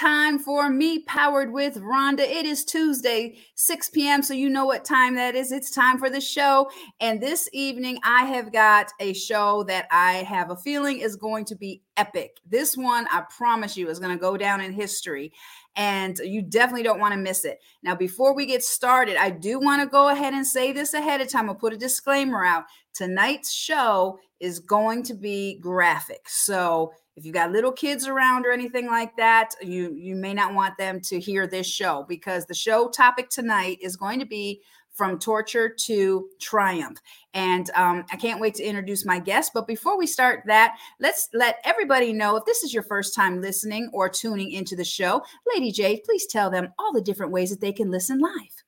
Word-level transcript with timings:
time 0.00 0.38
for 0.38 0.70
me 0.70 1.00
powered 1.00 1.52
with 1.52 1.76
Rhonda. 1.76 2.20
It 2.20 2.46
is 2.46 2.64
Tuesday, 2.64 3.36
6 3.54 3.90
p.m. 3.90 4.22
So 4.22 4.32
you 4.32 4.48
know 4.48 4.64
what 4.64 4.82
time 4.82 5.14
that 5.16 5.34
is. 5.34 5.52
It's 5.52 5.70
time 5.70 5.98
for 5.98 6.08
the 6.08 6.22
show. 6.22 6.70
And 7.00 7.20
this 7.20 7.50
evening, 7.52 7.98
I 8.02 8.24
have 8.24 8.50
got 8.50 8.90
a 8.98 9.12
show 9.12 9.62
that 9.64 9.86
I 9.90 10.14
have 10.22 10.50
a 10.50 10.56
feeling 10.56 11.00
is 11.00 11.16
going 11.16 11.44
to 11.46 11.54
be 11.54 11.82
epic. 11.98 12.38
This 12.48 12.78
one, 12.78 13.06
I 13.12 13.24
promise 13.36 13.76
you, 13.76 13.90
is 13.90 13.98
going 13.98 14.16
to 14.16 14.20
go 14.20 14.38
down 14.38 14.62
in 14.62 14.72
history. 14.72 15.32
And 15.76 16.18
you 16.18 16.42
definitely 16.42 16.82
don't 16.82 16.98
want 16.98 17.14
to 17.14 17.20
miss 17.20 17.44
it. 17.44 17.60
Now, 17.82 17.94
before 17.94 18.34
we 18.34 18.44
get 18.44 18.62
started, 18.62 19.16
I 19.16 19.30
do 19.30 19.60
want 19.60 19.82
to 19.82 19.88
go 19.88 20.08
ahead 20.08 20.34
and 20.34 20.46
say 20.46 20.72
this 20.72 20.94
ahead 20.94 21.20
of 21.20 21.28
time. 21.28 21.48
I'll 21.48 21.54
put 21.54 21.72
a 21.72 21.78
disclaimer 21.78 22.44
out. 22.44 22.64
Tonight's 22.92 23.52
show 23.52 24.18
is 24.40 24.58
going 24.58 25.02
to 25.04 25.14
be 25.14 25.58
graphic. 25.60 26.28
So 26.28 26.92
if 27.16 27.24
you 27.24 27.32
got 27.32 27.52
little 27.52 27.72
kids 27.72 28.06
around 28.06 28.46
or 28.46 28.52
anything 28.52 28.86
like 28.86 29.16
that, 29.16 29.50
you 29.62 29.94
you 29.94 30.16
may 30.16 30.32
not 30.32 30.54
want 30.54 30.78
them 30.78 31.00
to 31.02 31.20
hear 31.20 31.46
this 31.46 31.66
show 31.66 32.04
because 32.08 32.46
the 32.46 32.54
show 32.54 32.88
topic 32.88 33.28
tonight 33.28 33.78
is 33.82 33.96
going 33.96 34.18
to 34.20 34.26
be 34.26 34.62
from 35.00 35.18
torture 35.18 35.70
to 35.70 36.28
triumph. 36.38 36.98
And 37.32 37.70
um, 37.74 38.04
I 38.12 38.16
can't 38.16 38.38
wait 38.38 38.54
to 38.56 38.62
introduce 38.62 39.06
my 39.06 39.18
guest. 39.18 39.52
But 39.54 39.66
before 39.66 39.96
we 39.96 40.06
start 40.06 40.42
that, 40.44 40.76
let's 40.98 41.30
let 41.32 41.56
everybody 41.64 42.12
know 42.12 42.36
if 42.36 42.44
this 42.44 42.62
is 42.62 42.74
your 42.74 42.82
first 42.82 43.14
time 43.14 43.40
listening 43.40 43.88
or 43.94 44.10
tuning 44.10 44.52
into 44.52 44.76
the 44.76 44.84
show, 44.84 45.22
Lady 45.54 45.72
J, 45.72 46.02
please 46.04 46.26
tell 46.26 46.50
them 46.50 46.68
all 46.78 46.92
the 46.92 47.00
different 47.00 47.32
ways 47.32 47.48
that 47.48 47.62
they 47.62 47.72
can 47.72 47.90
listen 47.90 48.18
live. 48.18 48.62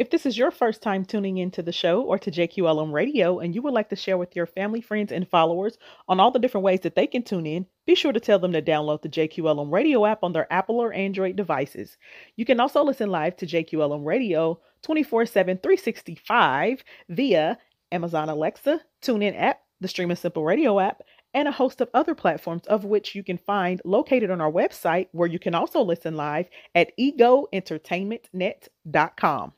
If 0.00 0.08
this 0.08 0.24
is 0.24 0.38
your 0.38 0.50
first 0.50 0.80
time 0.80 1.04
tuning 1.04 1.36
into 1.36 1.62
the 1.62 1.72
show 1.72 2.00
or 2.00 2.18
to 2.20 2.30
JQLM 2.30 2.90
Radio 2.90 3.38
and 3.38 3.54
you 3.54 3.60
would 3.60 3.74
like 3.74 3.90
to 3.90 3.96
share 3.96 4.16
with 4.16 4.34
your 4.34 4.46
family, 4.46 4.80
friends, 4.80 5.12
and 5.12 5.28
followers 5.28 5.76
on 6.08 6.18
all 6.18 6.30
the 6.30 6.38
different 6.38 6.64
ways 6.64 6.80
that 6.80 6.94
they 6.94 7.06
can 7.06 7.22
tune 7.22 7.44
in, 7.44 7.66
be 7.84 7.94
sure 7.94 8.10
to 8.10 8.18
tell 8.18 8.38
them 8.38 8.54
to 8.54 8.62
download 8.62 9.02
the 9.02 9.10
JQLM 9.10 9.70
Radio 9.70 10.06
app 10.06 10.24
on 10.24 10.32
their 10.32 10.50
Apple 10.50 10.80
or 10.80 10.94
Android 10.94 11.36
devices. 11.36 11.98
You 12.34 12.46
can 12.46 12.60
also 12.60 12.82
listen 12.82 13.10
live 13.10 13.36
to 13.36 13.46
JQLM 13.46 14.06
Radio 14.06 14.58
24 14.80 15.26
7, 15.26 15.58
365 15.58 16.82
via 17.10 17.58
Amazon 17.92 18.30
Alexa, 18.30 18.80
TuneIn 19.02 19.38
app, 19.38 19.60
the 19.82 19.88
Streema 19.88 20.16
Simple 20.16 20.44
Radio 20.44 20.80
app, 20.80 21.02
and 21.34 21.46
a 21.46 21.52
host 21.52 21.82
of 21.82 21.90
other 21.92 22.14
platforms 22.14 22.66
of 22.68 22.86
which 22.86 23.14
you 23.14 23.22
can 23.22 23.36
find 23.36 23.82
located 23.84 24.30
on 24.30 24.40
our 24.40 24.50
website 24.50 25.08
where 25.12 25.28
you 25.28 25.38
can 25.38 25.54
also 25.54 25.82
listen 25.82 26.16
live 26.16 26.48
at 26.74 26.96
egoentertainmentnet.com. 26.98 29.52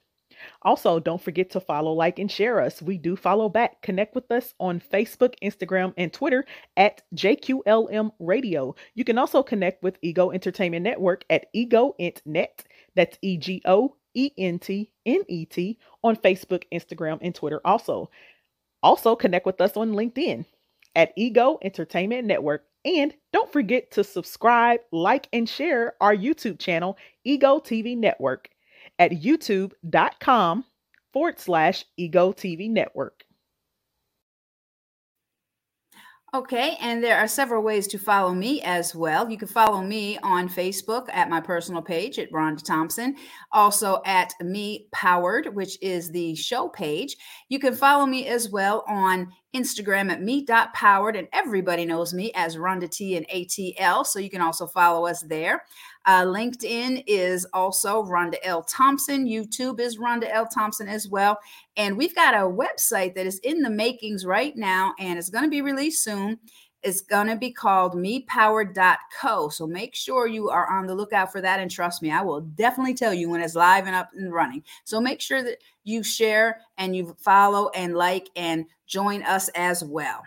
Also, 0.62 1.00
don't 1.00 1.22
forget 1.22 1.50
to 1.50 1.60
follow, 1.60 1.92
like, 1.92 2.19
and 2.19 2.30
share 2.30 2.60
us. 2.60 2.82
We 2.82 2.98
do 2.98 3.16
follow 3.16 3.48
back. 3.48 3.82
Connect 3.82 4.14
with 4.14 4.30
us 4.30 4.54
on 4.60 4.80
Facebook, 4.80 5.34
Instagram, 5.42 5.94
and 5.97 6.12
Twitter 6.12 6.44
at 6.76 7.03
JQLM 7.14 8.12
Radio. 8.19 8.75
You 8.94 9.04
can 9.04 9.19
also 9.19 9.42
connect 9.42 9.82
with 9.82 9.98
Ego 10.03 10.30
Entertainment 10.30 10.84
Network 10.84 11.25
at 11.30 11.47
EgoEntNet. 11.54 12.64
That's 12.94 13.19
E 13.22 13.36
G 13.36 13.62
O 13.64 13.97
E 14.14 14.30
N 14.38 14.58
T 14.58 14.91
N 15.06 15.22
E 15.28 15.44
T 15.47 15.78
on 16.03 16.16
Facebook, 16.16 16.64
Instagram, 16.72 17.19
and 17.22 17.34
Twitter. 17.34 17.60
Also, 17.64 18.10
also 18.82 19.16
connect 19.16 19.47
with 19.47 19.60
us 19.60 19.76
on 19.76 19.92
LinkedIn 19.92 20.44
at 20.94 21.12
Ego 21.16 21.59
Entertainment 21.62 22.26
Network. 22.26 22.64
And 22.84 23.14
don't 23.32 23.53
forget 23.53 23.92
to 23.92 24.03
subscribe, 24.03 24.80
like, 24.91 25.28
and 25.32 25.48
share 25.48 25.94
our 26.00 26.14
YouTube 26.14 26.59
channel, 26.59 26.98
Ego 27.24 27.60
TV 27.60 27.97
Network 27.97 28.48
at 29.03 29.11
youtube.com 29.11 30.65
forward 31.13 31.41
slash 31.41 31.85
ego 31.97 32.33
TV 32.33 32.71
network. 32.71 33.25
Okay, 36.35 36.79
and 36.81 37.05
there 37.05 37.19
are 37.19 37.29
several 37.29 37.63
ways 37.63 37.87
to 37.89 37.99
follow 37.99 38.33
me 38.33 38.63
as 38.63 38.95
well. 38.95 39.29
You 39.29 39.37
can 39.37 39.49
follow 39.49 39.83
me 39.83 40.17
on 40.23 40.49
Facebook 40.49 41.09
at 41.13 41.29
my 41.29 41.41
personal 41.43 41.83
page 41.83 42.19
at 42.19 42.33
Rhonda 42.33 42.65
Thompson, 42.65 43.17
also 43.53 44.01
at 44.07 44.33
Me 44.41 44.87
Powered, 44.93 45.55
which 45.55 45.77
is 45.83 46.11
the 46.11 46.34
show 46.34 46.71
page. 46.71 47.17
You 47.51 47.59
can 47.59 47.75
follow 47.75 48.07
me 48.07 48.29
as 48.29 48.49
well 48.49 48.83
on 48.89 49.31
Instagram 49.55 50.11
at 50.11 50.23
me.powered, 50.23 51.17
and 51.17 51.29
everybody 51.34 51.84
knows 51.84 52.15
me 52.15 52.33
as 52.34 52.57
Rhonda 52.57 52.91
T 52.91 53.19
and 53.19 53.29
ATL, 53.29 54.07
so 54.07 54.19
you 54.19 54.31
can 54.31 54.41
also 54.41 54.67
follow 54.67 55.07
us 55.07 55.21
there. 55.29 55.63
Uh, 56.07 56.25
LinkedIn 56.25 57.05
is 57.07 57.47
also 57.53 58.03
Rhonda 58.05 58.37
L. 58.43 58.63
Thompson. 58.63 59.27
YouTube 59.27 59.81
is 59.81 59.99
Rhonda 59.99 60.29
L. 60.31 60.47
Thompson 60.47 60.89
as 60.89 61.09
well. 61.09 61.39
And 61.77 61.97
we've 61.97 62.15
got 62.15 62.35
a 62.35 62.39
website 62.39 63.15
that 63.15 63.27
is 63.27 63.39
in 63.41 63.63
the 63.63 63.71
makings 63.71 64.27
right 64.27 64.57
now 64.57 64.95
and 64.99 65.19
it's 65.19 65.31
going 65.31 65.45
to 65.45 65.51
be 65.51 65.63
released 65.63 66.03
soon. 66.05 66.39
It's 66.83 67.01
going 67.01 67.29
to 67.29 67.37
be 67.37 67.53
called 67.53 67.95
mepowered.co. 67.95 69.49
So 69.51 69.67
make 69.67 69.95
sure 69.95 70.27
you 70.27 70.51
are 70.51 70.69
on 70.69 70.87
the 70.87 70.95
lookout 70.95 71.31
for 71.31 71.41
that. 71.41 71.61
And 71.61 71.71
trust 71.71 72.03
me, 72.03 72.11
I 72.11 72.23
will 72.23 72.41
definitely 72.41 72.95
tell 72.95 73.15
you 73.15 73.31
when 73.31 73.41
it's 73.41 73.55
live 73.55 73.87
and 73.87 73.95
up 73.95 74.11
and 74.15 74.33
running. 74.33 74.65
So 74.84 75.01
make 75.01 75.21
sure 75.21 75.45
that 75.45 75.59
you 75.84 76.03
share 76.03 76.61
and 76.79 76.97
you 76.97 77.17
follow 77.21 77.71
and 77.71 77.95
like 77.95 78.29
and 78.34 78.67
join 78.87 79.23
us 79.23 79.49
as 79.51 79.84
well. 79.84 80.23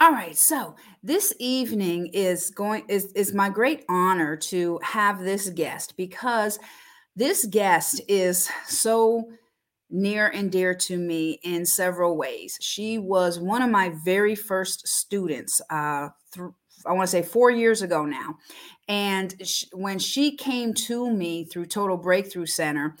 All 0.00 0.12
right, 0.12 0.36
so 0.36 0.76
this 1.02 1.34
evening 1.38 2.06
is 2.14 2.50
going 2.50 2.84
is 2.88 3.12
is 3.12 3.34
my 3.34 3.50
great 3.50 3.84
honor 3.88 4.34
to 4.36 4.80
have 4.82 5.20
this 5.20 5.50
guest 5.50 5.94
because 5.96 6.58
this 7.16 7.44
guest 7.44 8.00
is 8.08 8.48
so 8.66 9.24
near 9.90 10.28
and 10.28 10.50
dear 10.52 10.74
to 10.74 10.96
me 10.96 11.40
in 11.42 11.66
several 11.66 12.16
ways. 12.16 12.58
She 12.62 12.98
was 12.98 13.38
one 13.38 13.62
of 13.62 13.70
my 13.70 13.92
very 14.04 14.34
first 14.34 14.88
students. 14.88 15.60
Uh, 15.70 16.08
th- 16.34 16.48
I 16.86 16.92
want 16.92 17.08
to 17.08 17.10
say 17.10 17.22
four 17.22 17.50
years 17.50 17.82
ago 17.82 18.06
now, 18.06 18.36
and 18.88 19.34
sh- 19.46 19.64
when 19.72 19.98
she 19.98 20.36
came 20.36 20.72
to 20.74 21.10
me 21.10 21.44
through 21.44 21.66
Total 21.66 21.96
Breakthrough 21.98 22.46
Center, 22.46 22.96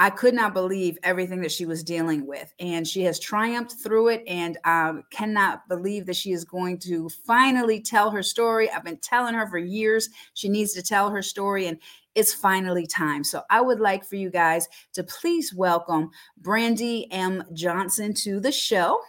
I 0.00 0.10
could 0.10 0.32
not 0.32 0.54
believe 0.54 0.96
everything 1.02 1.40
that 1.40 1.50
she 1.50 1.66
was 1.66 1.82
dealing 1.82 2.24
with. 2.24 2.54
And 2.60 2.86
she 2.86 3.02
has 3.02 3.18
triumphed 3.18 3.72
through 3.82 4.08
it 4.10 4.22
and 4.28 4.56
um, 4.64 5.02
cannot 5.10 5.68
believe 5.68 6.06
that 6.06 6.14
she 6.14 6.30
is 6.30 6.44
going 6.44 6.78
to 6.80 7.08
finally 7.26 7.80
tell 7.80 8.08
her 8.12 8.22
story. 8.22 8.70
I've 8.70 8.84
been 8.84 8.98
telling 8.98 9.34
her 9.34 9.48
for 9.48 9.58
years 9.58 10.08
she 10.34 10.48
needs 10.48 10.72
to 10.74 10.82
tell 10.82 11.10
her 11.10 11.20
story, 11.20 11.66
and 11.66 11.78
it's 12.14 12.32
finally 12.32 12.86
time. 12.86 13.24
So 13.24 13.42
I 13.50 13.60
would 13.60 13.80
like 13.80 14.04
for 14.04 14.14
you 14.14 14.30
guys 14.30 14.68
to 14.92 15.02
please 15.02 15.52
welcome 15.52 16.10
Brandy 16.36 17.10
M. 17.10 17.42
Johnson 17.52 18.14
to 18.14 18.38
the 18.38 18.52
show. 18.52 19.00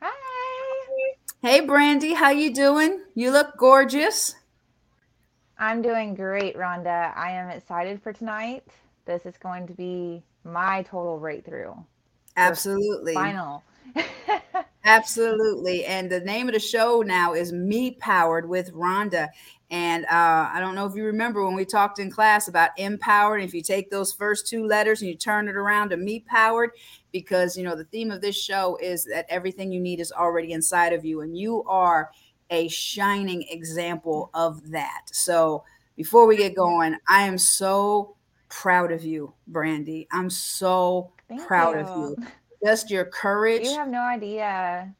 Hi. 0.00 1.14
Hey 1.42 1.60
Brandy, 1.60 2.14
how 2.14 2.30
you 2.30 2.54
doing? 2.54 3.02
You 3.14 3.32
look 3.32 3.58
gorgeous. 3.58 4.34
I'm 5.58 5.82
doing 5.82 6.14
great, 6.14 6.56
Rhonda. 6.56 7.14
I 7.14 7.32
am 7.32 7.50
excited 7.50 8.02
for 8.02 8.14
tonight. 8.14 8.64
This 9.06 9.26
is 9.26 9.36
going 9.38 9.66
to 9.66 9.74
be 9.74 10.22
my 10.44 10.82
total 10.82 11.18
breakthrough. 11.18 11.74
Absolutely. 12.36 13.14
Final. 13.14 13.62
Absolutely. 14.84 15.84
And 15.84 16.10
the 16.10 16.20
name 16.20 16.48
of 16.48 16.54
the 16.54 16.60
show 16.60 17.02
now 17.02 17.34
is 17.34 17.52
Me 17.52 17.92
Powered 17.92 18.48
with 18.48 18.72
Rhonda. 18.72 19.28
And 19.70 20.04
uh, 20.04 20.50
I 20.52 20.58
don't 20.60 20.74
know 20.74 20.86
if 20.86 20.94
you 20.94 21.04
remember 21.04 21.44
when 21.44 21.54
we 21.54 21.64
talked 21.64 21.98
in 21.98 22.10
class 22.10 22.48
about 22.48 22.70
empowered. 22.76 23.42
If 23.42 23.54
you 23.54 23.62
take 23.62 23.90
those 23.90 24.12
first 24.12 24.46
two 24.46 24.66
letters 24.66 25.00
and 25.00 25.10
you 25.10 25.16
turn 25.16 25.48
it 25.48 25.56
around 25.56 25.90
to 25.90 25.96
Me 25.96 26.20
Powered, 26.20 26.70
because, 27.12 27.56
you 27.56 27.64
know, 27.64 27.74
the 27.74 27.84
theme 27.84 28.10
of 28.10 28.20
this 28.20 28.36
show 28.36 28.76
is 28.80 29.04
that 29.06 29.26
everything 29.28 29.72
you 29.72 29.80
need 29.80 30.00
is 30.00 30.12
already 30.12 30.52
inside 30.52 30.92
of 30.92 31.04
you. 31.04 31.22
And 31.22 31.36
you 31.36 31.64
are 31.64 32.10
a 32.50 32.68
shining 32.68 33.44
example 33.48 34.30
of 34.34 34.70
that. 34.70 35.02
So 35.12 35.64
before 35.96 36.26
we 36.26 36.36
get 36.36 36.54
going, 36.54 36.96
I 37.08 37.22
am 37.22 37.38
so 37.38 38.13
proud 38.54 38.92
of 38.92 39.04
you, 39.04 39.34
Brandy. 39.48 40.06
I'm 40.12 40.30
so 40.30 41.12
Thank 41.28 41.46
proud 41.46 41.74
you. 41.74 41.80
of 41.80 41.88
you. 41.98 42.26
Just 42.64 42.90
your 42.90 43.04
courage. 43.04 43.64
You 43.64 43.76
have 43.76 43.88
no 43.88 44.00
idea 44.00 44.94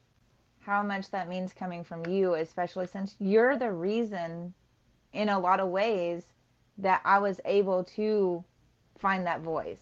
how 0.59 0.83
much 0.83 1.09
that 1.11 1.29
means 1.29 1.53
coming 1.53 1.83
from 1.83 2.05
you, 2.05 2.35
especially 2.35 2.85
since 2.85 3.15
you're 3.19 3.57
the 3.57 3.71
reason, 3.71 4.53
in 5.13 5.29
a 5.29 5.39
lot 5.39 5.59
of 5.59 5.69
ways, 5.69 6.23
that 6.77 7.01
I 7.05 7.17
was 7.17 7.39
able 7.45 7.83
to 7.95 8.43
find 8.99 9.25
that 9.25 9.41
voice. 9.41 9.81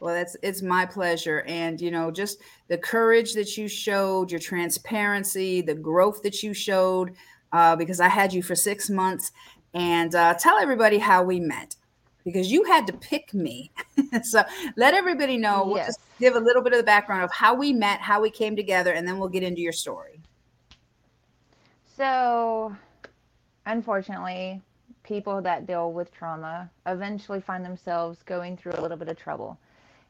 Well, 0.00 0.14
that's 0.14 0.36
it's 0.42 0.62
my 0.62 0.86
pleasure. 0.86 1.44
And 1.46 1.78
you 1.80 1.90
know, 1.90 2.10
just 2.10 2.38
the 2.68 2.78
courage 2.78 3.34
that 3.34 3.58
you 3.58 3.68
showed, 3.68 4.30
your 4.30 4.40
transparency, 4.40 5.60
the 5.60 5.74
growth 5.74 6.22
that 6.22 6.42
you 6.42 6.54
showed, 6.54 7.14
uh, 7.52 7.76
because 7.76 8.00
I 8.00 8.08
had 8.08 8.32
you 8.32 8.42
for 8.42 8.54
six 8.54 8.88
months. 8.88 9.32
And 9.74 10.14
uh, 10.14 10.34
tell 10.34 10.58
everybody 10.58 10.98
how 10.98 11.22
we 11.22 11.38
met 11.38 11.76
because 12.24 12.50
you 12.52 12.64
had 12.64 12.86
to 12.88 12.92
pick 12.92 13.34
me. 13.34 13.70
so 14.22 14.42
let 14.76 14.94
everybody 14.94 15.36
know. 15.38 15.64
We'll 15.66 15.76
Yes. 15.76 15.86
just 15.88 16.00
give 16.18 16.36
a 16.36 16.40
little 16.40 16.62
bit 16.62 16.72
of 16.72 16.78
the 16.78 16.84
background 16.84 17.24
of 17.24 17.32
how 17.32 17.54
we 17.54 17.72
met, 17.72 18.00
how 18.00 18.20
we 18.20 18.30
came 18.30 18.56
together, 18.56 18.92
and 18.92 19.06
then 19.06 19.18
we'll 19.18 19.28
get 19.28 19.42
into 19.42 19.60
your 19.60 19.72
story. 19.72 20.20
So, 21.96 22.74
unfortunately, 23.66 24.62
people 25.02 25.42
that 25.42 25.66
deal 25.66 25.92
with 25.92 26.12
trauma 26.12 26.70
eventually 26.86 27.40
find 27.40 27.64
themselves 27.64 28.22
going 28.24 28.56
through 28.56 28.72
a 28.72 28.80
little 28.80 28.96
bit 28.96 29.08
of 29.08 29.18
trouble. 29.18 29.58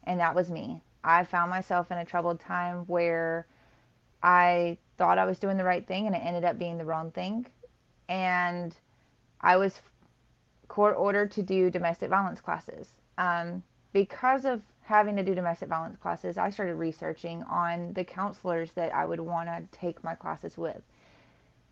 And 0.04 0.20
that 0.20 0.34
was 0.34 0.50
me. 0.50 0.82
I 1.04 1.24
found 1.24 1.50
myself 1.50 1.90
in 1.90 1.98
a 1.98 2.04
troubled 2.04 2.40
time 2.40 2.84
where 2.86 3.46
I 4.22 4.76
thought 4.98 5.18
I 5.18 5.24
was 5.24 5.38
doing 5.38 5.56
the 5.56 5.64
right 5.64 5.86
thing 5.86 6.06
and 6.06 6.14
it 6.14 6.22
ended 6.24 6.44
up 6.44 6.58
being 6.58 6.78
the 6.78 6.84
wrong 6.84 7.10
thing. 7.10 7.46
And 8.08 8.74
I 9.40 9.56
was 9.56 9.80
court 10.70 10.94
ordered 10.96 11.32
to 11.32 11.43
do 11.43 11.69
domestic 11.69 12.08
violence 12.08 12.40
classes. 12.40 12.88
Um, 13.19 13.62
because 13.93 14.44
of 14.44 14.62
having 14.82 15.17
to 15.17 15.25
do 15.25 15.34
domestic 15.34 15.69
violence 15.69 15.99
classes, 15.99 16.38
I 16.38 16.50
started 16.50 16.76
researching 16.76 17.43
on 17.43 17.93
the 17.93 18.05
counselors 18.05 18.70
that 18.76 18.94
I 18.94 19.05
would 19.05 19.19
want 19.19 19.49
to 19.49 19.64
take 19.76 20.02
my 20.05 20.14
classes 20.14 20.56
with. 20.56 20.81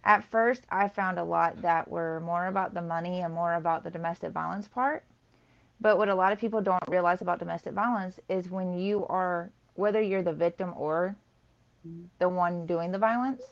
At 0.05 0.25
first, 0.25 0.63
I 0.71 0.89
found 0.89 1.19
a 1.19 1.25
lot 1.25 1.63
that 1.63 1.89
were 1.89 2.21
more 2.21 2.47
about 2.47 2.75
the 2.75 2.83
money 2.83 3.21
and 3.21 3.33
more 3.33 3.55
about 3.55 3.85
the 3.85 3.91
domestic 3.91 4.33
violence 4.33 4.67
part. 4.67 5.05
But 5.81 5.97
what 5.97 6.09
a 6.09 6.15
lot 6.15 6.33
of 6.33 6.41
people 6.41 6.61
don't 6.61 6.83
realize 6.89 7.23
about 7.23 7.39
domestic 7.39 7.75
violence 7.75 8.19
is 8.29 8.51
when 8.51 8.77
you 8.77 9.07
are, 9.07 9.51
whether 9.75 10.03
you're 10.03 10.25
the 10.25 10.33
victim 10.33 10.75
or 10.77 11.15
the 12.19 12.29
one 12.29 12.67
doing 12.67 12.91
the 12.91 12.99
violence, 12.99 13.43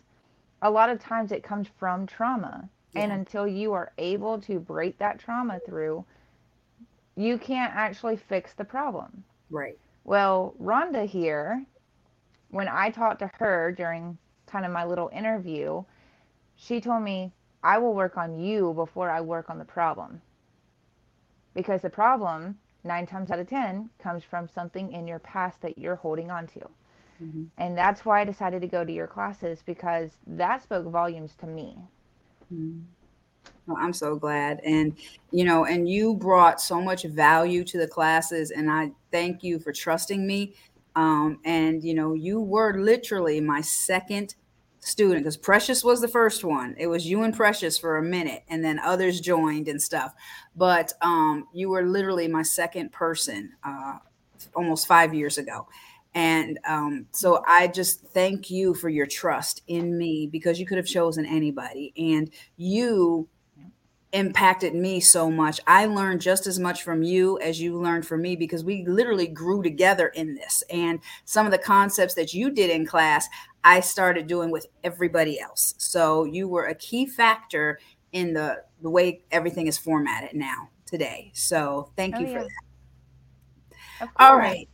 a 0.62 0.70
lot 0.70 0.90
of 0.90 0.98
times 0.98 1.30
it 1.30 1.44
comes 1.44 1.68
from 1.78 2.04
trauma. 2.04 2.68
Yeah. 2.92 3.02
And 3.02 3.12
until 3.12 3.46
you 3.46 3.72
are 3.72 3.92
able 3.98 4.40
to 4.42 4.58
break 4.58 4.98
that 4.98 5.18
trauma 5.18 5.60
through, 5.66 6.04
you 7.16 7.38
can't 7.38 7.74
actually 7.74 8.16
fix 8.16 8.52
the 8.54 8.64
problem. 8.64 9.24
Right. 9.50 9.78
Well, 10.04 10.54
Rhonda 10.62 11.06
here, 11.06 11.64
when 12.50 12.68
I 12.68 12.90
talked 12.90 13.20
to 13.20 13.30
her 13.38 13.72
during 13.72 14.18
kind 14.46 14.64
of 14.64 14.72
my 14.72 14.84
little 14.84 15.10
interview, 15.12 15.82
she 16.56 16.80
told 16.80 17.02
me, 17.02 17.32
I 17.62 17.78
will 17.78 17.94
work 17.94 18.16
on 18.16 18.38
you 18.38 18.72
before 18.74 19.10
I 19.10 19.20
work 19.20 19.50
on 19.50 19.58
the 19.58 19.64
problem. 19.64 20.20
Because 21.54 21.82
the 21.82 21.90
problem, 21.90 22.58
nine 22.84 23.06
times 23.06 23.30
out 23.30 23.40
of 23.40 23.48
10, 23.48 23.90
comes 23.98 24.22
from 24.22 24.46
something 24.46 24.92
in 24.92 25.08
your 25.08 25.18
past 25.18 25.60
that 25.62 25.78
you're 25.78 25.96
holding 25.96 26.30
on 26.30 26.46
to. 26.48 26.60
Mm-hmm. 27.22 27.44
And 27.58 27.76
that's 27.76 28.04
why 28.04 28.20
I 28.20 28.24
decided 28.24 28.60
to 28.60 28.68
go 28.68 28.84
to 28.84 28.92
your 28.92 29.06
classes 29.06 29.62
because 29.64 30.10
that 30.26 30.62
spoke 30.62 30.86
volumes 30.86 31.34
to 31.40 31.46
me. 31.46 31.76
Mm-hmm. 32.52 32.80
Well, 33.66 33.78
I'm 33.80 33.92
so 33.92 34.14
glad. 34.16 34.60
And, 34.64 34.96
you 35.32 35.44
know, 35.44 35.64
and 35.64 35.88
you 35.88 36.14
brought 36.14 36.60
so 36.60 36.80
much 36.80 37.02
value 37.02 37.64
to 37.64 37.78
the 37.78 37.88
classes. 37.88 38.52
And 38.52 38.70
I 38.70 38.92
thank 39.10 39.42
you 39.42 39.58
for 39.58 39.72
trusting 39.72 40.24
me. 40.24 40.54
Um, 40.94 41.40
and, 41.44 41.82
you 41.82 41.94
know, 41.94 42.14
you 42.14 42.40
were 42.40 42.80
literally 42.80 43.40
my 43.40 43.60
second 43.60 44.36
student 44.78 45.24
because 45.24 45.36
Precious 45.36 45.82
was 45.82 46.00
the 46.00 46.08
first 46.08 46.44
one. 46.44 46.76
It 46.78 46.86
was 46.86 47.06
you 47.06 47.22
and 47.24 47.34
Precious 47.34 47.76
for 47.76 47.98
a 47.98 48.02
minute, 48.02 48.44
and 48.48 48.64
then 48.64 48.78
others 48.78 49.20
joined 49.20 49.68
and 49.68 49.82
stuff. 49.82 50.14
But 50.54 50.92
um, 51.02 51.48
you 51.52 51.68
were 51.68 51.82
literally 51.82 52.28
my 52.28 52.42
second 52.42 52.92
person 52.92 53.52
uh, 53.64 53.98
almost 54.54 54.86
five 54.86 55.12
years 55.12 55.38
ago. 55.38 55.66
And 56.16 56.58
um, 56.66 57.06
so 57.12 57.44
I 57.46 57.68
just 57.68 58.00
thank 58.00 58.50
you 58.50 58.72
for 58.72 58.88
your 58.88 59.04
trust 59.04 59.62
in 59.66 59.98
me 59.98 60.26
because 60.26 60.58
you 60.58 60.64
could 60.64 60.78
have 60.78 60.86
chosen 60.86 61.26
anybody. 61.26 61.92
And 61.94 62.30
you 62.56 63.28
impacted 64.14 64.74
me 64.74 64.98
so 64.98 65.30
much. 65.30 65.60
I 65.66 65.84
learned 65.84 66.22
just 66.22 66.46
as 66.46 66.58
much 66.58 66.82
from 66.82 67.02
you 67.02 67.38
as 67.40 67.60
you 67.60 67.78
learned 67.78 68.06
from 68.06 68.22
me 68.22 68.34
because 68.34 68.64
we 68.64 68.86
literally 68.86 69.26
grew 69.26 69.62
together 69.62 70.08
in 70.08 70.34
this. 70.34 70.64
And 70.70 71.00
some 71.26 71.44
of 71.44 71.52
the 71.52 71.58
concepts 71.58 72.14
that 72.14 72.32
you 72.32 72.50
did 72.50 72.70
in 72.70 72.86
class, 72.86 73.28
I 73.62 73.80
started 73.80 74.26
doing 74.26 74.50
with 74.50 74.68
everybody 74.82 75.38
else. 75.38 75.74
So 75.76 76.24
you 76.24 76.48
were 76.48 76.64
a 76.64 76.74
key 76.74 77.04
factor 77.04 77.78
in 78.12 78.32
the 78.32 78.62
the 78.80 78.88
way 78.88 79.22
everything 79.30 79.66
is 79.66 79.76
formatted 79.76 80.34
now 80.34 80.70
today. 80.86 81.30
So 81.34 81.90
thank 81.94 82.16
oh, 82.16 82.20
you 82.20 82.26
for 82.28 82.46
that. 84.00 84.08
All 84.16 84.38
right. 84.38 84.66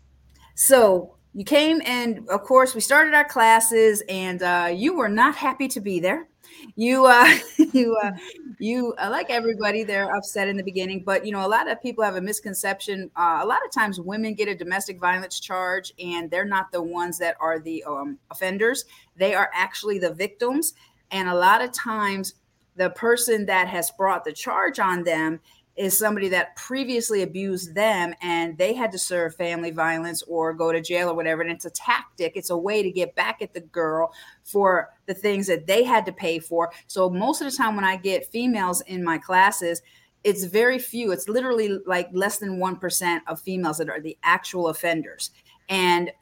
So 0.55 1.17
you 1.35 1.45
came 1.45 1.81
and 1.87 2.29
of 2.29 2.43
course 2.43 2.75
we 2.75 2.81
started 2.81 3.15
our 3.15 3.25
classes 3.25 4.03
and 4.09 4.43
uh, 4.43 4.71
you 4.73 4.97
were 4.97 5.09
not 5.09 5.35
happy 5.35 5.69
to 5.69 5.81
be 5.81 6.01
there. 6.01 6.29
You 6.77 7.07
uh 7.07 7.39
you 7.73 7.97
uh 8.03 8.13
you 8.59 8.95
uh, 8.99 9.09
like 9.11 9.31
everybody 9.31 9.83
they're 9.83 10.15
upset 10.15 10.47
in 10.47 10.57
the 10.57 10.63
beginning 10.63 11.03
but 11.05 11.27
you 11.27 11.33
know 11.33 11.45
a 11.45 11.49
lot 11.49 11.69
of 11.69 11.83
people 11.83 12.05
have 12.05 12.17
a 12.17 12.21
misconception. 12.21 13.11
Uh, 13.17 13.41
a 13.43 13.47
lot 13.47 13.65
of 13.65 13.73
times 13.73 13.99
women 13.99 14.35
get 14.35 14.49
a 14.49 14.55
domestic 14.55 15.01
violence 15.01 15.41
charge 15.41 15.93
and 15.99 16.31
they're 16.31 16.45
not 16.45 16.71
the 16.71 16.83
ones 16.83 17.19
that 17.19 17.37
are 17.41 17.59
the 17.59 17.83
um, 17.85 18.19
offenders. 18.31 18.85
They 19.17 19.35
are 19.35 19.51
actually 19.55 19.99
the 19.99 20.13
victims. 20.13 20.75
And 21.11 21.29
a 21.29 21.35
lot 21.35 21.63
of 21.63 21.73
times 21.73 22.35
the 22.77 22.91
person 22.91 23.47
that 23.47 23.69
has 23.69 23.91
brought 23.91 24.25
the 24.25 24.33
charge 24.33 24.79
on 24.79 25.05
them 25.05 25.41
is 25.77 25.99
somebody 25.99 26.29
that 26.29 26.55
previously 26.57 27.23
abused 27.23 27.75
them 27.75 28.15
and 28.21 28.59
they 28.59 28.75
had 28.75 28.93
to 28.93 28.99
serve 28.99 29.35
family 29.35 29.71
violence 29.71 30.23
or 30.25 30.53
go 30.53 30.71
to 30.71 30.83
jail 30.83 31.09
or 31.09 31.15
whatever. 31.15 31.41
And 31.41 31.51
it's 31.51 31.65
a 31.65 31.71
tactic, 31.71 32.33
it's 32.37 32.51
a 32.51 32.57
way 32.57 32.83
to 32.83 32.91
get 32.91 33.15
back 33.15 33.41
at 33.41 33.55
the 33.55 33.61
girl 33.61 34.13
for 34.45 34.91
the 35.07 35.15
things 35.15 35.47
that 35.47 35.67
they 35.67 35.83
had 35.83 36.05
to 36.07 36.13
pay 36.13 36.39
for. 36.39 36.71
So, 36.89 37.09
most 37.09 37.41
of 37.41 37.51
the 37.51 37.57
time, 37.57 37.75
when 37.75 37.87
I 37.87 37.97
get 37.97 38.31
females 38.31 38.83
in 38.83 39.03
my 39.03 39.17
classes, 39.17 39.81
it's 40.25 40.45
very 40.45 40.79
few. 40.79 41.11
It's 41.11 41.29
literally 41.29 41.79
like 41.87 42.09
less 42.13 42.39
than 42.39 42.59
1% 42.59 43.21
of 43.27 43.41
females 43.41 43.79
that 43.79 43.89
are 43.89 44.01
the 44.01 44.17
actual 44.23 44.69
offenders. 44.69 45.31
And 45.69 46.13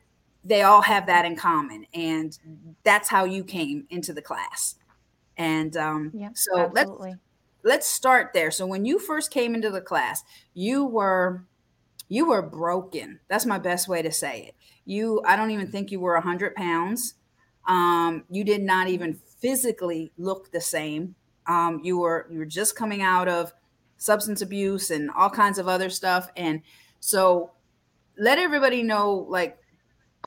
they 0.45 0.63
all 0.63 0.81
have 0.83 1.07
that 1.07 1.25
in 1.25 1.37
common. 1.37 1.87
And 1.93 2.39
that's 2.83 3.09
how 3.09 3.25
you 3.25 3.45
came 3.45 3.87
into 3.91 4.13
the 4.13 4.23
class. 4.23 4.77
And 5.37 5.77
um, 5.77 6.13
yep, 6.15 6.33
so 6.35 6.61
absolutely. 6.61 7.11
let's 7.11 7.21
let's 7.63 7.87
start 7.87 8.33
there. 8.33 8.51
So 8.51 8.67
when 8.67 8.85
you 8.85 8.99
first 8.99 9.31
came 9.31 9.55
into 9.55 9.71
the 9.71 9.81
class, 9.81 10.23
you 10.55 10.85
were 10.85 11.45
you 12.09 12.27
were 12.27 12.43
broken. 12.43 13.21
That's 13.29 13.47
my 13.47 13.59
best 13.59 13.89
way 13.89 14.03
to 14.03 14.11
say 14.11 14.47
it. 14.49 14.55
You, 14.85 15.23
I 15.25 15.37
don't 15.37 15.53
even 15.53 15.71
think 15.71 15.93
you 15.93 16.01
were 16.01 16.17
a 16.17 16.21
hundred 16.21 16.57
pounds. 16.57 17.15
Um, 17.69 18.25
you 18.29 18.43
did 18.43 18.63
not 18.63 18.89
even 18.89 19.15
physically 19.15 20.11
look 20.19 20.51
the 20.51 20.61
same. 20.61 21.15
Um, 21.47 21.81
you 21.85 21.99
were 21.99 22.27
you 22.31 22.39
were 22.39 22.47
just 22.47 22.75
coming 22.75 23.01
out 23.01 23.29
of 23.29 23.53
substance 23.97 24.43
abuse 24.43 24.91
and 24.91 25.11
all 25.11 25.31
kinds 25.31 25.59
of 25.59 25.69
other 25.69 25.89
stuff, 25.89 26.31
and 26.37 26.63
so 26.99 27.53
let 28.19 28.39
everybody 28.39 28.83
know, 28.83 29.27
like, 29.29 29.59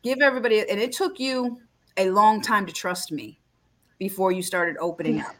give 0.03 0.19
everybody. 0.21 0.59
And 0.59 0.79
it 0.79 0.91
took 0.91 1.19
you 1.19 1.59
a 1.97 2.09
long 2.09 2.41
time 2.41 2.65
to 2.65 2.73
trust 2.73 3.11
me 3.11 3.39
before 3.99 4.31
you 4.31 4.41
started 4.41 4.77
opening 4.79 5.21
up 5.21 5.35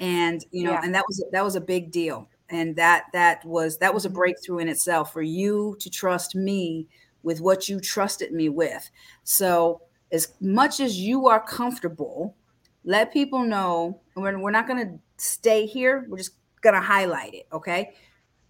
and 0.00 0.44
you 0.50 0.64
know 0.64 0.72
yeah. 0.72 0.80
and 0.82 0.94
that 0.94 1.04
was 1.08 1.24
that 1.32 1.44
was 1.44 1.56
a 1.56 1.60
big 1.60 1.90
deal. 1.90 2.28
And 2.48 2.76
that 2.76 3.06
that 3.12 3.44
was 3.44 3.78
that 3.78 3.92
was 3.92 4.04
a 4.04 4.08
mm-hmm. 4.08 4.18
breakthrough 4.18 4.58
in 4.58 4.68
itself 4.68 5.12
for 5.12 5.22
you 5.22 5.76
to 5.80 5.90
trust 5.90 6.34
me 6.34 6.86
with 7.22 7.40
what 7.40 7.68
you 7.68 7.80
trusted 7.80 8.32
me 8.32 8.48
with. 8.48 8.88
So 9.24 9.82
as 10.12 10.34
much 10.40 10.80
as 10.80 10.98
you 10.98 11.26
are 11.26 11.40
comfortable 11.40 12.34
let 12.84 13.12
people 13.12 13.42
know 13.42 14.00
we're, 14.14 14.38
we're 14.38 14.50
not 14.50 14.66
going 14.66 14.86
to 14.86 14.98
stay 15.22 15.66
here 15.66 16.06
we're 16.08 16.16
just 16.16 16.36
going 16.62 16.74
to 16.74 16.80
highlight 16.80 17.34
it 17.34 17.46
okay? 17.52 17.92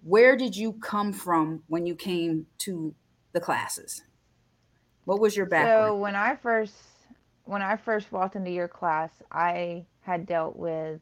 Where 0.02 0.36
did 0.36 0.56
you 0.56 0.74
come 0.74 1.12
from 1.12 1.62
when 1.66 1.84
you 1.84 1.96
came 1.96 2.46
to 2.58 2.94
the 3.32 3.40
classes? 3.40 4.04
What 5.04 5.20
was 5.20 5.36
your 5.36 5.46
background? 5.46 5.90
So 5.90 5.96
when 5.96 6.14
i 6.14 6.36
first 6.36 6.74
when 7.44 7.62
i 7.62 7.76
first 7.76 8.12
walked 8.12 8.36
into 8.36 8.50
your 8.50 8.68
class 8.68 9.10
i 9.32 9.84
had 10.00 10.26
dealt 10.26 10.56
with 10.56 11.00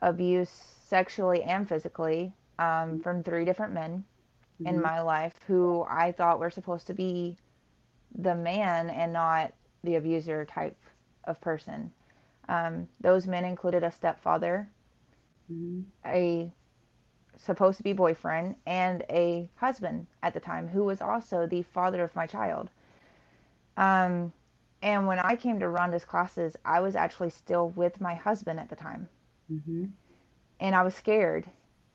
abuse 0.00 0.50
sexually 0.88 1.42
and 1.42 1.68
physically 1.68 2.32
um, 2.58 3.00
from 3.00 3.22
three 3.22 3.44
different 3.44 3.72
men 3.72 4.04
mm-hmm. 4.60 4.74
in 4.74 4.80
my 4.80 5.00
life 5.00 5.34
who 5.46 5.84
I 5.88 6.12
thought 6.12 6.40
were 6.40 6.50
supposed 6.50 6.86
to 6.88 6.94
be 6.94 7.36
the 8.18 8.34
man 8.34 8.90
and 8.90 9.12
not 9.12 9.52
the 9.84 9.96
abuser 9.96 10.44
type 10.44 10.76
of 11.24 11.40
person. 11.40 11.92
Um, 12.48 12.88
those 13.00 13.26
men 13.26 13.44
included 13.44 13.84
a 13.84 13.92
stepfather, 13.92 14.68
mm-hmm. 15.50 15.82
a 16.04 16.50
supposed 17.38 17.78
to 17.78 17.82
be 17.82 17.92
boyfriend, 17.92 18.56
and 18.66 19.02
a 19.08 19.48
husband 19.56 20.06
at 20.22 20.34
the 20.34 20.40
time 20.40 20.68
who 20.68 20.84
was 20.84 21.00
also 21.00 21.46
the 21.46 21.62
father 21.62 22.02
of 22.02 22.14
my 22.14 22.26
child. 22.26 22.68
Um, 23.76 24.32
and 24.82 25.06
when 25.06 25.18
I 25.18 25.36
came 25.36 25.60
to 25.60 25.66
Rhonda's 25.66 26.04
classes, 26.04 26.56
I 26.64 26.80
was 26.80 26.96
actually 26.96 27.30
still 27.30 27.70
with 27.70 28.00
my 28.00 28.14
husband 28.14 28.58
at 28.58 28.68
the 28.68 28.76
time. 28.76 29.08
Mm-hmm. 29.50 29.86
And 30.60 30.74
I 30.74 30.82
was 30.82 30.94
scared. 30.94 31.46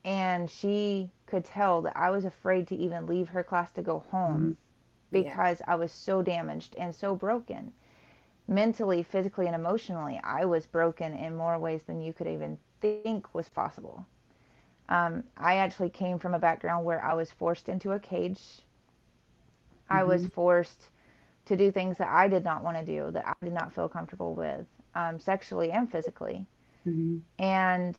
And 0.04 0.50
she 0.50 1.10
could 1.26 1.44
tell 1.44 1.82
that 1.82 1.96
I 1.96 2.10
was 2.10 2.24
afraid 2.24 2.68
to 2.68 2.76
even 2.76 3.06
leave 3.06 3.28
her 3.28 3.42
class 3.42 3.70
to 3.72 3.82
go 3.82 4.04
home 4.10 4.40
mm-hmm. 4.40 4.52
because 5.10 5.58
yeah. 5.60 5.72
I 5.72 5.74
was 5.74 5.90
so 5.90 6.22
damaged 6.22 6.76
and 6.78 6.94
so 6.94 7.14
broken. 7.16 7.72
Mentally, 8.48 9.02
physically, 9.02 9.46
and 9.46 9.56
emotionally, 9.56 10.20
I 10.22 10.44
was 10.44 10.66
broken 10.66 11.12
in 11.14 11.36
more 11.36 11.58
ways 11.58 11.80
than 11.86 12.00
you 12.00 12.12
could 12.12 12.28
even 12.28 12.56
think 12.80 13.34
was 13.34 13.48
possible. 13.48 14.06
Um, 14.88 15.24
I 15.36 15.56
actually 15.56 15.90
came 15.90 16.20
from 16.20 16.34
a 16.34 16.38
background 16.38 16.84
where 16.84 17.04
I 17.04 17.14
was 17.14 17.32
forced 17.32 17.68
into 17.68 17.92
a 17.92 17.98
cage. 17.98 18.38
Mm-hmm. 18.38 19.96
I 19.96 20.04
was 20.04 20.22
mm-hmm. 20.22 20.30
forced 20.30 20.88
to 21.46 21.56
do 21.56 21.72
things 21.72 21.98
that 21.98 22.08
I 22.08 22.28
did 22.28 22.44
not 22.44 22.62
want 22.62 22.76
to 22.76 22.84
do, 22.84 23.10
that 23.12 23.26
I 23.26 23.34
did 23.44 23.52
not 23.52 23.72
feel 23.74 23.88
comfortable 23.88 24.34
with, 24.34 24.66
um, 24.94 25.18
sexually 25.18 25.72
and 25.72 25.90
physically. 25.90 26.46
Mm-hmm. 26.86 27.18
And 27.42 27.96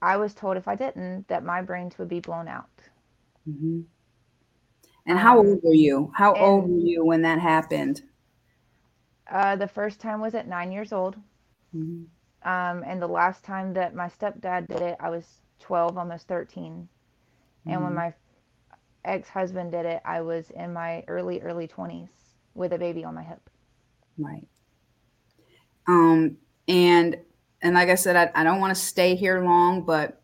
I 0.00 0.16
was 0.16 0.34
told 0.34 0.56
if 0.56 0.68
I 0.68 0.74
didn't, 0.74 1.28
that 1.28 1.44
my 1.44 1.62
brains 1.62 1.98
would 1.98 2.08
be 2.08 2.20
blown 2.20 2.48
out. 2.48 2.68
Mm-hmm. 3.48 3.80
And 5.06 5.18
how 5.18 5.40
um, 5.40 5.46
old 5.46 5.60
were 5.62 5.74
you? 5.74 6.12
How 6.14 6.34
old 6.34 6.70
were 6.70 6.78
you 6.78 7.04
when 7.04 7.22
that 7.22 7.40
happened? 7.40 8.02
Uh, 9.30 9.56
the 9.56 9.68
first 9.68 10.00
time 10.00 10.20
was 10.20 10.34
at 10.34 10.48
nine 10.48 10.70
years 10.72 10.92
old. 10.92 11.16
Mm-hmm. 11.74 12.04
Um, 12.48 12.84
and 12.86 13.00
the 13.00 13.08
last 13.08 13.44
time 13.44 13.72
that 13.74 13.94
my 13.94 14.08
stepdad 14.08 14.68
did 14.68 14.80
it, 14.80 14.96
I 15.00 15.10
was 15.10 15.24
12, 15.60 15.96
almost 15.96 16.28
13. 16.28 16.72
Mm-hmm. 16.72 17.70
And 17.70 17.82
when 17.82 17.92
mm-hmm. 17.92 17.96
my 17.96 18.14
ex 19.04 19.28
husband 19.28 19.72
did 19.72 19.86
it, 19.86 20.02
I 20.04 20.20
was 20.20 20.50
in 20.50 20.72
my 20.72 21.04
early, 21.08 21.40
early 21.40 21.68
20s 21.68 22.08
with 22.54 22.72
a 22.72 22.78
baby 22.78 23.04
on 23.04 23.14
my 23.14 23.22
hip. 23.22 23.48
Right. 24.18 24.46
Um, 25.86 26.36
and 26.68 27.16
and 27.62 27.74
like 27.74 27.88
I 27.88 27.94
said, 27.94 28.16
I, 28.16 28.40
I 28.40 28.44
don't 28.44 28.60
want 28.60 28.74
to 28.74 28.80
stay 28.80 29.14
here 29.14 29.42
long, 29.42 29.82
but 29.82 30.20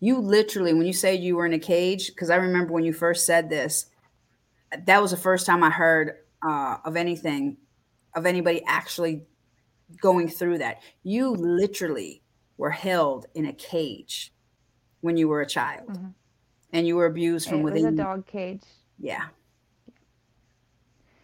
you 0.00 0.18
literally, 0.18 0.72
when 0.72 0.86
you 0.86 0.92
say 0.92 1.14
you 1.14 1.36
were 1.36 1.46
in 1.46 1.52
a 1.52 1.58
cage, 1.58 2.08
because 2.08 2.30
I 2.30 2.36
remember 2.36 2.72
when 2.72 2.84
you 2.84 2.92
first 2.92 3.26
said 3.26 3.50
this, 3.50 3.86
that 4.86 5.02
was 5.02 5.10
the 5.10 5.16
first 5.16 5.44
time 5.44 5.62
I 5.62 5.70
heard 5.70 6.16
uh, 6.42 6.78
of 6.84 6.96
anything, 6.96 7.58
of 8.14 8.26
anybody 8.26 8.62
actually 8.66 9.26
going 10.00 10.28
through 10.28 10.58
that. 10.58 10.80
You 11.02 11.30
literally 11.30 12.22
were 12.56 12.70
held 12.70 13.26
in 13.34 13.46
a 13.46 13.52
cage 13.52 14.32
when 15.00 15.16
you 15.16 15.28
were 15.28 15.42
a 15.42 15.46
child, 15.46 15.88
mm-hmm. 15.88 16.08
and 16.72 16.86
you 16.86 16.96
were 16.96 17.06
abused 17.06 17.48
from 17.48 17.60
it 17.60 17.64
within. 17.64 17.84
It 17.84 17.90
was 17.90 18.00
a 18.00 18.02
dog 18.02 18.26
cage. 18.26 18.62
Yeah. 18.98 19.26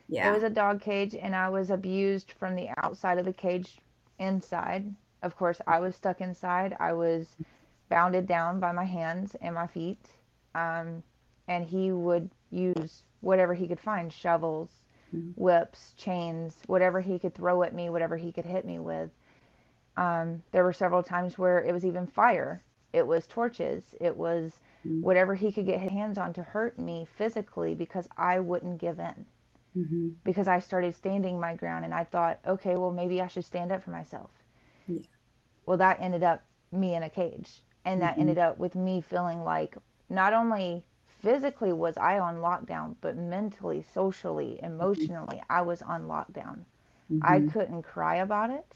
Yeah. 0.09 0.31
It 0.31 0.35
was 0.35 0.43
a 0.43 0.51
dog 0.51 0.83
cage, 0.83 1.15
and 1.15 1.35
I 1.35 1.49
was 1.49 1.71
abused 1.71 2.33
from 2.39 2.55
the 2.55 2.69
outside 2.85 3.19
of 3.19 3.25
the 3.25 3.33
cage 3.33 3.79
inside. 4.19 4.95
Of 5.25 5.37
course, 5.37 5.59
I 5.67 5.81
was 5.81 5.97
stuck 5.97 6.21
inside. 6.21 6.77
I 6.79 6.93
was 6.93 7.27
bounded 7.89 8.27
down 8.27 8.61
by 8.61 8.73
my 8.73 8.85
hands 8.85 9.35
and 9.41 9.55
my 9.55 9.67
feet. 9.67 10.11
Um, 10.55 11.03
and 11.49 11.65
he 11.65 11.93
would 11.93 12.31
use 12.51 13.03
whatever 13.21 13.55
he 13.55 13.67
could 13.67 13.81
find 13.81 14.13
shovels, 14.13 14.71
mm-hmm. 15.15 15.31
whips, 15.31 15.95
chains, 15.97 16.55
whatever 16.67 17.01
he 17.01 17.19
could 17.19 17.35
throw 17.35 17.63
at 17.63 17.75
me, 17.75 17.91
whatever 17.91 18.17
he 18.17 18.33
could 18.33 18.45
hit 18.45 18.65
me 18.65 18.79
with. 18.79 19.11
Um, 19.97 20.43
there 20.53 20.65
were 20.65 20.73
several 20.73 21.03
times 21.03 21.39
where 21.39 21.65
it 21.65 21.73
was 21.73 21.85
even 21.85 22.07
fire, 22.07 22.63
it 22.93 23.07
was 23.07 23.27
torches, 23.27 23.83
it 24.01 24.17
was 24.17 24.53
mm-hmm. 24.87 25.03
whatever 25.03 25.35
he 25.35 25.53
could 25.53 25.67
get 25.67 25.81
his 25.81 25.91
hands 25.91 26.19
on 26.19 26.33
to 26.35 26.43
hurt 26.43 26.79
me 26.79 27.07
physically 27.17 27.75
because 27.75 28.07
I 28.17 28.41
wouldn't 28.41 28.81
give 28.81 28.99
in. 28.99 29.27
Mm-hmm. 29.77 30.09
Because 30.23 30.49
I 30.49 30.61
started 30.61 30.95
standing 30.95 31.41
my 31.41 31.55
ground 31.55 31.85
and 31.85 31.95
I 31.95 32.05
thought, 32.05 32.39
okay, 32.47 32.77
well, 32.77 32.93
maybe 32.93 33.21
I 33.21 33.27
should 33.27 33.45
stand 33.45 33.73
up 33.73 33.83
for 33.83 33.91
myself. 33.91 34.31
Yeah. 34.87 35.01
Well, 35.67 35.79
that 35.79 36.01
ended 36.01 36.23
up 36.23 36.43
me 36.73 36.95
in 36.95 37.03
a 37.03 37.11
cage. 37.11 37.63
And 37.85 38.01
that 38.01 38.13
mm-hmm. 38.13 38.21
ended 38.23 38.39
up 38.39 38.59
with 38.59 38.75
me 38.75 39.01
feeling 39.01 39.45
like 39.45 39.77
not 40.09 40.33
only 40.33 40.85
physically 41.23 41.73
was 41.73 41.97
I 41.97 42.19
on 42.19 42.37
lockdown, 42.37 42.97
but 43.01 43.17
mentally, 43.17 43.85
socially, 43.93 44.59
mm-hmm. 44.59 44.67
emotionally, 44.67 45.43
I 45.51 45.63
was 45.63 45.83
on 45.83 46.07
lockdown. 46.07 46.65
Mm-hmm. 47.13 47.21
I 47.23 47.41
couldn't 47.53 47.83
cry 47.83 48.17
about 48.17 48.51
it. 48.51 48.67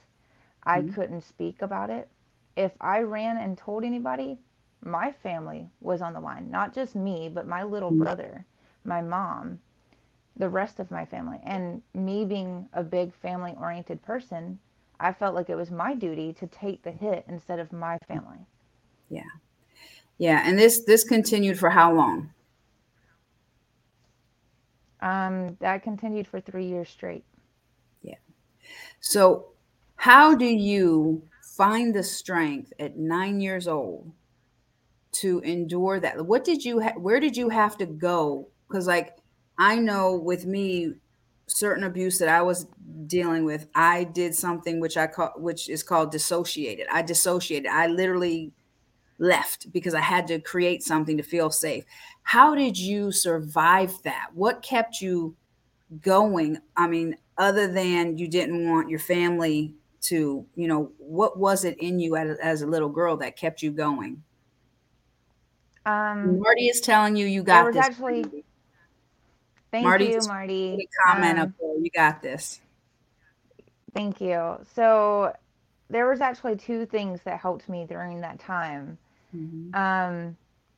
I 0.65 0.81
mm-hmm. 0.81 0.95
couldn't 0.95 1.23
speak 1.23 1.63
about 1.63 1.91
it. 1.91 2.09
If 2.57 2.73
I 2.81 3.01
ran 3.01 3.39
and 3.39 3.57
told 3.57 3.85
anybody, 3.85 4.39
my 4.85 5.13
family 5.13 5.69
was 5.81 6.03
on 6.03 6.13
the 6.13 6.21
line. 6.21 6.51
Not 6.51 6.75
just 6.75 6.95
me, 6.95 7.29
but 7.33 7.47
my 7.47 7.63
little 7.63 7.91
mm-hmm. 7.91 8.03
brother, 8.03 8.45
my 8.85 9.01
mom, 9.01 9.61
the 10.37 10.49
rest 10.49 10.81
of 10.81 10.91
my 10.91 11.05
family. 11.05 11.39
And 11.45 11.83
me 11.95 12.25
being 12.25 12.69
a 12.73 12.83
big 12.83 13.15
family 13.15 13.55
oriented 13.59 14.03
person, 14.03 14.59
I 15.01 15.13
felt 15.13 15.35
like 15.35 15.49
it 15.49 15.55
was 15.55 15.71
my 15.71 15.95
duty 15.95 16.33
to 16.35 16.47
take 16.47 16.83
the 16.83 16.91
hit 16.91 17.25
instead 17.29 17.59
of 17.59 17.73
my 17.73 17.99
family. 18.09 18.39
Yeah. 19.09 19.23
Yeah, 20.19 20.43
and 20.45 20.59
this 20.59 20.85
this 20.85 21.05
continued 21.05 21.59
for 21.59 21.71
how 21.71 21.95
long? 21.95 22.31
Um, 25.01 25.57
that 25.61 25.85
continued 25.85 26.27
for 26.27 26.41
three 26.41 26.67
years 26.67 26.89
straight. 26.89 27.25
Yeah. 28.03 28.17
So, 29.01 29.53
how 29.95 30.35
do 30.35 30.45
you 30.45 31.23
find 31.57 31.95
the 31.95 32.03
strength 32.03 32.73
at 32.81 32.97
nine 32.97 33.41
years 33.41 33.69
old 33.69 34.11
to 35.13 35.39
endure 35.41 36.01
that? 36.01 36.27
What 36.27 36.43
did 36.43 36.65
you? 36.65 36.81
Ha- 36.81 36.99
where 36.99 37.21
did 37.21 37.37
you 37.37 37.49
have 37.51 37.79
to 37.79 37.87
go? 37.87 38.49
Because, 38.67 38.89
like, 38.89 39.19
I 39.57 39.77
know 39.77 40.17
with 40.17 40.47
me, 40.47 40.95
certain 41.49 41.85
abuse 41.85 42.19
that 42.19 42.29
I 42.29 42.43
was 42.43 42.67
dealing 43.07 43.45
with, 43.45 43.67
I 43.75 44.05
did 44.05 44.35
something 44.35 44.81
which 44.81 44.97
I 44.97 45.07
call, 45.07 45.33
which 45.37 45.69
is 45.69 45.83
called 45.83 46.13
dissociated. 46.13 46.87
I 46.91 47.03
dissociated. 47.03 47.71
I 47.71 47.87
literally 47.89 48.53
left 49.19 49.73
because 49.73 49.95
I 49.95 50.01
had 50.01 50.27
to 50.29 50.39
create 50.39 50.83
something 50.83 51.17
to 51.17 51.23
feel 51.23 51.51
safe. 51.51 51.85
How 52.23 52.55
did 52.55 52.79
you 52.79 53.11
survive 53.11 53.93
that? 54.05 54.29
What 54.35 54.63
kept 54.63 55.01
you 55.01 55.37
going? 56.01 56.59
I 56.77 56.87
mean, 56.87 57.17
other 57.37 57.73
than 57.73 58.19
you 58.19 58.29
didn't 58.29 58.69
want 58.71 58.91
your 58.91 58.99
family 58.99 59.75
to, 60.03 60.47
you 60.55 60.69
know, 60.69 60.93
what 60.99 61.39
was 61.39 61.65
it 61.65 61.79
in 61.79 61.99
you 61.99 62.17
as, 62.17 62.39
as 62.39 62.63
a 62.63 62.67
little 62.67 62.89
girl 62.89 63.17
that 63.17 63.37
kept 63.37 63.63
you 63.63 63.73
going? 63.73 64.23
Um, 65.87 66.39
Marty 66.39 66.69
is 66.69 66.81
telling 66.81 67.17
you 67.17 67.27
you 67.27 67.43
got 67.43 67.73
this. 67.73 67.85
Actually, 67.85 68.45
thank 69.71 69.85
Marty, 69.85 70.07
you, 70.07 70.21
Marty. 70.27 70.89
Comment 71.07 71.39
um, 71.39 71.47
up 71.47 71.51
there. 71.61 71.77
You 71.79 71.91
got 71.91 72.23
this. 72.23 72.61
Thank 73.95 74.21
you. 74.21 74.59
So 74.75 75.33
there 75.91 76.09
was 76.09 76.21
actually 76.21 76.57
two 76.57 76.87
things 76.87 77.21
that 77.25 77.41
helped 77.41 77.69
me 77.69 77.87
during 77.89 78.21
that 78.21 78.39
time. 78.39 78.99
Mm-hmm. 79.35 79.75
Um, 79.75 80.37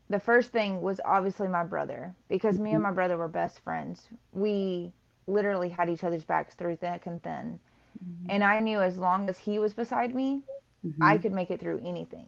the 0.08 0.20
first 0.20 0.50
thing 0.50 0.80
was 0.80 1.00
obviously 1.04 1.48
my 1.48 1.64
brother 1.64 2.14
because 2.28 2.58
me 2.58 2.70
and 2.70 2.78
mm-hmm. 2.78 2.84
my 2.84 2.92
brother 2.92 3.16
were 3.16 3.28
best 3.28 3.60
friends. 3.60 4.08
We 4.32 4.92
literally 5.26 5.68
had 5.68 5.88
each 5.88 6.04
other's 6.04 6.24
backs 6.24 6.54
through 6.54 6.76
thick 6.76 7.06
and 7.06 7.22
thin. 7.22 7.60
Mm-hmm. 8.04 8.30
And 8.30 8.44
I 8.44 8.60
knew 8.60 8.80
as 8.80 8.96
long 8.96 9.28
as 9.28 9.38
he 9.38 9.58
was 9.58 9.74
beside 9.74 10.14
me, 10.14 10.42
mm-hmm. 10.86 11.02
I 11.02 11.18
could 11.18 11.32
make 11.32 11.50
it 11.50 11.60
through 11.60 11.82
anything. 11.84 12.26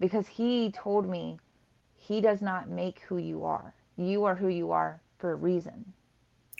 Because 0.00 0.26
he 0.26 0.70
told 0.70 1.08
me 1.08 1.38
he 1.96 2.20
does 2.20 2.40
not 2.40 2.68
make 2.68 3.00
who 3.00 3.18
you 3.18 3.44
are. 3.44 3.74
You 3.96 4.24
are 4.24 4.34
who 4.34 4.48
you 4.48 4.70
are 4.70 5.00
for 5.18 5.32
a 5.32 5.36
reason. 5.36 5.92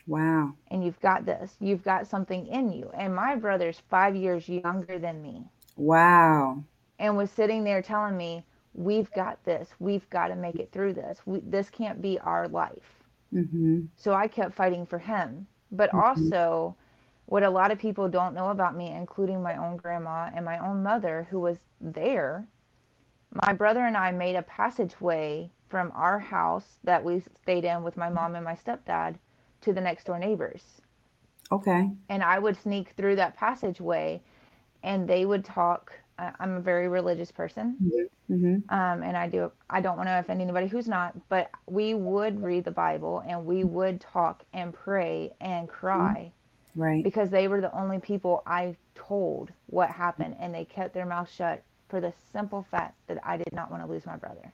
Wow. 0.07 0.55
And 0.71 0.83
you've 0.85 1.00
got 1.00 1.27
this. 1.27 1.57
You've 1.61 1.85
got 1.85 2.07
something 2.07 2.47
in 2.47 2.73
you. 2.73 2.91
And 2.97 3.15
my 3.15 3.37
brother's 3.37 3.83
five 3.91 4.17
years 4.17 4.49
younger 4.49 4.99
than 4.99 5.21
me. 5.23 5.45
Wow. 5.77 6.65
And 6.99 7.17
was 7.17 7.31
sitting 7.31 7.62
there 7.62 7.83
telling 7.83 8.17
me, 8.17 8.43
we've 8.73 9.11
got 9.12 9.43
this. 9.45 9.69
We've 9.79 10.09
got 10.11 10.29
to 10.29 10.37
make 10.37 10.57
it 10.57 10.73
through 10.73 10.95
this. 10.95 11.19
We, 11.27 11.41
this 11.41 11.69
can't 11.69 12.00
be 12.00 12.19
our 12.21 12.49
life. 12.49 13.05
Mm-hmm. 13.35 13.83
So 13.97 14.15
I 14.15 14.29
kept 14.29 14.55
fighting 14.55 14.87
for 14.87 14.99
him. 14.99 15.47
But 15.71 15.91
mm-hmm. 15.91 16.00
also, 16.00 16.75
what 17.27 17.43
a 17.43 17.50
lot 17.50 17.71
of 17.71 17.79
people 17.79 18.09
don't 18.09 18.35
know 18.35 18.49
about 18.49 18.75
me, 18.75 18.91
including 18.91 19.43
my 19.43 19.57
own 19.57 19.77
grandma 19.77 20.31
and 20.35 20.45
my 20.45 20.59
own 20.59 20.83
mother 20.83 21.27
who 21.31 21.38
was 21.41 21.59
there, 21.81 22.47
my 23.47 23.53
brother 23.53 23.85
and 23.85 23.97
I 23.97 24.11
made 24.12 24.37
a 24.37 24.43
passageway 24.43 25.50
from 25.68 25.92
our 25.94 26.18
house 26.18 26.78
that 26.84 27.02
we 27.02 27.22
stayed 27.42 27.64
in 27.64 27.82
with 27.82 27.96
my 27.96 28.08
mom 28.08 28.34
and 28.34 28.44
my 28.44 28.54
stepdad 28.54 29.16
to 29.60 29.72
the 29.72 29.80
next 29.80 30.04
door 30.04 30.18
neighbors. 30.18 30.62
Okay. 31.50 31.90
And 32.08 32.22
I 32.22 32.38
would 32.38 32.56
sneak 32.56 32.92
through 32.96 33.16
that 33.16 33.37
passageway 33.37 34.20
and 34.82 35.08
they 35.08 35.25
would 35.25 35.44
talk 35.44 35.92
I'm 36.18 36.56
a 36.56 36.60
very 36.60 36.88
religious 36.88 37.30
person, 37.30 37.76
mm-hmm. 37.82 38.34
mm-hmm. 38.34 38.75
um, 38.75 39.02
and 39.02 39.16
I 39.16 39.28
do. 39.28 39.52
I 39.70 39.80
don't 39.80 39.96
want 39.96 40.08
to 40.08 40.18
offend 40.18 40.40
anybody 40.40 40.66
who's 40.66 40.88
not, 40.88 41.14
but 41.28 41.50
we 41.66 41.94
would 41.94 42.42
read 42.42 42.64
the 42.64 42.72
Bible 42.72 43.22
and 43.26 43.44
we 43.46 43.64
would 43.64 44.00
talk 44.00 44.42
and 44.52 44.75
pray 44.75 45.32
and 45.40 45.68
cry, 45.68 46.32
mm-hmm. 46.72 46.82
right? 46.82 47.04
Because 47.04 47.30
they 47.30 47.46
were 47.46 47.60
the 47.60 47.76
only 47.76 48.00
people 48.00 48.42
I 48.46 48.76
told 48.96 49.52
what 49.66 49.90
happened, 49.90 50.37
and 50.40 50.52
they 50.52 50.64
kept 50.64 50.92
their 50.92 51.06
mouth 51.06 51.30
shut 51.30 51.62
for 51.88 52.00
the 52.00 52.12
simple 52.32 52.66
fact 52.70 52.94
that 53.06 53.18
I 53.25 53.37
did 53.37 53.52
not 53.52 53.70
want 53.70 53.84
to 53.84 53.88
lose 53.88 54.04
my 54.04 54.16
brother. 54.16 54.52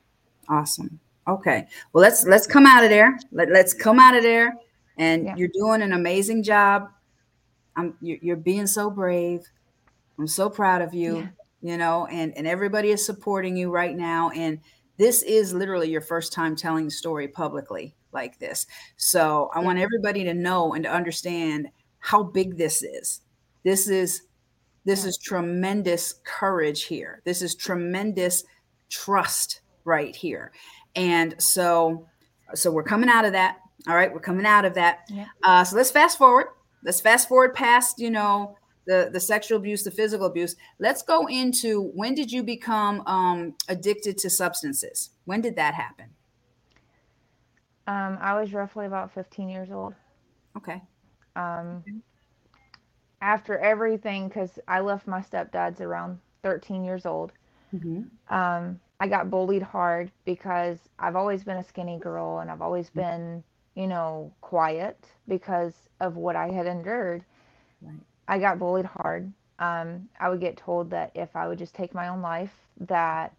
Awesome. 0.48 0.98
Okay. 1.26 1.66
Well, 1.92 2.02
let's 2.02 2.24
let's 2.26 2.46
come 2.46 2.66
out 2.66 2.84
of 2.84 2.90
there. 2.90 3.18
Let, 3.32 3.50
let's 3.50 3.72
come 3.72 3.98
out 3.98 4.14
of 4.16 4.22
there, 4.22 4.54
and 4.98 5.24
yeah. 5.24 5.36
you're 5.36 5.50
doing 5.52 5.82
an 5.82 5.92
amazing 5.92 6.42
job. 6.42 6.90
I'm 7.76 7.94
you're, 8.00 8.18
you're 8.20 8.36
being 8.36 8.66
so 8.66 8.90
brave. 8.90 9.40
I'm 10.18 10.28
so 10.28 10.48
proud 10.48 10.82
of 10.82 10.94
you. 10.94 11.18
Yeah 11.18 11.28
you 11.64 11.78
know, 11.78 12.06
and 12.08 12.36
and 12.36 12.46
everybody 12.46 12.90
is 12.90 13.04
supporting 13.04 13.56
you 13.56 13.70
right 13.70 13.96
now. 13.96 14.28
And 14.30 14.60
this 14.98 15.22
is 15.22 15.54
literally 15.54 15.90
your 15.90 16.02
first 16.02 16.30
time 16.30 16.54
telling 16.54 16.84
the 16.84 16.90
story 16.90 17.26
publicly 17.26 17.96
like 18.12 18.38
this. 18.38 18.66
So 18.98 19.50
I 19.54 19.60
want 19.60 19.78
everybody 19.78 20.24
to 20.24 20.34
know 20.34 20.74
and 20.74 20.84
to 20.84 20.92
understand 20.92 21.68
how 22.00 22.22
big 22.22 22.58
this 22.58 22.82
is. 22.82 23.22
This 23.64 23.88
is 23.88 24.24
this 24.84 25.06
is 25.06 25.16
tremendous 25.16 26.20
courage 26.24 26.82
here. 26.82 27.22
This 27.24 27.40
is 27.40 27.54
tremendous 27.54 28.44
trust 28.90 29.62
right 29.84 30.14
here. 30.14 30.52
And 30.96 31.34
so 31.38 32.06
so 32.54 32.70
we're 32.70 32.84
coming 32.84 33.08
out 33.08 33.24
of 33.24 33.32
that. 33.32 33.58
All 33.88 33.94
right, 33.94 34.12
we're 34.12 34.20
coming 34.20 34.46
out 34.46 34.64
of 34.64 34.74
that. 34.74 35.00
Yeah. 35.08 35.26
Uh, 35.42 35.64
so 35.64 35.76
let's 35.76 35.90
fast 35.90 36.18
forward. 36.18 36.46
Let's 36.84 37.00
fast 37.00 37.28
forward 37.28 37.54
past, 37.54 37.98
you 37.98 38.10
know, 38.10 38.56
the 38.86 39.10
the 39.12 39.20
sexual 39.20 39.58
abuse, 39.58 39.82
the 39.82 39.90
physical 39.90 40.26
abuse. 40.26 40.56
Let's 40.78 41.02
go 41.02 41.26
into 41.26 41.90
when 41.94 42.14
did 42.14 42.30
you 42.30 42.42
become 42.42 43.02
um, 43.06 43.54
addicted 43.68 44.18
to 44.18 44.30
substances? 44.30 45.10
When 45.24 45.40
did 45.40 45.56
that 45.56 45.74
happen? 45.74 46.06
Um, 47.86 48.18
I 48.20 48.38
was 48.38 48.52
roughly 48.54 48.86
about 48.86 49.12
15 49.12 49.48
years 49.48 49.70
old. 49.70 49.94
Okay. 50.56 50.80
Um, 51.36 51.84
after 53.20 53.58
everything, 53.58 54.28
because 54.28 54.58
I 54.68 54.80
left 54.80 55.06
my 55.06 55.20
stepdad's 55.20 55.80
around 55.80 56.18
13 56.42 56.84
years 56.84 57.04
old. 57.04 57.32
Mm-hmm. 57.74 58.34
Um, 58.34 58.80
I 59.00 59.08
got 59.08 59.30
bullied 59.30 59.62
hard 59.62 60.10
because 60.24 60.88
I've 60.98 61.16
always 61.16 61.44
been 61.44 61.56
a 61.56 61.62
skinny 61.64 61.98
girl 61.98 62.38
and 62.38 62.50
I've 62.50 62.62
always 62.62 62.90
Mm-hmm. 62.96 63.12
been, 63.12 63.42
you 63.74 63.86
know, 63.86 64.32
quiet 64.40 64.98
because 65.28 65.88
of 66.00 66.16
what 66.16 66.36
I 66.36 66.50
had 66.50 66.66
endured. 66.66 67.24
Right. 67.82 68.00
I 68.28 68.38
got 68.38 68.58
bullied 68.58 68.86
hard. 68.86 69.32
Um, 69.58 70.08
I 70.18 70.28
would 70.28 70.40
get 70.40 70.56
told 70.56 70.90
that 70.90 71.10
if 71.14 71.36
I 71.36 71.48
would 71.48 71.58
just 71.58 71.74
take 71.74 71.94
my 71.94 72.08
own 72.08 72.22
life, 72.22 72.54
that 72.80 73.34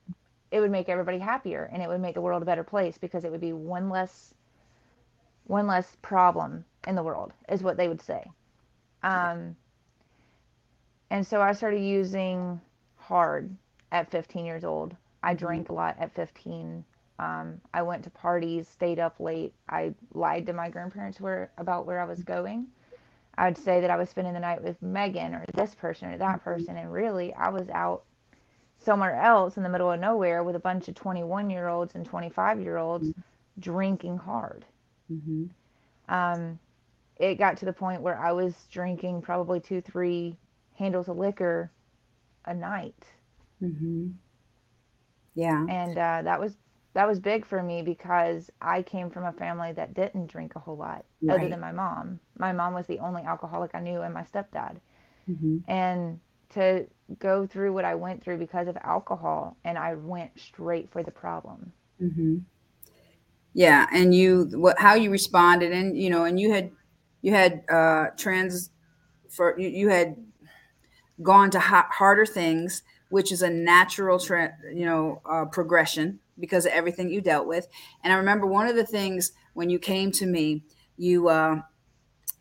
it 0.51 0.59
would 0.59 0.71
make 0.71 0.89
everybody 0.89 1.19
happier 1.19 1.69
and 1.71 1.81
it 1.81 1.89
would 1.89 2.01
make 2.01 2.15
the 2.15 2.21
world 2.21 2.41
a 2.41 2.45
better 2.45 2.63
place 2.63 2.97
because 2.97 3.23
it 3.25 3.31
would 3.31 3.41
be 3.41 3.53
one 3.53 3.89
less, 3.89 4.33
one 5.45 5.67
less 5.67 5.95
problem 6.01 6.65
in 6.87 6.95
the 6.95 7.03
world, 7.03 7.33
is 7.49 7.63
what 7.63 7.77
they 7.77 7.87
would 7.87 8.01
say. 8.01 8.31
Um, 9.03 9.55
and 11.09 11.25
so 11.25 11.41
I 11.41 11.53
started 11.53 11.81
using 11.81 12.61
hard 12.97 13.55
at 13.91 14.09
15 14.11 14.45
years 14.45 14.63
old. 14.63 14.95
I 15.25 15.33
drank 15.33 15.69
a 15.69 15.73
lot 15.73 15.95
at 15.99 16.13
15. 16.13 16.85
Um, 17.17 17.59
I 17.73 17.81
went 17.81 18.03
to 18.03 18.09
parties, 18.11 18.67
stayed 18.67 18.99
up 18.99 19.19
late. 19.19 19.53
I 19.67 19.93
lied 20.13 20.45
to 20.45 20.53
my 20.53 20.69
grandparents 20.69 21.19
where 21.19 21.49
about 21.57 21.87
where 21.87 21.99
I 21.99 22.05
was 22.05 22.23
going. 22.23 22.67
I 23.37 23.45
would 23.45 23.57
say 23.57 23.81
that 23.81 23.89
I 23.89 23.97
was 23.97 24.09
spending 24.09 24.33
the 24.33 24.39
night 24.39 24.63
with 24.63 24.81
Megan 24.81 25.33
or 25.33 25.43
this 25.55 25.73
person 25.73 26.13
or 26.13 26.17
that 26.17 26.43
person, 26.43 26.77
and 26.77 26.93
really 26.93 27.33
I 27.33 27.49
was 27.49 27.67
out 27.69 28.03
somewhere 28.77 29.15
else 29.15 29.57
in 29.57 29.63
the 29.63 29.69
middle 29.69 29.91
of 29.91 29.99
nowhere 29.99 30.43
with 30.43 30.55
a 30.55 30.59
bunch 30.59 30.87
of 30.87 30.95
21 30.95 31.49
year 31.49 31.67
olds 31.69 31.95
and 31.95 32.05
25 32.05 32.61
year 32.61 32.77
olds 32.77 33.11
drinking 33.59 34.17
hard. 34.17 34.63
Mm-hmm. 35.11 35.45
Um, 36.13 36.59
it 37.17 37.35
got 37.35 37.57
to 37.57 37.65
the 37.65 37.73
point 37.73 38.01
where 38.01 38.19
I 38.19 38.31
was 38.31 38.53
drinking 38.71 39.23
probably 39.23 39.59
two, 39.59 39.81
three 39.81 40.37
handles 40.77 41.07
of 41.07 41.17
liquor 41.17 41.71
a 42.45 42.53
night. 42.53 43.07
Mm-hmm. 43.63 44.09
Yeah. 45.35 45.65
and 45.69 45.97
uh, 45.97 46.21
that 46.23 46.39
was 46.39 46.57
that 46.95 47.07
was 47.07 47.19
big 47.19 47.45
for 47.45 47.61
me 47.61 47.81
because 47.81 48.49
I 48.61 48.81
came 48.81 49.09
from 49.09 49.25
a 49.25 49.33
family 49.33 49.73
that 49.73 49.93
didn't 49.93 50.27
drink 50.27 50.53
a 50.55 50.59
whole 50.59 50.77
lot, 50.77 51.03
other 51.29 51.49
than 51.49 51.59
my 51.59 51.73
mom. 51.73 52.21
My 52.37 52.53
mom 52.53 52.73
was 52.73 52.87
the 52.87 52.99
only 52.99 53.21
alcoholic 53.21 53.71
I 53.73 53.81
knew, 53.81 54.01
and 54.01 54.13
my 54.13 54.23
stepdad. 54.23 54.77
Mm-hmm. 55.29 55.57
And 55.67 56.21
to 56.51 56.87
go 57.19 57.45
through 57.45 57.73
what 57.73 57.83
I 57.83 57.95
went 57.95 58.23
through 58.23 58.37
because 58.37 58.69
of 58.69 58.77
alcohol, 58.81 59.57
and 59.65 59.77
I 59.77 59.95
went 59.95 60.31
straight 60.39 60.89
for 60.89 61.03
the 61.03 61.11
problem. 61.11 61.73
Mm-hmm. 62.01 62.37
Yeah, 63.53 63.87
and 63.91 64.15
you 64.15 64.49
what 64.53 64.79
how 64.79 64.95
you 64.95 65.09
responded, 65.09 65.73
and 65.73 65.97
you 65.97 66.09
know, 66.09 66.23
and 66.23 66.39
you 66.39 66.53
had 66.53 66.71
you 67.21 67.33
had 67.33 67.63
uh 67.69 68.07
trans 68.17 68.69
for 69.29 69.59
you, 69.59 69.67
you 69.67 69.89
had 69.89 70.15
gone 71.21 71.49
to 71.51 71.59
ha- 71.59 71.89
harder 71.91 72.25
things, 72.25 72.83
which 73.09 73.31
is 73.31 73.41
a 73.41 73.49
natural 73.49 74.19
tra- 74.19 74.57
you 74.73 74.85
know 74.85 75.21
uh, 75.25 75.45
progression 75.45 76.19
because 76.39 76.65
of 76.65 76.71
everything 76.73 77.09
you 77.09 77.21
dealt 77.21 77.47
with. 77.47 77.67
And 78.03 78.11
I 78.13 78.17
remember 78.17 78.45
one 78.47 78.67
of 78.67 78.75
the 78.75 78.85
things 78.85 79.31
when 79.53 79.69
you 79.69 79.79
came 79.79 80.11
to 80.13 80.25
me, 80.25 80.63
you 80.97 81.29
uh, 81.29 81.61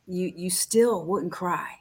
you 0.06 0.32
you 0.36 0.50
still 0.50 1.04
wouldn't 1.04 1.32
cry. 1.32 1.80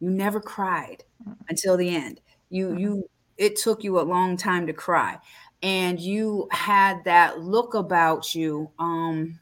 You 0.00 0.10
never 0.10 0.40
cried 0.40 1.04
until 1.48 1.76
the 1.76 1.94
end. 1.94 2.20
You 2.50 2.70
Mhm. 2.70 2.74
you 2.74 3.10
it 3.38 3.56
took 3.56 3.84
you 3.84 4.00
a 4.00 4.02
long 4.02 4.36
time 4.36 4.66
to 4.68 4.72
cry 4.74 5.18
and 5.62 6.00
you 6.00 6.48
had 6.52 7.04
that 7.04 7.40
look 7.40 7.74
about 7.74 8.34
you 8.34 8.70
um 8.78 9.40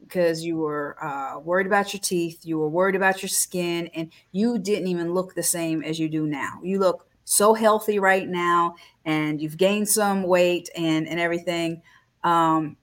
because 0.00 0.44
you 0.44 0.56
were 0.56 0.96
uh, 1.04 1.38
worried 1.40 1.66
about 1.66 1.92
your 1.92 2.00
teeth 2.00 2.44
you 2.44 2.58
were 2.58 2.68
worried 2.68 2.96
about 2.96 3.22
your 3.22 3.28
skin 3.28 3.88
and 3.88 4.12
you 4.32 4.58
didn't 4.58 4.88
even 4.88 5.12
look 5.14 5.34
the 5.34 5.42
same 5.42 5.82
as 5.82 5.98
you 5.98 6.08
do 6.08 6.26
now 6.26 6.60
you 6.62 6.78
look 6.78 7.09
so 7.24 7.54
healthy 7.54 7.98
right 7.98 8.28
now 8.28 8.74
and 9.04 9.40
you've 9.40 9.56
gained 9.56 9.88
some 9.88 10.22
weight 10.22 10.68
and 10.76 11.08
and 11.08 11.20
everything 11.20 11.80
um 12.24 12.76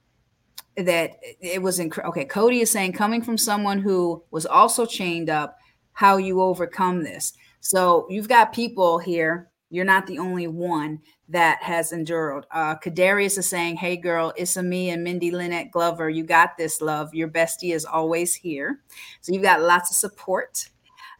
that 0.76 1.16
it 1.40 1.60
was 1.60 1.78
inc- 1.78 2.04
okay 2.04 2.24
cody 2.24 2.60
is 2.60 2.70
saying 2.70 2.92
coming 2.92 3.22
from 3.22 3.36
someone 3.36 3.78
who 3.78 4.22
was 4.30 4.46
also 4.46 4.86
chained 4.86 5.28
up 5.28 5.58
how 5.92 6.16
you 6.16 6.40
overcome 6.40 7.02
this 7.02 7.32
so 7.60 8.06
you've 8.08 8.28
got 8.28 8.52
people 8.52 8.98
here 8.98 9.50
you're 9.70 9.84
not 9.84 10.06
the 10.06 10.18
only 10.18 10.46
one 10.46 11.00
that 11.28 11.62
has 11.62 11.92
endured. 11.92 12.46
Uh, 12.50 12.76
Kadarius 12.76 13.38
is 13.38 13.48
saying, 13.48 13.76
Hey 13.76 13.96
girl, 13.96 14.32
it's 14.36 14.56
a 14.56 14.62
me 14.62 14.90
and 14.90 15.04
Mindy 15.04 15.30
Lynette 15.30 15.70
Glover. 15.70 16.08
You 16.08 16.24
got 16.24 16.56
this, 16.56 16.80
love. 16.80 17.14
Your 17.14 17.28
bestie 17.28 17.74
is 17.74 17.84
always 17.84 18.34
here. 18.34 18.80
So 19.20 19.32
you've 19.32 19.42
got 19.42 19.60
lots 19.60 19.90
of 19.90 19.96
support, 19.96 20.68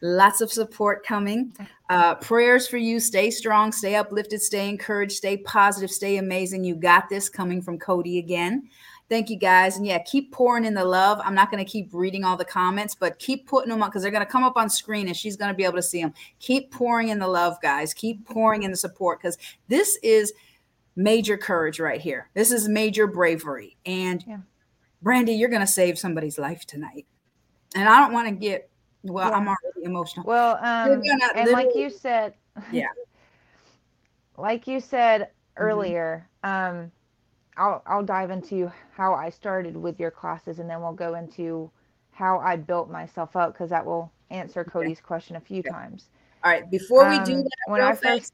lots 0.00 0.40
of 0.40 0.52
support 0.52 1.04
coming. 1.04 1.52
Uh, 1.90 2.14
prayers 2.16 2.68
for 2.68 2.76
you. 2.76 3.00
Stay 3.00 3.30
strong, 3.30 3.72
stay 3.72 3.94
uplifted, 3.96 4.42
stay 4.42 4.68
encouraged, 4.68 5.12
stay 5.12 5.38
positive, 5.38 5.90
stay 5.90 6.18
amazing. 6.18 6.64
You 6.64 6.74
got 6.74 7.08
this 7.08 7.28
coming 7.28 7.62
from 7.62 7.78
Cody 7.78 8.18
again. 8.18 8.68
Thank 9.08 9.30
you 9.30 9.36
guys. 9.36 9.78
And 9.78 9.86
yeah, 9.86 9.98
keep 10.00 10.32
pouring 10.32 10.66
in 10.66 10.74
the 10.74 10.84
love. 10.84 11.18
I'm 11.24 11.34
not 11.34 11.50
going 11.50 11.64
to 11.64 11.70
keep 11.70 11.88
reading 11.92 12.24
all 12.24 12.36
the 12.36 12.44
comments, 12.44 12.94
but 12.94 13.18
keep 13.18 13.46
putting 13.46 13.70
them 13.70 13.82
up 13.82 13.90
because 13.90 14.02
they're 14.02 14.10
going 14.10 14.24
to 14.24 14.30
come 14.30 14.44
up 14.44 14.58
on 14.58 14.68
screen 14.68 15.08
and 15.08 15.16
she's 15.16 15.36
going 15.36 15.50
to 15.50 15.56
be 15.56 15.64
able 15.64 15.76
to 15.76 15.82
see 15.82 16.02
them. 16.02 16.12
Keep 16.40 16.70
pouring 16.72 17.08
in 17.08 17.18
the 17.18 17.26
love, 17.26 17.56
guys. 17.62 17.94
Keep 17.94 18.26
pouring 18.26 18.64
in 18.64 18.70
the 18.70 18.76
support 18.76 19.20
because 19.20 19.38
this 19.68 19.98
is 20.02 20.34
major 20.94 21.38
courage 21.38 21.80
right 21.80 22.00
here. 22.02 22.28
This 22.34 22.52
is 22.52 22.68
major 22.68 23.06
bravery. 23.06 23.76
And 23.86 24.22
Yeah. 24.26 24.38
Brandy, 25.00 25.32
you're 25.32 25.48
going 25.48 25.60
to 25.60 25.66
save 25.66 25.98
somebody's 25.98 26.38
life 26.38 26.66
tonight. 26.66 27.06
And 27.74 27.88
I 27.88 28.00
don't 28.00 28.12
want 28.12 28.28
to 28.28 28.34
get, 28.34 28.68
well, 29.10 29.30
Yeah. 29.30 29.36
I'm 29.36 29.48
already 29.48 29.84
emotional. 29.84 30.26
Well, 30.26 30.56
um, 30.56 31.02
and 31.34 31.50
like 31.52 31.74
you 31.74 31.90
said, 31.90 32.34
Yeah. 32.72 32.88
like 34.36 34.66
you 34.66 34.80
said 34.80 35.30
earlier, 35.56 36.28
um, 36.44 36.90
I'll 37.56 37.82
I'll 37.86 38.04
dive 38.04 38.30
into 38.30 38.70
how 38.92 39.14
I 39.14 39.30
started 39.30 39.76
with 39.76 39.98
your 39.98 40.10
classes, 40.10 40.58
and 40.58 40.70
then 40.70 40.80
we'll 40.80 40.92
go 40.92 41.14
into 41.14 41.70
how 42.12 42.38
I 42.38 42.56
built 42.56 42.90
myself 42.90 43.36
up 43.36 43.52
because 43.52 43.70
that 43.70 43.84
will 43.84 44.12
answer 44.30 44.64
Cody's 44.64 45.00
question 45.00 45.36
a 45.36 45.40
few 45.40 45.62
times. 45.62 46.10
All 46.44 46.50
right. 46.50 46.70
Before 46.70 47.08
we 47.08 47.18
do 47.20 47.34
Um, 47.34 47.42
that, 47.44 47.50
when 47.66 47.80
I 47.80 47.94
first 47.94 48.32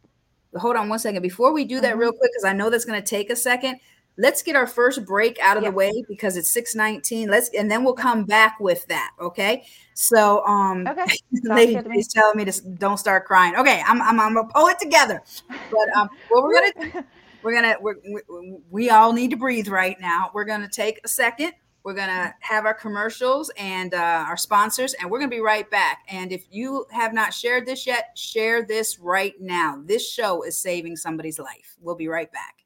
hold 0.57 0.77
on 0.77 0.89
one 0.89 0.99
second. 0.99 1.23
Before 1.23 1.53
we 1.53 1.65
do 1.65 1.81
that 1.81 1.97
Mhm. 1.97 1.99
real 1.99 2.13
quick, 2.13 2.31
because 2.33 2.45
I 2.45 2.53
know 2.53 2.71
that's 2.71 2.85
going 2.85 3.01
to 3.01 3.07
take 3.07 3.31
a 3.31 3.37
second. 3.37 3.81
Let's 4.17 4.43
get 4.43 4.55
our 4.55 4.67
first 4.67 5.05
break 5.05 5.39
out 5.41 5.57
of 5.57 5.63
Yeah. 5.65 5.71
the 5.71 5.77
way 5.77 6.05
because 6.09 6.37
it's 6.37 6.51
619. 6.51 7.29
Let's 7.29 7.49
and 7.51 7.71
then 7.71 7.83
we'll 7.83 7.95
come 7.95 8.25
back 8.25 8.61
with 8.61 8.87
that. 8.87 9.11
Okay. 9.21 9.67
So 9.95 10.45
um 10.47 10.87
okay, 10.87 11.17
lady 11.43 11.75
is 11.99 12.09
telling 12.09 12.37
me 12.37 12.45
to 12.45 12.61
don't 12.79 12.99
start 12.99 13.25
crying. 13.25 13.57
Okay, 13.57 13.83
I'm 13.87 14.01
I'm, 14.03 14.21
I'm 14.21 14.35
gonna 14.35 14.49
pull 14.49 14.69
it 14.69 14.79
together. 14.79 15.23
But 15.49 15.97
um 15.97 16.09
what 16.29 16.45
we're 16.45 16.55
gonna 16.55 16.93
do, 16.93 17.05
we're 17.43 17.55
gonna 17.55 17.77
we're, 17.81 17.97
we, 18.05 18.57
we 18.71 18.91
all 18.91 19.13
need 19.13 19.31
to 19.31 19.37
breathe 19.37 19.69
right 19.69 20.01
now. 20.01 20.31
We're 20.33 20.45
gonna 20.45 20.69
take 20.69 21.01
a 21.05 21.09
second. 21.09 21.53
We're 21.83 21.95
gonna 21.95 22.35
have 22.41 22.65
our 22.65 22.73
commercials 22.73 23.51
and 23.59 23.93
uh, 23.93 24.25
our 24.27 24.39
sponsors, 24.39 24.95
and 24.95 25.11
we're 25.11 25.19
gonna 25.19 25.29
be 25.29 25.41
right 25.41 25.71
back. 25.71 25.99
And 26.09 26.33
if 26.33 26.47
you 26.51 26.87
have 26.91 27.13
not 27.13 27.35
shared 27.35 27.67
this 27.67 27.87
yet, 27.87 28.17
share 28.17 28.63
this 28.63 28.99
right 28.99 29.35
now. 29.39 29.83
This 29.85 30.11
show 30.11 30.43
is 30.45 30.59
saving 30.59 30.97
somebody's 30.97 31.39
life. 31.39 31.77
We'll 31.83 31.95
be 31.95 32.09
right 32.09 32.33
back. 32.33 32.64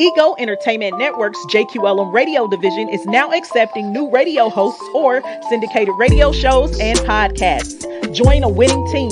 Ego 0.00 0.36
Entertainment 0.38 0.96
Network's 0.96 1.44
JQLM 1.46 2.12
radio 2.12 2.46
division 2.46 2.88
is 2.88 3.04
now 3.06 3.32
accepting 3.32 3.92
new 3.92 4.08
radio 4.10 4.48
hosts 4.48 4.82
or 4.94 5.20
syndicated 5.48 5.92
radio 5.98 6.30
shows 6.30 6.78
and 6.78 6.96
podcasts. 7.00 7.84
Join 8.14 8.44
a 8.44 8.48
winning 8.48 8.86
team 8.92 9.10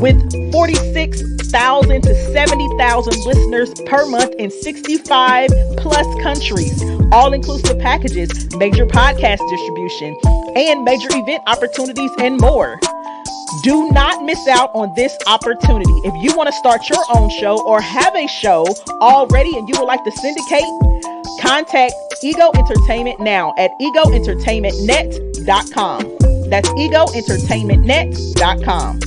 with 0.00 0.16
46,000 0.52 2.00
to 2.00 2.14
70,000 2.32 3.26
listeners 3.26 3.74
per 3.84 4.06
month 4.06 4.34
in 4.38 4.50
65 4.50 5.50
plus 5.76 6.06
countries, 6.22 6.82
all 7.12 7.34
inclusive 7.34 7.78
packages, 7.78 8.56
major 8.56 8.86
podcast 8.86 9.46
distribution, 9.50 10.16
and 10.56 10.82
major 10.82 11.08
event 11.10 11.42
opportunities, 11.46 12.10
and 12.18 12.40
more. 12.40 12.80
Do 13.60 13.90
not 13.90 14.24
miss 14.24 14.48
out 14.48 14.70
on 14.74 14.94
this 14.94 15.14
opportunity. 15.26 15.92
If 16.04 16.14
you 16.22 16.34
want 16.36 16.48
to 16.48 16.54
start 16.54 16.88
your 16.88 17.04
own 17.14 17.28
show 17.28 17.62
or 17.66 17.82
have 17.82 18.16
a 18.16 18.26
show 18.26 18.66
already 19.00 19.54
and 19.56 19.68
you 19.68 19.78
would 19.78 19.86
like 19.86 20.02
to 20.04 20.12
syndicate, 20.12 20.64
contact 21.40 21.92
Ego 22.22 22.50
Entertainment 22.54 23.20
now 23.20 23.52
at 23.58 23.70
egoentertainmentnet.com. 23.80 26.48
That's 26.48 26.68
egoentertainmentnet.com. 26.70 29.00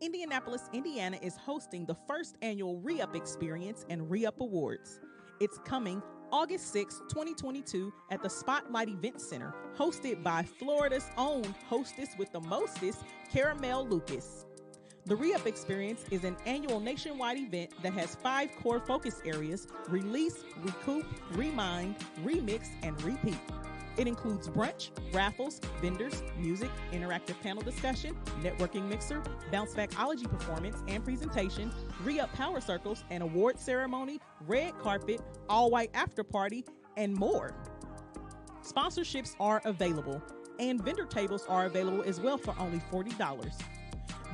Indianapolis, 0.00 0.68
Indiana 0.72 1.18
is 1.22 1.36
hosting 1.36 1.86
the 1.86 1.94
first 2.08 2.34
annual 2.42 2.80
Re 2.80 3.00
Up 3.00 3.14
Experience 3.14 3.86
and 3.88 4.10
Re 4.10 4.26
Up 4.26 4.40
Awards. 4.40 4.98
It's 5.40 5.58
coming 5.64 6.02
August 6.32 6.72
6, 6.72 7.02
2022, 7.08 7.92
at 8.10 8.22
the 8.22 8.30
Spotlight 8.30 8.88
Event 8.88 9.20
Center, 9.20 9.52
hosted 9.76 10.22
by 10.22 10.42
Florida's 10.42 11.10
own 11.16 11.42
hostess 11.68 12.10
with 12.18 12.30
the 12.32 12.40
mostest, 12.40 13.00
Caramel 13.32 13.86
Lucas. 13.88 14.46
The 15.06 15.16
Re-Up 15.16 15.46
Experience 15.46 16.04
is 16.10 16.24
an 16.24 16.36
annual 16.46 16.78
nationwide 16.78 17.38
event 17.38 17.72
that 17.82 17.94
has 17.94 18.14
five 18.14 18.50
core 18.62 18.80
focus 18.80 19.20
areas 19.24 19.66
release, 19.88 20.44
recoup, 20.62 21.04
remind, 21.32 21.96
remix, 22.22 22.68
and 22.82 23.00
repeat. 23.02 23.38
It 23.96 24.06
includes 24.06 24.48
brunch, 24.48 24.90
raffles, 25.12 25.60
vendors, 25.80 26.22
music, 26.38 26.70
interactive 26.92 27.40
panel 27.40 27.62
discussion, 27.62 28.16
networking 28.42 28.88
mixer, 28.88 29.22
bounce 29.50 29.74
backology 29.74 30.28
performance 30.30 30.76
and 30.88 31.04
presentation, 31.04 31.72
re-up 32.04 32.32
power 32.32 32.60
circles, 32.60 33.04
an 33.10 33.22
award 33.22 33.58
ceremony, 33.58 34.20
red 34.46 34.78
carpet, 34.78 35.20
all 35.48 35.70
white 35.70 35.90
after 35.94 36.22
party, 36.22 36.64
and 36.96 37.14
more. 37.14 37.54
Sponsorships 38.62 39.34
are 39.40 39.60
available, 39.64 40.22
and 40.58 40.82
vendor 40.82 41.06
tables 41.06 41.44
are 41.48 41.66
available 41.66 42.02
as 42.02 42.20
well 42.20 42.38
for 42.38 42.54
only 42.58 42.80
$40. 42.92 43.52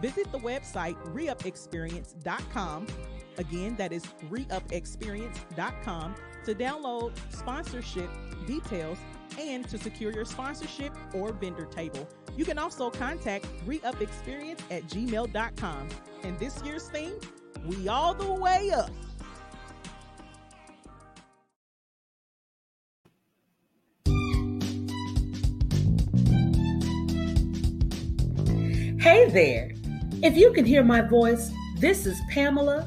Visit 0.00 0.30
the 0.30 0.38
website 0.38 0.96
reupexperience.com. 1.14 2.86
Again, 3.38 3.76
that 3.76 3.92
is 3.92 4.04
reupexperience.com 4.30 6.14
to 6.46 6.54
download 6.54 7.12
sponsorship 7.30 8.08
details 8.46 8.98
and 9.38 9.68
to 9.68 9.76
secure 9.76 10.12
your 10.12 10.24
sponsorship 10.24 10.92
or 11.12 11.32
vendor 11.32 11.66
table. 11.66 12.08
You 12.36 12.44
can 12.44 12.56
also 12.58 12.88
contact 12.88 13.46
reupexperience 13.66 14.60
at 14.70 14.84
gmail.com. 14.84 15.88
And 16.22 16.38
this 16.38 16.62
year's 16.62 16.88
theme, 16.88 17.14
we 17.66 17.88
all 17.88 18.14
the 18.14 18.32
way 18.32 18.70
up. 18.70 18.90
Hey 29.00 29.30
there. 29.30 29.72
If 30.22 30.36
you 30.36 30.52
can 30.52 30.64
hear 30.64 30.82
my 30.82 31.00
voice, 31.00 31.50
this 31.78 32.06
is 32.06 32.18
Pamela, 32.30 32.86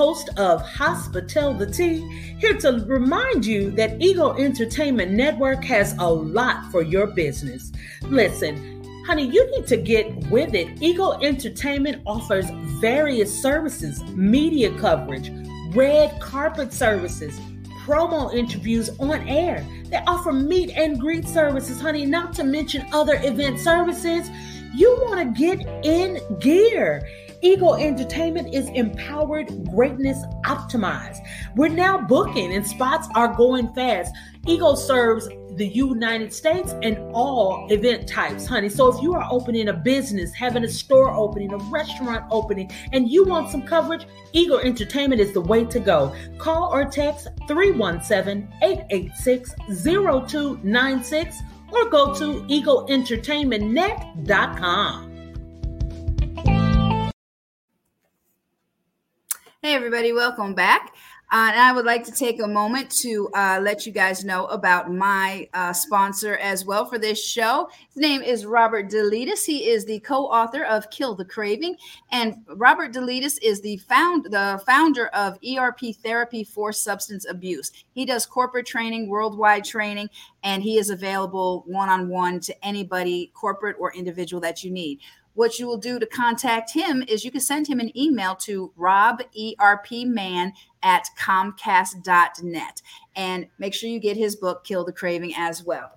host 0.00 0.30
of 0.38 0.62
Hospital 0.62 1.52
the 1.52 1.66
Tea, 1.66 1.98
here 2.38 2.56
to 2.56 2.82
remind 2.86 3.44
you 3.44 3.70
that 3.72 4.00
Ego 4.00 4.34
Entertainment 4.34 5.12
Network 5.12 5.62
has 5.64 5.94
a 5.98 6.08
lot 6.10 6.64
for 6.70 6.80
your 6.80 7.08
business. 7.08 7.70
Listen, 8.04 8.82
honey, 9.04 9.26
you 9.26 9.44
need 9.50 9.66
to 9.66 9.76
get 9.76 10.06
with 10.30 10.54
it. 10.54 10.80
Ego 10.80 11.20
Entertainment 11.20 12.00
offers 12.06 12.46
various 12.80 13.42
services, 13.42 14.02
media 14.14 14.74
coverage, 14.78 15.30
red 15.74 16.18
carpet 16.18 16.72
services, 16.72 17.38
promo 17.84 18.32
interviews 18.32 18.88
on 19.00 19.28
air. 19.28 19.66
They 19.90 19.98
offer 20.06 20.32
meet 20.32 20.70
and 20.70 20.98
greet 20.98 21.28
services, 21.28 21.78
honey, 21.78 22.06
not 22.06 22.32
to 22.36 22.42
mention 22.42 22.86
other 22.94 23.20
event 23.22 23.60
services. 23.60 24.30
You 24.74 24.96
want 25.02 25.36
to 25.36 25.38
get 25.38 25.60
in 25.84 26.20
gear. 26.38 27.06
Ego 27.42 27.74
Entertainment 27.74 28.54
is 28.54 28.68
empowered 28.70 29.48
greatness 29.70 30.18
optimized. 30.44 31.18
We're 31.56 31.68
now 31.68 31.98
booking 31.98 32.54
and 32.54 32.66
spots 32.66 33.08
are 33.14 33.34
going 33.34 33.72
fast. 33.72 34.12
Ego 34.46 34.74
serves 34.74 35.28
the 35.56 35.66
United 35.66 36.32
States 36.32 36.74
and 36.82 36.96
all 37.12 37.66
event 37.70 38.08
types, 38.08 38.46
honey. 38.46 38.68
So 38.68 38.94
if 38.94 39.02
you 39.02 39.14
are 39.14 39.26
opening 39.30 39.68
a 39.68 39.72
business, 39.72 40.34
having 40.34 40.64
a 40.64 40.68
store 40.68 41.14
opening, 41.14 41.50
a 41.52 41.58
restaurant 41.70 42.26
opening, 42.30 42.70
and 42.92 43.10
you 43.10 43.24
want 43.24 43.50
some 43.50 43.62
coverage, 43.62 44.06
Ego 44.32 44.58
Entertainment 44.58 45.20
is 45.20 45.32
the 45.32 45.40
way 45.40 45.64
to 45.64 45.80
go. 45.80 46.14
Call 46.38 46.72
or 46.72 46.84
text 46.84 47.26
317 47.48 48.48
886 48.62 49.52
0296 49.82 51.42
or 51.72 51.88
go 51.88 52.14
to 52.14 52.42
egoentertainmentnet.com. 52.42 55.09
Hey, 59.62 59.74
everybody, 59.74 60.14
welcome 60.14 60.54
back. 60.54 60.94
Uh, 61.30 61.50
and 61.52 61.60
I 61.60 61.72
would 61.72 61.84
like 61.84 62.02
to 62.04 62.12
take 62.12 62.40
a 62.40 62.48
moment 62.48 62.90
to 63.02 63.28
uh, 63.34 63.60
let 63.62 63.84
you 63.84 63.92
guys 63.92 64.24
know 64.24 64.46
about 64.46 64.90
my 64.90 65.50
uh, 65.52 65.74
sponsor 65.74 66.38
as 66.38 66.64
well 66.64 66.86
for 66.86 66.98
this 66.98 67.22
show. 67.22 67.68
His 67.88 67.98
name 67.98 68.22
is 68.22 68.46
Robert 68.46 68.90
Delitis. 68.90 69.44
He 69.44 69.68
is 69.68 69.84
the 69.84 70.00
co-author 70.00 70.64
of 70.64 70.88
Kill 70.88 71.14
the 71.14 71.26
Craving, 71.26 71.76
and 72.10 72.36
Robert 72.56 72.94
Delitis 72.94 73.38
is 73.42 73.60
the 73.60 73.76
found 73.76 74.24
the 74.24 74.62
founder 74.64 75.08
of 75.08 75.38
ERP 75.46 75.94
Therapy 76.02 76.42
for 76.42 76.72
Substance 76.72 77.26
Abuse. 77.28 77.70
He 77.92 78.06
does 78.06 78.24
corporate 78.24 78.66
training, 78.66 79.10
worldwide 79.10 79.64
training, 79.64 80.08
and 80.42 80.62
he 80.62 80.78
is 80.78 80.88
available 80.88 81.64
one-on-one 81.66 82.40
to 82.40 82.64
anybody, 82.64 83.30
corporate 83.34 83.76
or 83.78 83.92
individual 83.92 84.40
that 84.40 84.64
you 84.64 84.70
need 84.70 85.00
what 85.34 85.58
you 85.58 85.66
will 85.66 85.78
do 85.78 85.98
to 85.98 86.06
contact 86.06 86.72
him 86.72 87.02
is 87.08 87.24
you 87.24 87.30
can 87.30 87.40
send 87.40 87.66
him 87.66 87.80
an 87.80 87.96
email 87.96 88.34
to 88.36 88.72
roberpman 88.78 90.52
at 90.82 91.06
comcast.net 91.18 92.82
and 93.16 93.46
make 93.58 93.74
sure 93.74 93.88
you 93.88 94.00
get 94.00 94.16
his 94.16 94.36
book 94.36 94.64
kill 94.64 94.84
the 94.84 94.92
craving 94.92 95.34
as 95.36 95.64
well. 95.64 95.92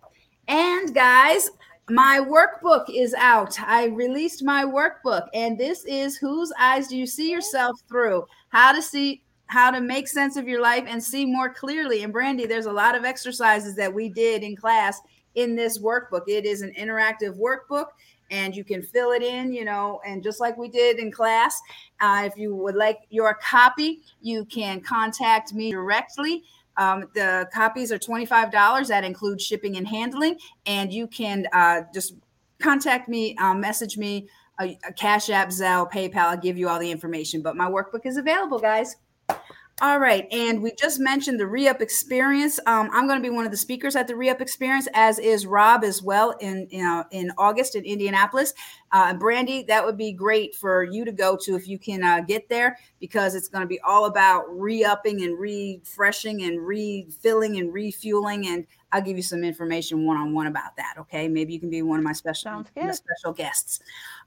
And 0.48 0.94
guys 0.94 1.50
my 1.90 2.22
workbook 2.26 2.86
is 2.90 3.14
out. 3.14 3.60
I 3.60 3.88
released 3.88 4.44
my 4.44 4.64
workbook 4.64 5.28
and 5.34 5.58
this 5.58 5.84
is 5.86 6.16
whose 6.16 6.52
eyes 6.58 6.88
do 6.88 6.98
you 6.98 7.06
see 7.06 7.30
yourself 7.30 7.78
through? 7.90 8.26
How 8.50 8.72
to 8.72 8.82
see 8.82 9.24
how 9.48 9.70
to 9.70 9.82
make 9.82 10.08
sense 10.08 10.38
of 10.38 10.48
your 10.48 10.62
life 10.62 10.86
and 10.88 11.04
see 11.04 11.26
more 11.26 11.54
clearly. 11.54 12.04
And 12.04 12.14
brandy 12.14 12.46
there's 12.46 12.68
a 12.68 12.72
lot 12.72 12.96
of 12.96 13.04
exercises 13.04 13.76
that 13.76 13.94
we 13.94 14.10
did 14.10 14.44
in 14.44 14.56
class 14.56 15.02
in 15.36 15.56
this 15.56 15.78
workbook. 15.80 16.24
It 16.28 16.46
is 16.46 16.62
an 16.62 16.74
interactive 16.80 17.38
workbook 17.38 17.88
and 18.34 18.56
you 18.56 18.64
can 18.64 18.82
fill 18.82 19.12
it 19.12 19.22
in, 19.22 19.54
you 19.54 19.64
know, 19.64 20.02
and 20.06 20.24
just 20.24 20.40
like 20.40 20.58
we 20.58 20.68
did 20.68 20.98
in 20.98 21.12
class. 21.12 21.62
Uh, 22.02 22.24
if 22.26 22.36
you 22.36 22.56
would 22.56 22.76
like 22.76 23.02
your 23.12 23.36
copy, 23.36 24.02
you 24.22 24.44
can 24.46 24.82
contact 24.82 25.54
me 25.54 25.72
directly. 25.72 26.44
Um, 26.76 27.06
the 27.14 27.48
copies 27.54 27.92
are 27.92 28.00
$25. 28.00 28.88
That 28.88 29.04
includes 29.04 29.44
shipping 29.44 29.78
and 29.78 29.88
handling. 29.88 30.40
And 30.66 30.92
you 30.92 31.06
can 31.06 31.46
uh, 31.54 31.82
just 31.94 32.16
contact 32.60 33.08
me, 33.08 33.38
uh, 33.38 33.54
message 33.54 34.00
me, 34.00 34.28
a, 34.60 34.80
a 34.88 34.94
Cash 34.94 35.30
App, 35.30 35.50
Zelle, 35.50 35.90
PayPal. 35.92 36.18
I'll 36.18 36.38
give 36.38 36.58
you 36.58 36.68
all 36.68 36.80
the 36.80 36.90
information. 36.90 37.44
But 37.44 37.56
my 37.56 37.70
workbook 37.70 38.06
is 38.06 38.18
available, 38.18 38.58
guys. 38.58 38.96
All 39.82 40.00
right, 40.00 40.28
and 40.32 40.62
we 40.62 40.72
just 40.80 41.00
mentioned 41.00 41.40
the 41.40 41.48
Re-Up 41.48 41.82
Experience. 41.82 42.60
Um, 42.68 42.92
I'm 42.94 43.08
going 43.08 43.18
to 43.18 43.28
be 43.28 43.36
one 43.36 43.44
of 43.44 43.50
the 43.50 43.58
speakers 43.58 43.96
at 43.96 44.08
the 44.08 44.16
Re-Up 44.16 44.40
Experience, 44.40 44.88
as 44.94 45.18
is 45.18 45.48
Rob 45.48 45.84
as 45.84 46.00
well 46.00 46.36
in 46.40 46.68
you 46.70 46.84
know, 46.84 47.04
in 47.10 47.32
August 47.40 47.76
in 47.76 47.84
Indianapolis. 47.84 48.54
Uh, 48.92 49.16
Brandy, 49.16 49.64
that 49.64 49.84
would 49.84 49.98
be 49.98 50.14
great 50.14 50.54
for 50.54 50.84
you 50.84 51.04
to 51.04 51.12
go 51.12 51.36
to 51.42 51.56
if 51.56 51.68
you 51.68 51.80
can 51.80 52.04
uh, 52.04 52.22
get 52.22 52.48
there, 52.50 52.78
because 53.00 53.34
it's 53.34 53.48
going 53.48 53.64
to 53.64 53.68
be 53.68 53.80
all 53.80 54.06
about 54.06 54.46
re-upping 54.48 55.24
and 55.24 55.40
refreshing 55.40 56.44
and 56.44 56.66
refilling 56.66 57.58
and 57.58 57.74
refueling. 57.74 58.46
And 58.46 58.68
I'll 58.92 59.02
give 59.02 59.18
you 59.18 59.24
some 59.24 59.44
information 59.44 60.06
one 60.06 60.18
on 60.18 60.36
one 60.36 60.46
about 60.46 60.78
that. 60.78 60.98
Okay, 61.00 61.28
maybe 61.28 61.52
you 61.52 61.60
can 61.60 61.72
be 61.72 61.82
one 61.82 61.98
of 61.98 62.06
my 62.06 62.14
special 62.14 62.64
special 62.92 63.34
guests. 63.34 63.80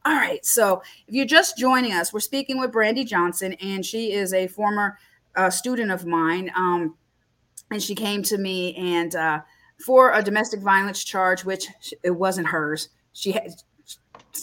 All 0.05 0.17
right, 0.17 0.45
so 0.45 0.83
if 1.07 1.15
you're 1.15 1.25
just 1.25 1.57
joining 1.57 1.93
us, 1.93 2.13
we're 2.13 2.19
speaking 2.19 2.59
with 2.59 2.73
Brandy 2.73 3.05
Johnson, 3.05 3.53
and 3.55 3.87
she 3.87 4.13
is 4.13 4.35
a 4.35 4.49
former 4.49 4.99
a 5.37 5.51
student 5.51 5.91
of 5.91 6.07
mine, 6.07 6.51
um, 6.57 6.97
and 7.71 7.83
she 7.83 7.95
came 7.95 8.23
to 8.25 8.39
me 8.39 8.75
and 8.77 9.15
uh, 9.15 9.41
for 9.85 10.13
a 10.13 10.23
domestic 10.23 10.61
violence 10.61 11.05
charge, 11.05 11.45
which 11.45 11.67
it 12.03 12.11
wasn't 12.11 12.47
hers. 12.47 12.89
She 13.13 13.33
had 13.33 13.51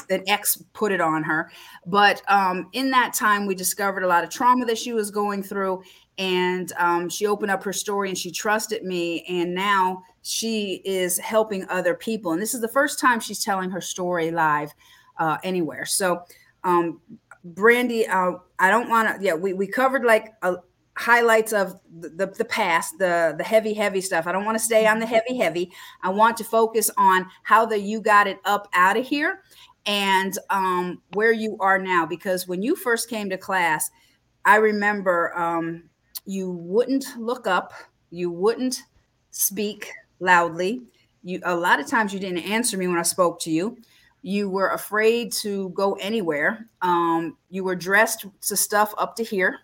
an 0.10 0.24
ex 0.28 0.64
put 0.74 0.92
it 0.92 1.02
on 1.02 1.24
her, 1.24 1.52
but 1.86 2.22
um, 2.28 2.70
in 2.74 2.90
that 2.92 3.14
time, 3.14 3.46
we 3.46 3.56
discovered 3.56 4.04
a 4.04 4.08
lot 4.08 4.24
of 4.24 4.30
trauma 4.30 4.66
that 4.66 4.78
she 4.78 4.94
was 4.94 5.12
going 5.12 5.44
through, 5.44 5.84
and 6.18 6.72
um, 6.78 7.10
she 7.10 7.28
opened 7.28 7.52
up 7.52 7.64
her 7.64 7.74
story 7.74 8.10
and 8.10 8.18
she 8.18 8.32
trusted 8.32 8.84
me, 8.84 9.24
and 9.28 9.54
now 9.54 10.04
she 10.24 10.82
is 10.86 11.18
helping 11.20 11.68
other 11.70 11.94
people. 11.94 12.32
And 12.32 12.42
this 12.42 12.54
is 12.54 12.62
the 12.62 12.68
first 12.68 13.00
time 13.00 13.20
she's 13.20 13.44
telling 13.44 13.70
her 13.70 13.82
story 13.82 14.32
live 14.32 14.72
uh, 15.20 15.38
anywhere. 15.44 15.86
So, 15.86 16.24
um, 16.64 17.02
Brandy, 17.44 18.08
uh, 18.08 18.34
I 18.60 18.70
don't 18.70 18.90
want 18.90 19.20
to. 19.20 19.26
Yeah, 19.26 19.34
we 19.34 19.54
we 19.54 19.68
covered 19.68 20.06
like 20.06 20.34
a 20.42 20.56
highlights 20.96 21.54
of 21.54 21.80
the, 22.00 22.10
the, 22.10 22.28
the, 22.28 22.46
past, 22.46 22.98
the 23.00 23.34
the 23.38 23.44
heavy, 23.44 23.74
heavy 23.74 24.02
stuff. 24.02 24.28
I 24.28 24.32
don't 24.32 24.46
want 24.46 24.58
to 24.58 24.64
stay 24.64 24.86
on 24.86 25.00
the 25.00 25.06
heavy, 25.06 25.38
heavy. 25.38 25.72
I 26.04 26.10
want 26.10 26.38
to 26.38 26.44
focus 26.44 26.90
on 26.98 27.26
how 27.44 27.66
the 27.66 27.80
you 27.80 28.02
got 28.02 28.28
it 28.28 28.38
up 28.46 28.68
out 28.74 28.98
of 28.98 29.06
here 29.06 29.42
and 29.86 30.38
um, 30.50 31.02
where 31.14 31.32
you 31.32 31.58
are 31.60 31.80
now. 31.80 32.06
Because 32.06 32.48
when 32.48 32.62
you 32.62 32.76
first 32.76 33.10
came 33.10 33.30
to 33.30 33.38
class, 33.38 33.90
I 34.46 34.58
remember 34.58 35.38
um, 35.38 35.90
you 36.26 36.52
wouldn't 36.52 37.06
look 37.18 37.48
up, 37.48 37.74
you 38.12 38.30
wouldn't 38.30 38.84
speak 39.32 39.92
loudly. 40.20 40.84
You 41.24 41.42
a 41.44 41.56
lot 41.56 41.80
of 41.80 41.88
times 41.88 42.14
you 42.14 42.20
didn't 42.20 42.40
answer 42.40 42.78
me 42.78 42.88
when 42.88 43.00
I 43.00 43.04
spoke 43.04 43.40
to 43.42 43.52
you. 43.52 43.78
You 44.22 44.50
were 44.50 44.70
afraid 44.70 45.34
to 45.34 45.70
go 45.70 45.94
anywhere. 45.94 46.68
Um, 46.82 47.36
you 47.50 47.64
were 47.64 47.76
dressed 47.76 48.26
to 48.42 48.56
stuff 48.56 48.94
up 48.98 49.16
to 49.18 49.24
here 49.24 49.60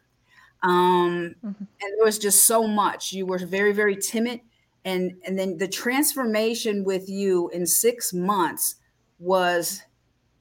um, 0.64 1.36
mm-hmm. 1.44 1.48
and 1.48 1.98
there 1.98 2.06
was 2.06 2.20
just 2.20 2.46
so 2.46 2.68
much. 2.68 3.14
You 3.14 3.26
were 3.26 3.38
very, 3.38 3.72
very 3.72 3.96
timid, 3.96 4.42
and 4.86 5.14
and 5.26 5.38
then 5.38 5.58
the 5.58 5.68
transformation 5.68 6.84
with 6.84 7.10
you 7.10 7.50
in 7.50 7.66
six 7.66 8.14
months 8.14 8.76
was 9.20 9.82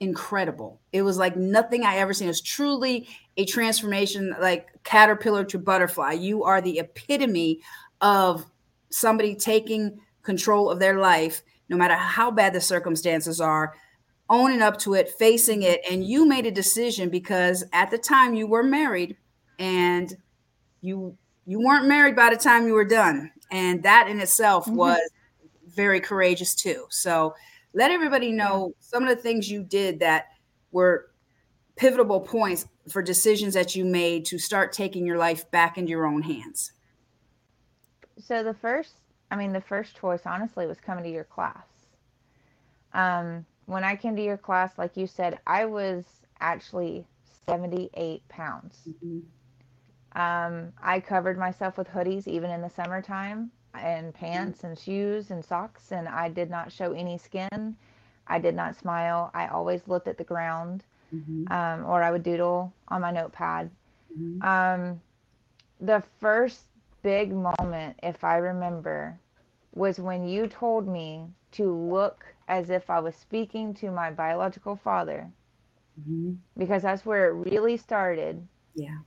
incredible. 0.00 0.80
It 0.92 1.02
was 1.02 1.18
like 1.18 1.36
nothing 1.36 1.84
I 1.84 1.96
ever 1.96 2.12
seen. 2.12 2.26
It 2.26 2.30
was 2.30 2.40
truly 2.40 3.08
a 3.36 3.44
transformation, 3.44 4.34
like 4.40 4.68
caterpillar 4.84 5.44
to 5.44 5.58
butterfly. 5.58 6.12
You 6.12 6.44
are 6.44 6.60
the 6.60 6.78
epitome 6.78 7.60
of 8.00 8.46
somebody 8.90 9.34
taking 9.34 10.00
control 10.22 10.70
of 10.70 10.78
their 10.78 10.98
life, 10.98 11.42
no 11.68 11.76
matter 11.76 11.94
how 11.94 12.30
bad 12.30 12.52
the 12.52 12.60
circumstances 12.60 13.40
are, 13.40 13.74
owning 14.30 14.62
up 14.62 14.78
to 14.78 14.94
it, 14.94 15.10
facing 15.18 15.62
it. 15.62 15.80
And 15.90 16.04
you 16.04 16.26
made 16.26 16.46
a 16.46 16.50
decision 16.50 17.08
because 17.08 17.64
at 17.72 17.90
the 17.90 17.98
time 17.98 18.34
you 18.34 18.46
were 18.46 18.62
married 18.62 19.16
and 19.58 20.16
you 20.80 21.16
you 21.46 21.60
weren't 21.60 21.86
married 21.86 22.14
by 22.14 22.30
the 22.30 22.36
time 22.36 22.66
you 22.66 22.74
were 22.74 22.84
done. 22.84 23.30
And 23.50 23.82
that 23.82 24.08
in 24.08 24.20
itself 24.20 24.66
mm-hmm. 24.66 24.76
was 24.76 25.00
very 25.66 26.00
courageous 26.00 26.54
too. 26.54 26.86
So 26.90 27.34
let 27.72 27.90
everybody 27.90 28.32
know 28.32 28.74
some 28.80 29.02
of 29.02 29.08
the 29.08 29.16
things 29.16 29.50
you 29.50 29.62
did 29.62 30.00
that 30.00 30.26
were 30.72 31.10
pivotal 31.76 32.20
points 32.20 32.66
for 32.90 33.00
decisions 33.00 33.54
that 33.54 33.74
you 33.74 33.84
made 33.84 34.26
to 34.26 34.38
start 34.38 34.72
taking 34.72 35.06
your 35.06 35.16
life 35.16 35.50
back 35.50 35.78
into 35.78 35.90
your 35.90 36.06
own 36.06 36.20
hands. 36.22 36.72
So 38.18 38.42
the 38.42 38.54
first, 38.54 38.94
I 39.30 39.36
mean, 39.36 39.52
the 39.52 39.60
first 39.60 39.96
choice 39.96 40.22
honestly 40.26 40.66
was 40.66 40.78
coming 40.80 41.04
to 41.04 41.10
your 41.10 41.24
class. 41.24 41.64
Um, 42.92 43.46
when 43.66 43.84
I 43.84 43.96
came 43.96 44.16
to 44.16 44.22
your 44.22 44.36
class, 44.36 44.72
like 44.76 44.96
you 44.96 45.06
said, 45.06 45.38
I 45.46 45.66
was 45.66 46.04
actually 46.40 47.06
78 47.46 48.28
pounds. 48.28 48.80
Mm-hmm. 48.88 49.20
Um, 50.18 50.72
I 50.82 50.98
covered 50.98 51.38
myself 51.38 51.78
with 51.78 51.88
hoodies 51.88 52.26
even 52.26 52.50
in 52.50 52.60
the 52.60 52.68
summertime 52.68 53.52
and 53.72 54.12
pants 54.12 54.64
and 54.64 54.76
shoes 54.76 55.30
and 55.30 55.44
socks, 55.44 55.92
and 55.92 56.08
I 56.08 56.28
did 56.28 56.50
not 56.50 56.72
show 56.72 56.92
any 56.92 57.18
skin. 57.18 57.76
I 58.26 58.40
did 58.40 58.56
not 58.56 58.76
smile. 58.76 59.30
I 59.32 59.46
always 59.46 59.86
looked 59.86 60.08
at 60.08 60.18
the 60.18 60.24
ground, 60.24 60.82
mm-hmm. 61.14 61.50
um, 61.52 61.86
or 61.86 62.02
I 62.02 62.10
would 62.10 62.24
doodle 62.24 62.72
on 62.88 63.00
my 63.00 63.12
notepad. 63.12 63.70
Mm-hmm. 64.18 64.42
Um, 64.42 65.00
the 65.80 66.02
first 66.20 66.62
big 67.02 67.32
moment, 67.32 67.96
if 68.02 68.24
I 68.24 68.38
remember, 68.38 69.16
was 69.74 70.00
when 70.00 70.26
you 70.26 70.48
told 70.48 70.88
me 70.88 71.26
to 71.52 71.72
look 71.72 72.26
as 72.48 72.70
if 72.70 72.90
I 72.90 72.98
was 72.98 73.14
speaking 73.14 73.72
to 73.74 73.92
my 73.92 74.10
biological 74.10 74.74
father, 74.74 75.30
mm-hmm. 76.00 76.32
because 76.56 76.82
that's 76.82 77.06
where 77.06 77.28
it 77.28 77.50
really 77.50 77.76
started. 77.76 78.44
Yeah. 78.74 78.98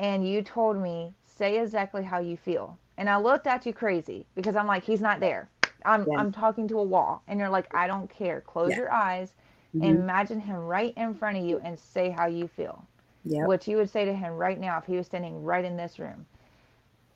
And 0.00 0.26
you 0.26 0.40
told 0.40 0.78
me, 0.78 1.12
say 1.26 1.60
exactly 1.60 2.02
how 2.02 2.20
you 2.20 2.38
feel. 2.38 2.78
And 2.96 3.08
I 3.08 3.18
looked 3.18 3.46
at 3.46 3.66
you 3.66 3.74
crazy 3.74 4.24
because 4.34 4.56
I'm 4.56 4.66
like, 4.66 4.82
he's 4.82 5.02
not 5.02 5.20
there. 5.20 5.50
I'm 5.84 6.06
yeah. 6.10 6.18
I'm 6.18 6.32
talking 6.32 6.66
to 6.68 6.78
a 6.78 6.82
wall. 6.82 7.22
And 7.28 7.38
you're 7.38 7.50
like, 7.50 7.72
I 7.74 7.86
don't 7.86 8.08
care. 8.08 8.40
Close 8.40 8.70
yeah. 8.70 8.76
your 8.78 8.92
eyes 8.92 9.34
mm-hmm. 9.76 9.84
and 9.84 9.98
imagine 9.98 10.40
him 10.40 10.56
right 10.56 10.94
in 10.96 11.14
front 11.14 11.36
of 11.36 11.44
you 11.44 11.60
and 11.62 11.78
say 11.78 12.08
how 12.08 12.26
you 12.26 12.48
feel. 12.48 12.82
Yeah. 13.26 13.44
What 13.44 13.68
you 13.68 13.76
would 13.76 13.90
say 13.90 14.06
to 14.06 14.14
him 14.14 14.32
right 14.32 14.58
now 14.58 14.78
if 14.78 14.86
he 14.86 14.96
was 14.96 15.04
standing 15.04 15.42
right 15.44 15.66
in 15.66 15.76
this 15.76 15.98
room. 15.98 16.24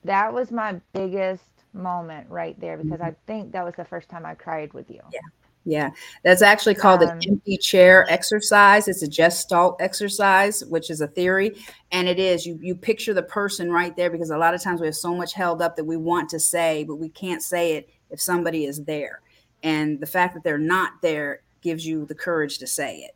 That 0.03 0.31
was 0.31 0.51
my 0.51 0.79
biggest 0.93 1.49
moment 1.73 2.29
right 2.29 2.59
there 2.59 2.77
because 2.77 2.99
mm-hmm. 2.99 3.09
I 3.09 3.15
think 3.25 3.51
that 3.53 3.65
was 3.65 3.73
the 3.73 3.85
first 3.85 4.09
time 4.09 4.27
I 4.27 4.35
cried 4.35 4.73
with 4.73 4.91
you. 4.91 5.01
Yeah. 5.11 5.21
Yeah, 5.67 5.89
that's 6.23 6.43
actually 6.43 6.75
called 6.75 7.01
um, 7.01 7.09
an 7.09 7.21
empty 7.27 7.57
chair 7.57 8.05
exercise. 8.07 8.87
It's 8.87 9.01
a 9.01 9.07
gestalt 9.07 9.81
exercise, 9.81 10.63
which 10.65 10.91
is 10.91 11.01
a 11.01 11.07
theory, 11.07 11.55
and 11.91 12.07
it 12.07 12.19
is 12.19 12.45
you 12.45 12.59
you 12.61 12.75
picture 12.75 13.15
the 13.15 13.23
person 13.23 13.71
right 13.71 13.95
there 13.95 14.11
because 14.11 14.29
a 14.29 14.37
lot 14.37 14.53
of 14.53 14.61
times 14.61 14.79
we 14.79 14.85
have 14.85 14.95
so 14.95 15.15
much 15.15 15.33
held 15.33 15.63
up 15.63 15.75
that 15.75 15.83
we 15.83 15.97
want 15.97 16.29
to 16.29 16.39
say, 16.39 16.83
but 16.83 16.97
we 16.97 17.09
can't 17.09 17.41
say 17.41 17.73
it 17.73 17.89
if 18.11 18.21
somebody 18.21 18.65
is 18.65 18.83
there, 18.83 19.21
and 19.63 19.99
the 19.99 20.05
fact 20.05 20.35
that 20.35 20.43
they're 20.43 20.59
not 20.59 21.01
there 21.01 21.41
gives 21.61 21.83
you 21.83 22.05
the 22.05 22.15
courage 22.15 22.59
to 22.59 22.67
say 22.67 22.97
it. 22.99 23.15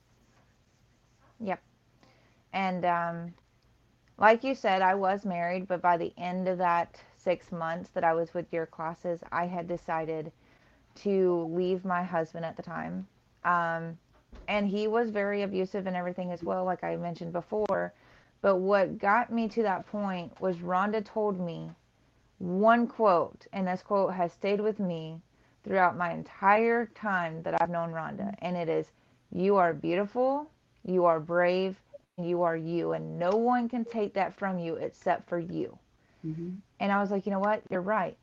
Yep, 1.39 1.61
and 2.53 2.83
um, 2.83 3.33
like 4.17 4.43
you 4.43 4.55
said, 4.55 4.81
I 4.81 4.95
was 4.95 5.23
married, 5.23 5.67
but 5.67 5.83
by 5.83 5.97
the 5.97 6.11
end 6.17 6.47
of 6.47 6.57
that 6.57 6.99
six 7.15 7.51
months 7.51 7.91
that 7.93 8.03
I 8.03 8.13
was 8.13 8.33
with 8.33 8.51
your 8.51 8.65
classes, 8.65 9.19
I 9.31 9.45
had 9.45 9.67
decided 9.67 10.31
to 11.03 11.49
leave 11.51 11.85
my 11.85 12.03
husband 12.03 12.45
at 12.45 12.55
the 12.55 12.63
time. 12.63 13.07
Um, 13.43 13.97
and 14.47 14.67
he 14.67 14.87
was 14.87 15.09
very 15.09 15.43
abusive 15.43 15.87
and 15.87 15.95
everything 15.95 16.31
as 16.31 16.43
well, 16.43 16.65
like 16.65 16.83
I 16.83 16.95
mentioned 16.95 17.33
before. 17.33 17.93
But 18.41 18.57
what 18.57 18.97
got 18.99 19.31
me 19.31 19.47
to 19.49 19.63
that 19.63 19.85
point 19.87 20.39
was 20.39 20.57
Rhonda 20.57 21.03
told 21.03 21.39
me 21.39 21.69
one 22.37 22.87
quote, 22.87 23.45
and 23.51 23.67
this 23.67 23.83
quote 23.83 24.13
has 24.13 24.31
stayed 24.31 24.61
with 24.61 24.79
me 24.79 25.19
throughout 25.63 25.97
my 25.97 26.13
entire 26.13 26.85
time 26.95 27.43
that 27.43 27.61
I've 27.61 27.69
known 27.69 27.91
Rhonda. 27.91 28.33
And 28.39 28.55
it 28.55 28.69
is, 28.69 28.87
You 29.31 29.57
are 29.57 29.73
beautiful, 29.73 30.49
you 30.85 31.05
are 31.05 31.19
brave, 31.19 31.75
you 32.17 32.41
are 32.43 32.55
you. 32.55 32.93
And 32.93 33.19
no 33.19 33.31
one 33.31 33.67
can 33.67 33.83
take 33.85 34.13
that 34.13 34.37
from 34.37 34.57
you 34.57 34.75
except 34.75 35.27
for 35.27 35.39
you. 35.39 35.77
Mm-hmm. 36.25 36.51
And 36.79 36.91
I 36.91 37.01
was 37.01 37.11
like, 37.11 37.25
You 37.25 37.33
know 37.33 37.39
what? 37.39 37.61
You're 37.69 37.81
right. 37.81 38.17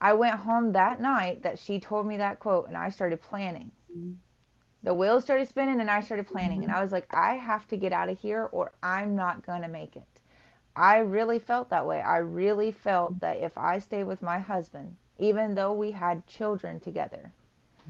I 0.00 0.14
went 0.14 0.36
home 0.36 0.72
that 0.72 1.00
night 1.00 1.42
that 1.42 1.58
she 1.58 1.78
told 1.78 2.06
me 2.06 2.16
that 2.16 2.40
quote 2.40 2.68
and 2.68 2.76
I 2.76 2.90
started 2.90 3.20
planning. 3.20 3.70
Mm-hmm. 3.94 4.12
The 4.82 4.94
wheels 4.94 5.24
started 5.24 5.48
spinning 5.48 5.80
and 5.80 5.90
I 5.90 6.00
started 6.00 6.26
planning. 6.26 6.60
Mm-hmm. 6.60 6.70
And 6.70 6.78
I 6.78 6.82
was 6.82 6.92
like, 6.92 7.06
I 7.12 7.34
have 7.34 7.68
to 7.68 7.76
get 7.76 7.92
out 7.92 8.08
of 8.08 8.18
here 8.18 8.48
or 8.50 8.72
I'm 8.82 9.14
not 9.14 9.44
going 9.44 9.62
to 9.62 9.68
make 9.68 9.96
it. 9.96 10.02
I 10.74 10.98
really 10.98 11.38
felt 11.38 11.68
that 11.70 11.86
way. 11.86 12.00
I 12.00 12.18
really 12.18 12.72
felt 12.72 13.20
that 13.20 13.38
if 13.38 13.58
I 13.58 13.78
stayed 13.78 14.04
with 14.04 14.22
my 14.22 14.38
husband, 14.38 14.96
even 15.18 15.54
though 15.54 15.72
we 15.74 15.90
had 15.90 16.26
children 16.26 16.80
together, 16.80 17.30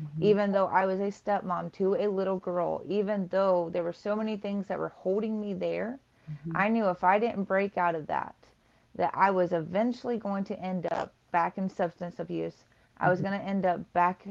mm-hmm. 0.01 0.23
even 0.23 0.51
though 0.51 0.66
I 0.66 0.87
was 0.87 0.99
a 0.99 1.12
stepmom 1.12 1.73
to 1.75 1.94
a 1.94 2.09
little 2.09 2.38
girl, 2.38 2.83
even 2.88 3.29
though 3.29 3.70
there 3.73 3.85
were 3.85 3.92
so 3.92 4.16
many 4.16 4.37
things 4.37 4.66
that 4.66 4.79
were 4.79 4.88
holding 4.88 5.40
me 5.40 5.55
there, 5.55 6.01
mm-hmm. 6.29 6.57
I 6.57 6.68
knew 6.68 6.88
if 6.88 7.05
I 7.05 7.20
didn't 7.20 7.44
break 7.44 7.79
out 7.79 7.94
of 7.94 8.09
that, 8.09 8.35
that 8.96 9.12
I 9.14 9.31
was 9.31 9.53
eventually 9.53 10.18
going 10.18 10.42
to 10.44 10.59
end 10.59 10.87
up 10.90 11.14
back 11.31 11.59
in 11.59 11.69
substance 11.69 12.19
abuse. 12.19 12.64
I 12.99 13.09
was 13.09 13.21
mm-hmm. 13.21 13.29
going 13.29 13.40
to 13.40 13.47
end 13.47 13.66
up 13.66 13.93
back 13.93 14.27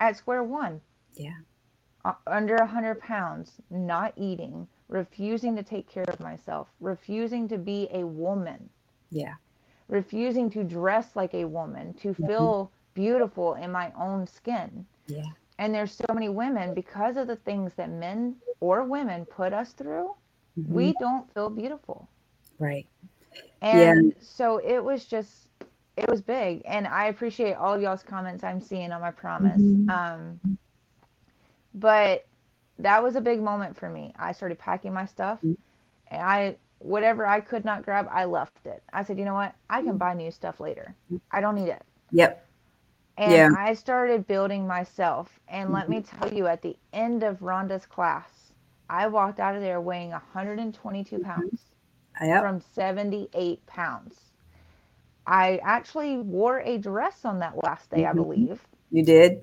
at 0.00 0.16
square 0.16 0.42
one. 0.42 0.80
Yeah. 1.14 1.36
Uh, 2.04 2.14
under 2.26 2.56
a 2.56 2.64
100 2.64 3.00
pounds, 3.00 3.52
not 3.70 4.12
eating, 4.16 4.66
refusing 4.88 5.54
to 5.56 5.62
take 5.62 5.88
care 5.88 6.04
of 6.04 6.20
myself, 6.20 6.68
refusing 6.80 7.48
to 7.48 7.58
be 7.58 7.88
a 7.92 8.04
woman. 8.04 8.68
Yeah. 9.10 9.34
Refusing 9.88 10.50
to 10.50 10.64
dress 10.64 11.14
like 11.14 11.34
a 11.34 11.44
woman, 11.44 11.94
to 11.94 12.08
mm-hmm. 12.08 12.26
feel 12.26 12.72
beautiful 12.94 13.54
in 13.54 13.70
my 13.70 13.92
own 13.98 14.26
skin. 14.26 14.84
Yeah. 15.06 15.24
And 15.58 15.74
there's 15.74 15.92
so 15.92 16.12
many 16.12 16.28
women 16.28 16.74
because 16.74 17.16
of 17.16 17.26
the 17.26 17.36
things 17.36 17.72
that 17.76 17.90
men 17.90 18.36
or 18.60 18.84
women 18.84 19.24
put 19.24 19.52
us 19.52 19.72
through, 19.72 20.14
mm-hmm. 20.58 20.72
we 20.74 20.94
don't 20.98 21.32
feel 21.34 21.50
beautiful. 21.50 22.08
Right. 22.58 22.86
And 23.60 24.06
yeah. 24.06 24.12
so 24.20 24.58
it 24.58 24.82
was 24.82 25.04
just 25.04 25.46
it 25.96 26.08
was 26.08 26.20
big 26.20 26.62
and 26.64 26.86
i 26.86 27.06
appreciate 27.06 27.54
all 27.54 27.78
y'all's 27.78 28.02
comments 28.02 28.42
i'm 28.44 28.60
seeing 28.60 28.92
on 28.92 29.00
my 29.00 29.10
promise 29.10 29.60
mm-hmm. 29.60 29.90
um, 29.90 30.58
but 31.74 32.26
that 32.78 33.02
was 33.02 33.16
a 33.16 33.20
big 33.20 33.40
moment 33.40 33.76
for 33.76 33.88
me 33.88 34.12
i 34.18 34.32
started 34.32 34.58
packing 34.58 34.92
my 34.92 35.06
stuff 35.06 35.38
mm-hmm. 35.38 35.52
and 36.08 36.22
i 36.22 36.56
whatever 36.78 37.26
i 37.26 37.40
could 37.40 37.64
not 37.64 37.84
grab 37.84 38.08
i 38.10 38.24
left 38.24 38.66
it 38.66 38.82
i 38.92 39.02
said 39.02 39.18
you 39.18 39.24
know 39.24 39.34
what 39.34 39.54
i 39.70 39.78
can 39.78 39.90
mm-hmm. 39.90 39.98
buy 39.98 40.14
new 40.14 40.30
stuff 40.30 40.60
later 40.60 40.94
i 41.30 41.40
don't 41.40 41.54
need 41.54 41.68
it 41.68 41.82
yep 42.10 42.48
and 43.18 43.32
yeah. 43.32 43.50
i 43.56 43.74
started 43.74 44.26
building 44.26 44.66
myself 44.66 45.38
and 45.48 45.70
let 45.70 45.88
me 45.88 45.98
mm-hmm. 45.98 46.18
tell 46.18 46.32
you 46.32 46.46
at 46.46 46.62
the 46.62 46.76
end 46.92 47.22
of 47.22 47.38
rhonda's 47.40 47.86
class 47.86 48.52
i 48.88 49.06
walked 49.06 49.38
out 49.38 49.54
of 49.54 49.60
there 49.60 49.80
weighing 49.80 50.10
122 50.10 51.16
mm-hmm. 51.16 51.24
pounds 51.24 51.60
yep. 52.20 52.42
from 52.42 52.60
78 52.74 53.64
pounds 53.66 54.31
I 55.26 55.60
actually 55.62 56.18
wore 56.18 56.60
a 56.60 56.78
dress 56.78 57.24
on 57.24 57.38
that 57.40 57.62
last 57.62 57.90
day, 57.90 58.04
I 58.04 58.10
mm-hmm. 58.10 58.22
believe. 58.22 58.60
You 58.90 59.04
did. 59.04 59.40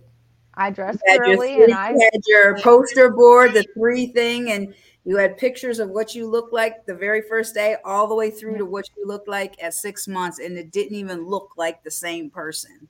I 0.55 0.71
dressed 0.71 1.01
early, 1.07 1.55
three, 1.55 1.63
and 1.63 1.73
I 1.73 1.91
had 1.91 2.21
your 2.27 2.59
poster 2.61 3.09
board, 3.09 3.53
the 3.53 3.65
three 3.73 4.07
thing, 4.07 4.51
and 4.51 4.73
you 5.05 5.15
had 5.15 5.37
pictures 5.37 5.79
of 5.79 5.89
what 5.89 6.13
you 6.13 6.27
looked 6.27 6.51
like 6.51 6.85
the 6.85 6.93
very 6.93 7.21
first 7.21 7.53
day, 7.53 7.77
all 7.85 8.07
the 8.07 8.15
way 8.15 8.29
through 8.29 8.57
to 8.57 8.65
what 8.65 8.89
you 8.97 9.07
looked 9.07 9.29
like 9.29 9.61
at 9.63 9.73
six 9.73 10.07
months, 10.07 10.39
and 10.39 10.57
it 10.57 10.71
didn't 10.71 10.95
even 10.95 11.25
look 11.25 11.53
like 11.55 11.81
the 11.83 11.91
same 11.91 12.29
person. 12.29 12.87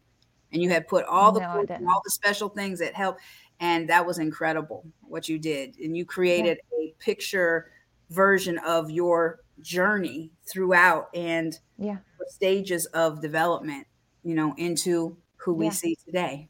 And 0.52 0.64
you 0.64 0.70
had 0.70 0.88
put 0.88 1.06
all 1.06 1.32
the 1.32 1.42
no, 1.42 1.66
all 1.88 2.02
the 2.04 2.12
special 2.12 2.50
things 2.50 2.80
that 2.80 2.96
helped, 2.96 3.22
and 3.60 3.88
that 3.88 4.04
was 4.04 4.18
incredible 4.18 4.84
what 5.02 5.30
you 5.30 5.38
did. 5.38 5.78
And 5.78 5.96
you 5.96 6.06
created 6.06 6.60
yeah. 6.72 6.88
a 6.88 6.94
picture 6.98 7.70
version 8.10 8.58
of 8.60 8.90
your 8.90 9.42
journey 9.62 10.32
throughout, 10.48 11.10
and 11.14 11.60
yeah 11.78 11.98
stages 12.28 12.86
of 12.88 13.22
development, 13.22 13.88
you 14.24 14.36
know, 14.36 14.54
into 14.58 15.18
who 15.38 15.54
we 15.54 15.66
yeah. 15.66 15.72
see 15.72 15.98
today. 16.06 16.50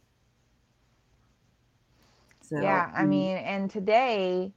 So, 2.42 2.60
yeah, 2.62 2.92
I 2.96 3.04
mm. 3.04 3.10
mean, 3.10 3.38
and 3.38 3.70
today, 3.70 4.52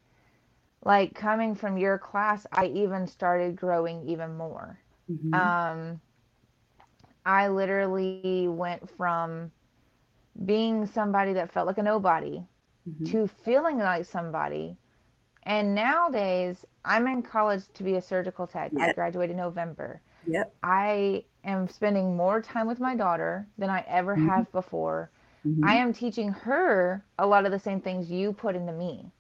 like 0.85 1.14
coming 1.14 1.55
from 1.55 1.77
your 1.77 1.98
class, 1.98 2.46
I 2.53 2.66
even 2.66 3.07
started 3.07 3.55
growing 3.55 4.09
even 4.09 4.37
more. 4.37 4.79
Mm-hmm. 5.11 5.35
Um, 5.35 6.01
I 7.27 7.48
literally 7.48 8.48
went 8.48 8.88
from 8.96 9.53
being 10.46 10.87
somebody 10.87 11.35
that 11.35 11.53
felt 11.53 11.66
like 11.66 11.79
a 11.79 11.83
nobody 11.83 12.42
mm-hmm. 12.88 13.05
to 13.05 13.29
feeling 13.29 13.79
like 13.79 14.07
somebody 14.07 14.77
And 15.44 15.75
nowadays, 15.75 16.64
I'm 16.85 17.07
in 17.07 17.22
college 17.22 17.64
to 17.75 17.83
be 17.83 17.94
a 17.96 18.03
surgical 18.03 18.46
tech. 18.46 18.72
I 18.81 18.92
graduated 18.92 19.37
November. 19.37 20.01
Yep. 20.27 20.55
I 20.63 21.25
am 21.45 21.69
spending 21.69 22.17
more 22.17 22.41
time 22.41 22.67
with 22.67 22.81
my 22.81 22.95
daughter 22.97 23.47
than 23.59 23.71
I 23.71 23.85
ever 23.89 24.17
Mhm. 24.17 24.27
have 24.27 24.51
before. 24.53 25.11
Mhm. 25.45 25.63
I 25.63 25.77
am 25.77 25.93
teaching 25.93 26.31
her 26.33 27.05
a 27.19 27.27
lot 27.27 27.45
of 27.47 27.53
the 27.53 27.59
same 27.59 27.81
things 27.81 28.11
you 28.11 28.33
put 28.33 28.57
into 28.57 28.73
me 28.73 29.13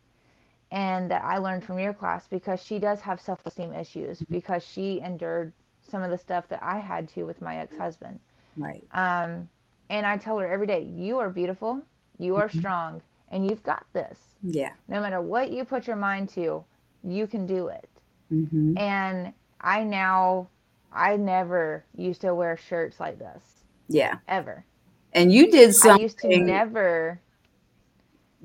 and 0.70 1.10
that 1.10 1.24
I 1.24 1.38
learned 1.38 1.64
from 1.64 1.78
your 1.78 1.94
class 1.94 2.26
because 2.28 2.62
she 2.62 2.78
does 2.78 3.00
have 3.02 3.20
self 3.20 3.40
esteem 3.44 3.72
issues 3.72 4.22
because 4.30 4.62
she 4.64 5.00
endured 5.00 5.52
some 5.82 6.02
of 6.02 6.10
the 6.10 6.18
stuff 6.18 6.48
that 6.48 6.62
I 6.62 6.78
had 6.78 7.08
to 7.10 7.24
with 7.24 7.40
my 7.40 7.56
ex 7.58 7.76
husband. 7.76 8.20
Right. 8.56 8.84
Um, 8.92 9.48
and 9.90 10.06
I 10.06 10.16
tell 10.16 10.38
her 10.38 10.46
every 10.50 10.66
day, 10.66 10.80
you 10.82 11.18
are 11.18 11.30
beautiful, 11.30 11.82
you 12.18 12.36
are 12.36 12.48
Mhm. 12.52 12.62
strong, 12.62 13.02
and 13.30 13.46
you've 13.48 13.62
got 13.62 13.86
this. 13.92 14.36
Yeah. 14.42 14.72
No 14.88 15.00
matter 15.00 15.20
what 15.20 15.50
you 15.50 15.64
put 15.64 15.86
your 15.86 15.96
mind 15.96 16.28
to, 16.30 16.64
you 17.02 17.26
can 17.26 17.46
do 17.46 17.68
it. 17.68 17.88
Mm-hmm. 18.32 18.76
And 18.76 19.32
I 19.60 19.84
now, 19.84 20.48
I 20.94 21.16
never 21.16 21.84
used 21.96 22.20
to 22.22 22.34
wear 22.34 22.56
shirts 22.56 23.00
like 23.00 23.18
this, 23.18 23.64
Yeah. 23.88 24.18
ever. 24.28 24.64
And 25.12 25.32
you 25.32 25.50
did 25.50 25.74
so 25.74 25.90
I 25.90 25.96
used 25.98 26.18
to 26.20 26.38
never, 26.38 27.20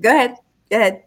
Go 0.00 0.10
ahead. 0.10 0.36
Go 0.70 0.78
ahead. 0.78 1.04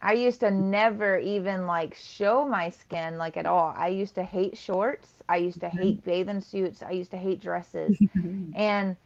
I 0.00 0.12
used 0.12 0.40
to 0.40 0.50
never 0.50 1.18
even 1.18 1.66
like 1.66 1.94
show 1.94 2.46
my 2.46 2.70
skin 2.70 3.18
like 3.18 3.36
at 3.36 3.46
all. 3.46 3.74
I 3.76 3.88
used 3.88 4.14
to 4.16 4.22
hate 4.22 4.56
shorts. 4.56 5.08
I 5.28 5.36
used 5.36 5.60
to 5.60 5.68
hate 5.68 6.04
bathing 6.04 6.40
suits. 6.40 6.82
I 6.82 6.90
used 6.92 7.10
to 7.12 7.16
hate 7.16 7.40
dresses. 7.40 7.98
And 8.54 8.96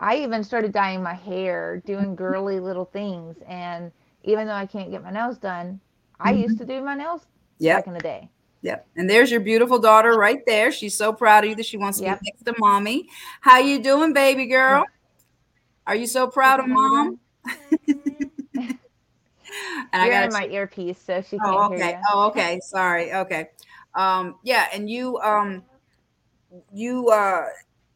I 0.00 0.16
even 0.18 0.44
started 0.44 0.72
dyeing 0.72 1.02
my 1.02 1.14
hair, 1.14 1.82
doing 1.86 2.14
girly 2.14 2.60
little 2.60 2.84
things. 2.84 3.36
And 3.46 3.92
even 4.22 4.46
though 4.46 4.54
I 4.54 4.66
can't 4.66 4.90
get 4.90 5.02
my 5.02 5.10
nails 5.10 5.38
done, 5.38 5.80
I 6.20 6.32
used 6.32 6.56
mm-hmm. 6.56 6.66
to 6.66 6.74
do 6.78 6.84
my 6.84 6.94
nails 6.94 7.26
Yep. 7.58 7.78
back 7.78 7.86
in 7.86 7.94
the 7.94 8.00
day. 8.00 8.30
Yep. 8.64 8.86
And 8.96 9.10
there's 9.10 9.30
your 9.30 9.40
beautiful 9.40 9.78
daughter 9.78 10.16
right 10.16 10.40
there. 10.46 10.72
She's 10.72 10.96
so 10.96 11.12
proud 11.12 11.44
of 11.44 11.50
you 11.50 11.56
that 11.56 11.66
she 11.66 11.76
wants 11.76 11.98
to 11.98 12.04
Yep. 12.04 12.20
be 12.20 12.30
next 12.32 12.44
to 12.46 12.54
mommy. 12.58 13.08
How 13.42 13.58
you 13.58 13.82
doing, 13.82 14.14
baby 14.14 14.46
girl? 14.46 14.84
Are 15.86 15.94
you 15.94 16.06
so 16.06 16.28
proud 16.28 16.60
of 16.60 16.66
mom? 16.66 17.20
and 18.56 18.78
I 19.92 20.06
You're 20.06 20.14
got 20.14 20.24
in 20.24 20.32
my 20.32 20.46
earpiece, 20.46 20.98
so 20.98 21.20
she 21.20 21.38
can't 21.38 21.44
Oh, 21.44 21.66
hear 21.66 21.76
okay. 21.76 21.90
you. 21.90 21.96
Oh, 22.10 22.26
okay. 22.28 22.58
Sorry. 22.62 23.12
Okay. 23.12 23.48
Um, 23.94 24.36
yeah, 24.42 24.68
and 24.72 24.88
you 24.88 25.18
um 25.18 25.62
you 26.72 27.10
uh 27.10 27.44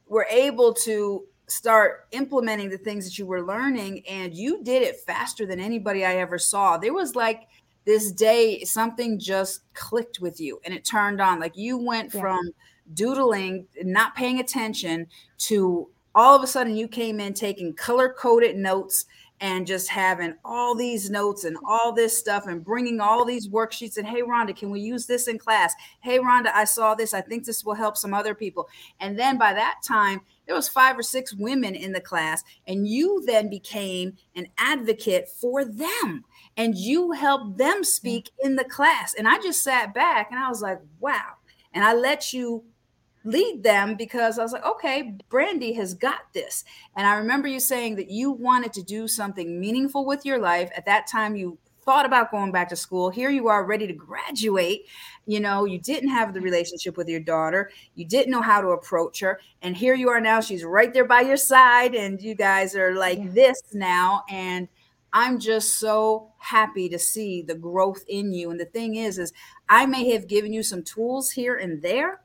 were 0.07 0.27
able 0.31 0.75
to 0.75 1.25
start 1.47 2.09
implementing 2.13 2.69
the 2.69 2.77
things 2.77 3.07
that 3.07 3.17
you 3.19 3.25
were 3.25 3.41
learning 3.43 4.03
and 4.07 4.35
you 4.35 4.63
did 4.63 4.83
it 4.83 4.97
faster 5.07 5.47
than 5.47 5.61
anybody 5.61 6.05
I 6.05 6.17
ever 6.17 6.39
saw. 6.39 6.77
There 6.77 6.93
was 6.93 7.17
like 7.17 7.49
this 7.88 8.12
day 8.12 8.62
something 8.64 9.18
just 9.18 9.62
clicked 9.72 10.20
with 10.20 10.38
you 10.38 10.61
and 10.66 10.74
it 10.74 10.85
turned 10.85 11.22
on. 11.22 11.40
Like 11.40 11.57
you 11.57 11.79
went 11.79 12.12
Yeah. 12.12 12.20
from 12.20 12.51
doodling, 12.92 13.66
not 13.83 14.14
paying 14.14 14.40
attention 14.40 15.07
to 15.38 15.88
all 16.14 16.37
of 16.37 16.42
a 16.42 16.46
sudden 16.46 16.77
you 16.77 16.87
came 16.87 17.18
in 17.18 17.33
taking 17.33 17.72
color 17.72 18.12
coded 18.12 18.57
notes 18.57 19.07
and 19.40 19.66
just 19.66 19.88
having 19.88 20.35
all 20.44 20.74
these 20.74 21.09
notes 21.09 21.44
and 21.44 21.57
all 21.66 21.92
this 21.92 22.16
stuff 22.18 22.46
and 22.46 22.62
bringing 22.62 23.01
all 23.01 23.24
these 23.24 23.48
worksheets 23.48 23.96
and 23.96 24.07
hey 24.07 24.20
rhonda 24.20 24.55
can 24.55 24.68
we 24.68 24.81
use 24.81 25.07
this 25.07 25.29
in 25.29 25.38
class 25.38 25.72
hey 26.01 26.18
rhonda 26.18 26.51
i 26.55 26.64
saw 26.64 26.92
this 26.92 27.14
i 27.14 27.20
think 27.20 27.44
this 27.44 27.64
will 27.64 27.74
help 27.74 27.96
some 27.96 28.12
other 28.12 28.35
people 28.35 28.68
and 28.98 29.16
then 29.16 29.38
by 29.38 29.55
that 29.55 29.77
time 29.87 30.20
there 30.46 30.57
was 30.57 30.68
five 30.68 30.98
or 30.98 31.05
six 31.05 31.35
women 31.35 31.77
in 31.77 31.92
the 31.92 32.01
class 32.01 32.42
and 32.66 32.88
you 32.88 33.22
then 33.27 33.48
became 33.48 34.12
an 34.35 34.48
advocate 34.59 35.29
for 35.29 35.64
them 35.64 36.24
and 36.59 36.77
you 36.77 37.12
helped 37.12 37.57
them 37.57 37.83
speak 37.83 38.31
in 38.42 38.57
the 38.57 38.64
class 38.64 39.14
and 39.14 39.27
i 39.27 39.38
just 39.38 39.62
sat 39.62 39.94
back 39.94 40.31
and 40.31 40.38
i 40.38 40.49
was 40.49 40.61
like 40.61 40.79
wow 41.01 41.33
and 41.73 41.83
i 41.83 41.94
let 41.94 42.33
you 42.35 42.62
lead 43.25 43.62
them 43.62 43.94
because 43.94 44.38
I 44.38 44.42
was 44.42 44.53
like, 44.53 44.64
okay, 44.64 45.14
Brandy 45.29 45.73
has 45.75 45.94
got 45.94 46.33
this. 46.33 46.64
And 46.97 47.07
I 47.07 47.16
remember 47.16 47.49
you 47.49 47.61
saying 47.61 47.97
that 47.97 48.11
you 48.11 48.31
wanted 48.31 48.73
to 48.75 48.83
do 48.83 49.07
something 49.07 49.61
meaningful 49.61 50.07
with 50.07 50.25
your 50.25 50.38
life. 50.38 50.71
At 50.77 50.87
that 50.87 51.07
time, 51.07 51.37
you 51.37 51.59
thought 51.85 52.07
about 52.07 52.31
going 52.31 52.53
back 52.53 52.68
to 52.68 52.77
school. 52.77 53.09
Here 53.11 53.31
you 53.31 53.49
are 53.49 53.64
ready 53.64 53.87
to 53.87 53.92
graduate. 53.92 54.87
You 55.27 55.40
know, 55.40 55.64
you 55.64 55.79
didn't 55.79 56.11
have 56.11 56.35
the 56.35 56.40
relationship 56.40 56.97
with 56.97 57.09
your 57.09 57.21
daughter, 57.21 57.71
you 57.94 58.05
didn't 58.05 58.31
know 58.31 58.42
how 58.42 58.61
to 58.61 58.68
approach 58.68 59.21
her. 59.21 59.40
And 59.62 59.77
here 59.77 59.94
you 59.94 60.09
are 60.11 60.21
now, 60.21 60.40
she's 60.40 60.64
right 60.64 60.92
there 60.92 61.05
by 61.05 61.23
your 61.23 61.37
side, 61.37 61.94
and 61.94 62.21
you 62.21 62.35
guys 62.35 62.75
are 62.75 62.94
like 62.94 63.18
Yeah. 63.18 63.31
this 63.31 63.62
now. 63.73 64.23
And 64.29 64.68
I'm 65.12 65.38
just 65.38 65.79
so 65.79 66.33
happy 66.38 66.88
to 66.90 66.99
see 66.99 67.42
the 67.42 67.55
growth 67.55 68.05
in 68.09 68.33
you. 68.33 68.51
And 68.51 68.61
the 68.61 68.66
thing 68.66 68.97
is, 68.97 69.18
is 69.18 69.33
I 69.68 69.87
may 69.87 70.11
have 70.11 70.29
given 70.29 70.53
you 70.53 70.62
some 70.62 70.83
tools 70.83 71.31
here 71.31 71.57
and 71.57 71.81
there, 71.83 72.21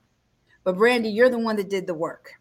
but 0.63 0.77
Brandy, 0.77 1.09
you're 1.09 1.29
the 1.29 1.39
one 1.39 1.55
that 1.57 1.69
did 1.69 1.87
the 1.87 1.93
work. 1.93 2.33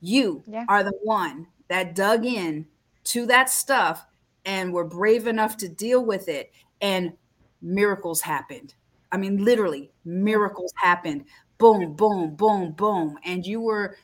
You 0.00 0.42
Yeah. 0.46 0.64
are 0.68 0.84
the 0.84 0.96
one 1.02 1.48
that 1.68 1.94
dug 1.94 2.24
in 2.24 2.66
to 3.04 3.26
that 3.26 3.50
stuff 3.50 4.06
and 4.44 4.72
were 4.72 4.84
brave 4.84 5.26
enough 5.26 5.56
to 5.58 5.68
deal 5.68 6.04
with 6.04 6.28
it. 6.28 6.52
And 6.80 7.12
miracles 7.60 8.20
happened. 8.20 8.74
I 9.10 9.16
mean, 9.16 9.44
literally, 9.44 9.90
miracles 10.04 10.72
happened. 10.76 11.24
Boom, 11.58 11.94
boom, 11.94 12.34
boom, 12.36 12.72
boom. 12.72 13.18
And 13.24 13.44
you 13.46 13.60
were, 13.60 13.96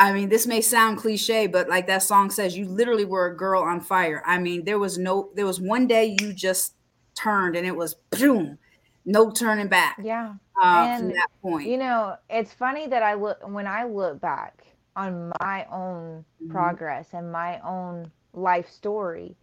I 0.00 0.12
mean, 0.14 0.30
this 0.30 0.46
may 0.46 0.62
sound 0.62 0.96
cliche, 0.98 1.46
but 1.46 1.68
like 1.68 1.86
that 1.88 2.02
song 2.02 2.30
says, 2.30 2.56
you 2.56 2.64
literally 2.66 3.04
were 3.04 3.26
a 3.26 3.36
girl 3.36 3.62
on 3.62 3.82
fire. 3.82 4.22
I 4.26 4.38
mean, 4.38 4.64
there 4.64 4.78
was 4.78 4.96
no, 4.96 5.30
there 5.34 5.44
was 5.44 5.60
one 5.60 5.86
day 5.86 6.16
you 6.20 6.32
just 6.32 6.74
turned 7.14 7.54
and 7.54 7.66
it 7.66 7.76
was 7.76 7.96
boom, 8.10 8.58
no 9.04 9.30
turning 9.30 9.68
back 9.68 9.98
Yeah. 10.02 10.34
uh, 10.62 10.96
from 10.96 11.08
And, 11.08 11.12
that 11.12 11.28
point. 11.42 11.68
You 11.68 11.76
know, 11.76 12.16
it's 12.30 12.54
funny 12.54 12.86
that 12.86 13.02
I 13.02 13.12
look 13.14 13.38
when 13.46 13.66
I 13.66 13.84
look 13.84 14.20
back 14.22 14.64
on 14.96 15.32
my 15.40 15.66
own 15.70 16.24
Mhm. 16.42 16.48
progress 16.50 17.12
and 17.12 17.30
my 17.30 17.60
own 17.60 18.10
life 18.32 18.70
story. 18.70 19.36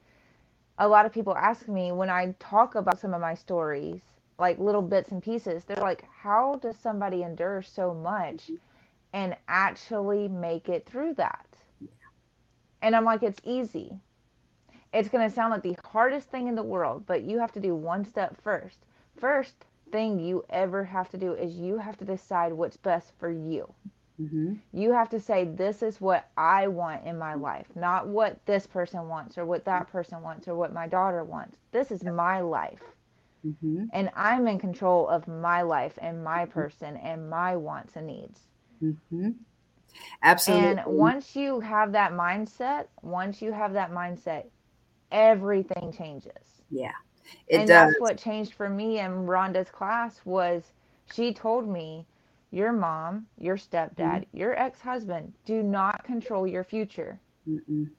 A 0.80 0.88
lot 0.88 1.06
of 1.06 1.13
people 1.13 1.36
ask 1.38 1.67
me 1.67 1.91
when 1.91 2.10
I 2.10 2.34
talk 2.39 2.74
about 2.76 3.00
some 3.00 3.13
of 3.13 3.22
my 3.22 3.36
stories, 3.36 4.02
like 4.39 4.58
little 4.58 4.82
bits 4.82 5.12
and 5.12 5.22
pieces, 5.22 5.63
they're 5.65 5.78
like, 5.78 6.04
"How 6.24 6.56
does 6.56 6.78
somebody 6.78 7.22
endure 7.22 7.62
so 7.62 7.93
much 7.93 8.50
and 9.13 9.36
actually 9.48 10.28
make 10.28 10.70
it 10.70 10.86
through 10.86 11.13
that?" 11.15 11.48
And 12.82 12.96
I'm 12.96 13.06
like, 13.06 13.24
"It's 13.24 13.41
easy. 13.43 14.00
It's 14.93 15.10
going 15.10 15.28
to 15.28 15.34
sound 15.34 15.52
like 15.52 15.63
the 15.63 15.77
hardest 15.86 16.29
thing 16.29 16.48
in 16.48 16.56
the 16.56 16.63
world, 16.63 17.06
but 17.06 17.23
you 17.23 17.40
have 17.40 17.52
to 17.54 17.60
do 17.60 17.75
one 17.75 18.04
step 18.06 18.36
first. 18.38 18.86
First 19.15 19.65
thing 19.92 20.19
you 20.19 20.44
ever 20.50 20.86
have 20.86 21.10
to 21.10 21.17
do 21.17 21.34
is 21.34 21.60
you 21.60 21.77
have 21.77 21.98
to 21.98 22.06
decide 22.06 22.54
what's 22.54 22.77
best 22.77 23.13
for 23.17 23.29
you. 23.29 23.73
Mhm. 24.19 24.62
You 24.71 24.92
have 24.94 25.10
to 25.10 25.19
say, 25.19 25.44
This 25.46 25.82
is 25.82 26.02
what 26.02 26.29
I 26.38 26.67
want 26.67 27.06
in 27.06 27.17
my 27.17 27.34
life, 27.34 27.75
not 27.75 28.08
what 28.08 28.46
this 28.46 28.67
person 28.67 29.08
wants 29.08 29.38
or 29.38 29.46
what 29.46 29.65
that 29.65 29.88
person 29.88 30.21
wants 30.21 30.48
or 30.48 30.56
what 30.56 30.73
my 30.73 30.88
daughter 30.88 31.23
wants. 31.23 31.60
This 31.71 31.92
is 31.92 32.04
my 32.04 32.42
life. 32.42 32.96
Mhm. 33.44 33.92
And 33.92 34.10
I'm 34.15 34.48
in 34.48 34.60
control 34.60 35.08
of 35.08 35.27
my 35.27 35.62
life 35.62 35.98
and 36.02 36.23
my 36.23 36.46
person 36.46 36.98
and 36.98 37.29
my 37.29 37.56
wants 37.56 37.96
and 37.96 38.08
needs. 38.08 38.48
Mhm. 38.82 39.36
Absolutely. 40.21 40.75
And 40.75 40.82
once 40.86 41.36
you 41.36 41.60
have 41.62 41.92
that 41.94 42.12
mindset, 42.13 42.88
once 43.02 43.42
you 43.42 43.52
have 43.54 43.73
that 43.73 43.92
mindset, 43.92 44.50
everything 45.12 45.92
changes. 45.92 46.63
yeah, 46.69 46.94
it 47.48 47.54
and 47.54 47.67
does. 47.67 47.75
that's 47.75 48.00
what 48.00 48.17
changed 48.17 48.54
for 48.54 48.69
me 48.69 49.00
in 49.00 49.25
Rhonda's 49.28 49.69
class 49.71 50.25
was 50.25 50.73
she 51.06 51.34
told 51.34 51.67
me 51.67 52.06
your 52.52 52.71
mom, 52.71 53.28
your 53.38 53.58
stepdad, 53.58 54.25
Mm-hmm. 54.25 54.34
your 54.34 54.58
ex-husband 54.58 55.34
do 55.46 55.62
not 55.63 56.04
control 56.04 56.48
your 56.48 56.63
future. 56.63 57.19
Mm-mm. 57.48 57.92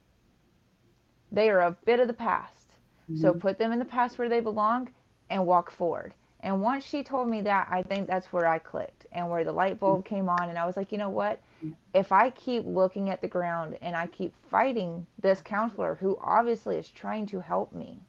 They 1.31 1.49
are 1.49 1.61
a 1.61 1.71
bit 1.85 1.99
of 1.99 2.07
the 2.07 2.13
past. 2.13 2.75
So 3.13 3.33
Mhm. 3.33 3.35
put 3.35 3.57
them 3.57 3.71
in 3.71 3.79
the 3.79 3.85
past 3.85 4.17
where 4.17 4.29
they 4.29 4.39
belong 4.39 4.89
and 5.29 5.45
walk 5.45 5.71
forward. 5.71 6.13
And 6.39 6.61
once 6.61 6.83
she 6.83 7.03
told 7.03 7.27
me 7.29 7.41
that, 7.41 7.67
I 7.71 7.81
think 7.83 8.07
that's 8.07 8.31
where 8.31 8.47
I 8.47 8.59
clicked 8.59 8.98
and 9.11 9.29
where 9.29 9.43
the 9.43 9.51
light 9.51 9.79
bulb 9.79 10.05
came 10.05 10.29
on. 10.29 10.49
And 10.49 10.57
I 10.57 10.65
was 10.65 10.77
like, 10.77 10.91
you 10.91 10.97
know 10.97 11.09
what? 11.09 11.41
If 11.93 12.11
I 12.11 12.29
keep 12.29 12.65
looking 12.65 13.09
at 13.09 13.21
the 13.21 13.27
ground 13.27 13.77
and 13.81 13.95
I 13.95 14.07
keep 14.07 14.33
fighting 14.49 15.05
this 15.19 15.41
counselor 15.41 15.95
who 15.95 16.17
obviously 16.21 16.77
is 16.77 16.89
trying 16.89 17.25
to 17.27 17.39
help 17.41 17.73
me, 17.73 17.99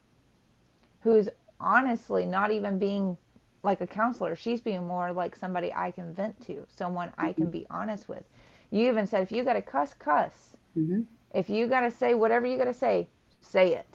who's 1.01 1.29
honestly 1.59 2.25
not 2.25 2.51
even 2.51 2.77
being 2.79 3.17
like 3.63 3.81
a 3.81 3.87
counselor, 3.87 4.35
she's 4.35 4.61
being 4.61 4.87
more 4.87 5.11
like 5.11 5.35
somebody 5.35 5.71
I 5.73 5.91
can 5.91 6.13
vent 6.13 6.39
to, 6.47 6.65
someone 6.67 7.11
I 7.17 7.33
can 7.33 7.49
be 7.49 7.65
honest 7.69 8.07
with. 8.07 8.23
You 8.71 8.87
even 8.89 9.07
said, 9.07 9.21
if 9.23 9.31
you 9.31 9.43
got 9.43 9.53
to 9.53 9.61
cuss, 9.61 9.93
cuss. 9.93 10.55
Mhm. 10.75 11.07
If 11.33 11.49
you 11.49 11.67
got 11.67 11.81
to 11.81 11.91
say 11.91 12.13
whatever 12.13 12.45
you 12.47 12.57
got 12.57 12.65
to 12.65 12.73
say, 12.73 13.07
say 13.41 13.73
it. 13.73 13.87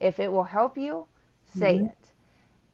If 0.00 0.18
it 0.20 0.32
will 0.32 0.44
help 0.44 0.76
you, 0.78 1.06
say 1.44 1.76
Mhm. 1.76 1.90
it. 1.90 2.12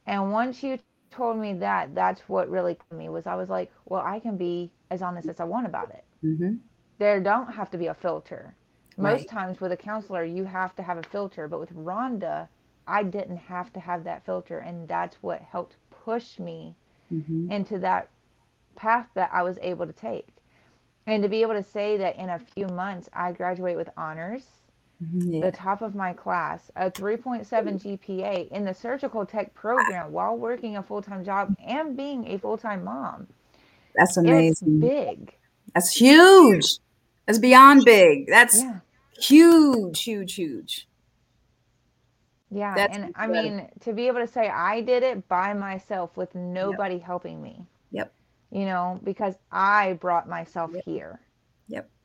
And 0.07 0.33
once 0.33 0.62
you 0.62 0.79
told 1.16 1.38
me 1.38 1.54
that, 1.54 1.94
that's 1.94 2.28
what 2.28 2.50
really 2.50 2.78
me 2.90 3.08
was 3.08 3.26
I 3.26 3.36
was 3.36 3.50
like, 3.50 3.72
well, 3.86 4.02
I 4.04 4.20
can 4.20 4.36
be 4.36 4.72
as 4.90 5.02
honest 5.02 5.28
as 5.28 5.40
I 5.40 5.44
want 5.44 5.66
about 5.66 5.90
it. 5.90 6.04
Mhm. 6.22 6.60
There 6.98 7.20
don't 7.20 7.52
have 7.54 7.70
to 7.70 7.78
be 7.78 7.86
a 7.86 7.94
filter. 7.94 8.54
Most 8.96 9.28
times 9.28 9.60
with 9.60 9.72
a 9.72 9.76
counselor, 9.76 10.24
you 10.24 10.44
have 10.44 10.74
to 10.76 10.82
have 10.82 10.98
a 10.98 11.02
filter, 11.02 11.48
but 11.48 11.60
with 11.60 11.74
Rhonda, 11.74 12.48
I 12.86 13.02
didn't 13.04 13.36
have 13.38 13.72
to 13.74 13.80
have 13.80 14.04
that 14.04 14.24
filter. 14.24 14.58
And 14.58 14.88
that's 14.88 15.22
what 15.22 15.42
helped 15.42 15.76
push 15.90 16.38
me 16.38 16.76
Mhm. 17.10 17.50
into 17.50 17.78
that 17.80 18.08
path 18.76 19.08
that 19.14 19.30
I 19.32 19.42
was 19.42 19.58
able 19.62 19.86
to 19.86 19.92
take. 19.92 20.28
And 21.06 21.22
to 21.22 21.28
be 21.28 21.42
able 21.42 21.54
to 21.54 21.62
say 21.62 21.96
that 21.98 22.16
in 22.16 22.30
a 22.30 22.38
few 22.38 22.66
months, 22.68 23.08
I 23.12 23.32
graduate 23.32 23.76
with 23.76 23.90
honors, 23.96 24.62
Mhm. 25.03 25.42
the 25.42 25.53
top 25.53 25.82
of 25.82 25.94
my 25.94 26.12
class, 26.14 26.70
a 26.74 26.90
3.7 26.90 27.78
GPA 27.78 28.49
in 28.51 28.64
the 28.64 28.72
surgical 28.72 29.26
tech 29.26 29.53
program 29.53 30.11
while 30.12 30.36
working 30.36 30.76
a 30.76 30.82
full 30.82 31.03
time 31.03 31.22
job 31.24 31.55
and 31.64 31.97
being 31.97 32.26
a 32.28 32.38
full 32.38 32.57
time 32.57 32.84
mom. 32.84 33.26
That's 33.94 34.16
It's 34.16 34.26
amazing. 34.26 34.80
big. 34.80 35.34
That's 35.74 35.94
huge. 35.94 36.78
That's 37.26 37.38
beyond 37.38 37.84
big. 37.84 38.26
That's 38.28 38.62
Yeah. 38.62 38.78
huge, 39.18 40.03
huge, 40.03 40.34
huge. 40.34 40.88
Yeah. 42.51 42.74
That's 42.74 42.97
and 42.97 43.12
I 43.16 43.26
mean, 43.26 43.68
to 43.80 43.92
be 43.92 44.07
able 44.07 44.20
to 44.20 44.26
say 44.26 44.49
I 44.49 44.80
did 44.80 45.03
it 45.03 45.28
by 45.28 45.53
myself 45.53 46.16
with 46.16 46.34
nobody 46.34 46.99
helping 46.99 47.42
me, 47.42 47.66
Yep. 47.90 48.12
you 48.51 48.64
know, 48.64 49.01
because 49.03 49.34
I 49.51 49.94
brought 49.94 50.28
myself 50.28 50.70
Yep. 50.72 50.84
here. 50.84 51.20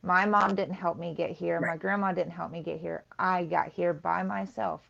My 0.02 0.26
mom 0.26 0.54
didn't 0.54 0.74
help 0.74 0.98
me 0.98 1.14
get 1.14 1.30
here. 1.30 1.60
My 1.60 1.76
grandma 1.76 2.12
didn't 2.12 2.32
help 2.32 2.50
me 2.50 2.62
get 2.62 2.80
here. 2.80 3.04
I 3.18 3.44
got 3.44 3.68
here 3.68 3.92
by 3.92 4.22
myself. 4.22 4.80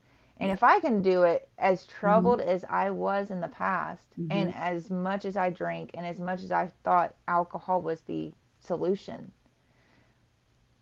And 0.41 0.51
if 0.51 0.63
I 0.65 0.81
can 0.81 1.03
do 1.03 1.23
it 1.23 1.49
as 1.59 1.87
troubled 1.87 2.41
as 2.41 2.65
I 2.69 2.91
was 2.91 3.31
in 3.31 3.41
the 3.41 3.49
past, 3.49 4.03
and 4.31 4.53
as 4.57 4.91
much 4.91 5.25
as 5.25 5.37
I 5.37 5.51
drank, 5.51 5.91
and 5.95 6.05
as 6.05 6.19
much 6.19 6.43
as 6.43 6.51
I 6.51 6.73
thought 6.83 7.15
alcohol 7.29 7.81
was 7.81 8.01
the 8.01 8.33
solution, 8.59 9.31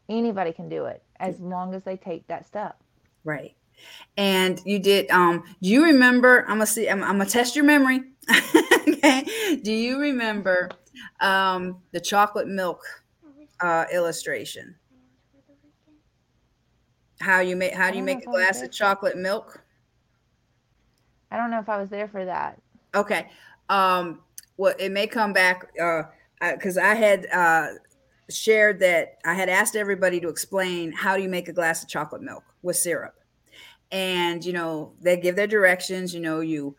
anybody 0.08 0.52
can 0.52 0.68
do 0.68 0.86
it 0.86 1.02
as 1.18 1.40
long 1.40 1.74
as 1.74 1.82
they 1.82 1.96
take 1.96 2.26
that 2.28 2.46
step. 2.46 2.80
Right. 3.24 3.54
And 4.16 4.60
you 4.64 4.78
did 4.78 5.10
um 5.10 5.44
do 5.62 5.68
you 5.68 5.84
remember 5.84 6.42
I'm 6.42 6.56
gonna 6.56 6.66
see 6.66 6.88
I'm, 6.88 7.02
I'm 7.02 7.18
gonna 7.18 7.26
test 7.26 7.56
your 7.56 7.64
memory. 7.64 8.00
okay. 8.88 9.58
Do 9.62 9.72
you 9.72 9.98
remember 9.98 10.70
um 11.20 11.78
the 11.92 12.00
chocolate 12.00 12.48
milk 12.48 12.82
uh 13.60 13.84
illustration? 13.92 14.76
How 17.20 17.40
you 17.40 17.56
make 17.56 17.74
how 17.74 17.90
do 17.90 17.96
you 17.96 18.02
I 18.02 18.06
make 18.06 18.26
a 18.26 18.30
I 18.30 18.32
glass 18.32 18.62
of 18.62 18.72
chocolate 18.72 19.16
milk? 19.16 19.62
I 21.30 21.36
don't 21.36 21.50
know 21.50 21.60
if 21.60 21.68
I 21.68 21.78
was 21.80 21.90
there 21.90 22.08
for 22.08 22.24
that. 22.24 22.60
Okay. 22.94 23.28
Um 23.68 24.20
well 24.56 24.74
it 24.78 24.90
may 24.90 25.06
come 25.06 25.32
back 25.32 25.70
uh 25.80 26.02
because 26.40 26.78
I 26.78 26.94
had 26.94 27.26
uh 27.32 27.68
shared 28.30 28.80
that 28.80 29.18
I 29.24 29.34
had 29.34 29.48
asked 29.48 29.76
everybody 29.76 30.20
to 30.20 30.28
explain 30.28 30.92
how 30.92 31.16
do 31.16 31.22
you 31.22 31.28
make 31.28 31.48
a 31.48 31.52
glass 31.52 31.82
of 31.82 31.88
chocolate 31.88 32.22
milk 32.22 32.44
with 32.62 32.76
syrup. 32.76 33.14
And 33.92 34.44
you 34.44 34.52
know, 34.52 34.92
they 35.00 35.16
give 35.16 35.36
their 35.36 35.46
directions, 35.46 36.14
you 36.14 36.20
know, 36.20 36.40
you 36.40 36.76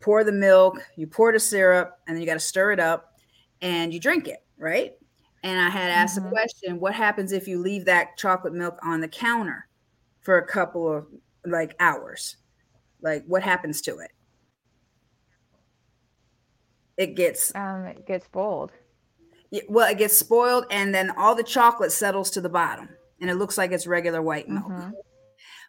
pour 0.00 0.24
the 0.24 0.32
milk, 0.32 0.82
you 0.96 1.06
pour 1.06 1.32
the 1.32 1.40
syrup, 1.40 1.98
and 2.06 2.14
then 2.14 2.20
you 2.20 2.26
got 2.26 2.34
to 2.34 2.40
stir 2.40 2.72
it 2.72 2.80
up 2.80 3.14
and 3.62 3.94
you 3.94 4.00
drink 4.00 4.28
it, 4.28 4.44
right? 4.58 4.94
And 5.42 5.60
I 5.60 5.70
had 5.70 5.90
asked 5.90 6.14
the 6.14 6.20
Mhm. 6.20 6.30
question, 6.30 6.80
what 6.80 6.94
happens 6.94 7.32
if 7.32 7.48
you 7.48 7.58
leave 7.58 7.84
that 7.86 8.16
chocolate 8.16 8.52
milk 8.52 8.78
on 8.82 9.00
the 9.00 9.08
counter 9.08 9.66
for 10.20 10.38
a 10.38 10.46
couple 10.46 10.90
of 10.90 11.06
like 11.44 11.74
hours? 11.80 12.36
Like 13.00 13.24
what 13.26 13.42
happens 13.42 13.80
to 13.82 13.98
it? 13.98 14.12
It 16.96 17.14
gets 17.16 17.52
Um, 17.54 17.86
it 17.86 18.06
gets. 18.06 18.28
Yeah, 19.50 19.62
well, 19.68 19.90
it 19.90 19.98
gets 19.98 20.16
spoiled, 20.16 20.66
and 20.70 20.94
then 20.94 21.10
all 21.10 21.34
the 21.34 21.42
chocolate 21.42 21.92
settles 21.92 22.30
to 22.30 22.40
the 22.40 22.48
bottom, 22.48 22.88
and 23.20 23.28
it 23.28 23.34
looks 23.34 23.58
like 23.58 23.72
it's 23.72 23.86
regular 23.86 24.22
white 24.22 24.48
milk. 24.48 24.64
Mhm. 24.68 24.94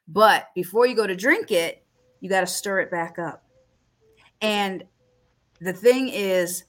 But 0.07 0.49
before 0.53 0.85
you 0.85 0.95
go 0.95 1.07
to 1.07 1.15
drink 1.15 1.51
it, 1.51 1.85
you 2.19 2.29
got 2.29 2.41
to 2.41 2.47
stir 2.47 2.79
it 2.81 2.91
back 2.91 3.17
up. 3.17 3.43
And 4.41 4.87
the 5.59 5.73
thing 5.73 6.09
is, 6.09 6.65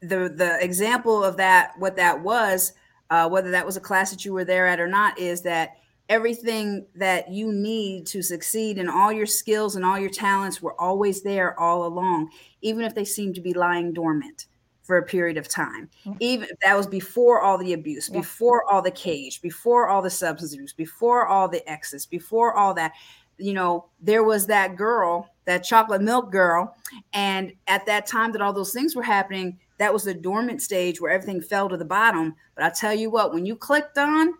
the 0.00 0.32
the 0.34 0.58
example 0.62 1.22
of 1.22 1.36
that, 1.36 1.72
what 1.78 1.96
that 1.96 2.22
was, 2.22 2.72
uh, 3.10 3.28
whether 3.28 3.50
that 3.50 3.66
was 3.66 3.76
a 3.76 3.80
class 3.80 4.10
that 4.10 4.24
you 4.24 4.32
were 4.32 4.44
there 4.44 4.66
at 4.66 4.80
or 4.80 4.88
not, 4.88 5.18
is 5.18 5.42
that 5.42 5.76
everything 6.08 6.86
that 6.94 7.30
you 7.30 7.52
need 7.52 8.06
to 8.06 8.20
succeed 8.22 8.78
and 8.78 8.90
all 8.90 9.12
your 9.12 9.26
skills 9.26 9.76
and 9.76 9.84
all 9.84 9.98
your 9.98 10.10
talents 10.10 10.60
were 10.60 10.78
always 10.80 11.22
there 11.22 11.58
all 11.60 11.86
along, 11.86 12.28
even 12.62 12.84
if 12.84 12.94
they 12.94 13.04
seemed 13.04 13.34
to 13.34 13.40
be 13.40 13.54
lying 13.54 13.92
dormant 13.92 14.46
for 14.82 14.96
a 14.98 15.02
period 15.04 15.36
of 15.36 15.46
time. 15.46 15.88
Yeah. 16.02 16.14
Even 16.18 16.48
that 16.64 16.76
was 16.76 16.88
before 16.88 17.42
all 17.42 17.56
the 17.58 17.74
abuse, 17.74 18.08
Yeah. 18.10 18.18
before 18.18 18.64
all 18.68 18.82
the 18.82 18.90
cage, 18.90 19.40
before 19.40 19.88
all 19.88 20.02
the 20.02 20.10
substance 20.10 20.52
abuse, 20.52 20.72
before 20.72 21.28
all 21.28 21.46
the 21.46 21.68
exes, 21.70 22.06
before 22.06 22.54
all 22.54 22.74
that. 22.74 22.92
You 23.38 23.54
know, 23.54 23.86
there 24.00 24.24
was 24.24 24.46
that 24.48 24.76
girl, 24.76 25.30
that 25.44 25.62
chocolate 25.62 26.02
milk 26.02 26.32
girl, 26.32 26.76
and 27.12 27.52
at 27.68 27.86
that 27.86 28.06
time 28.06 28.32
that 28.32 28.42
all 28.42 28.52
those 28.52 28.72
things 28.72 28.96
were 28.96 29.02
happening, 29.04 29.58
that 29.80 29.92
was 29.92 30.04
the 30.04 30.12
dormant 30.12 30.60
stage 30.60 31.00
where 31.00 31.10
everything 31.10 31.40
fell 31.40 31.66
to 31.70 31.76
the 31.78 31.84
bottom. 31.86 32.36
But 32.54 32.64
I 32.64 32.68
tell 32.70 32.92
you 32.94 33.10
what, 33.10 33.32
when 33.32 33.46
you 33.46 33.56
clicked 33.56 33.96
on 33.96 34.34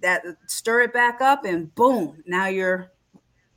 that, 0.00 0.24
stir 0.46 0.80
it 0.80 0.94
back 0.94 1.20
up, 1.20 1.44
and 1.44 1.72
boom, 1.74 2.22
now 2.26 2.46
you're 2.46 2.90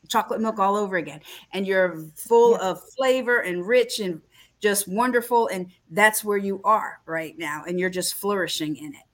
chocolate 0.10 0.42
milk 0.42 0.60
all 0.60 0.76
over 0.76 0.98
again, 0.98 1.22
and 1.54 1.66
you're 1.66 2.00
full 2.16 2.52
Yeah. 2.52 2.72
of 2.72 2.82
flavor 2.98 3.40
and 3.40 3.66
rich 3.66 4.00
and 4.02 4.22
just 4.60 4.90
wonderful. 4.90 5.48
And 5.48 5.68
that's 5.90 6.22
where 6.22 6.38
you 6.38 6.60
are 6.66 7.00
right 7.06 7.38
now, 7.38 7.64
and 7.66 7.80
you're 7.80 7.90
just 7.90 8.16
flourishing 8.16 8.76
in 8.76 8.94
it. 8.94 9.06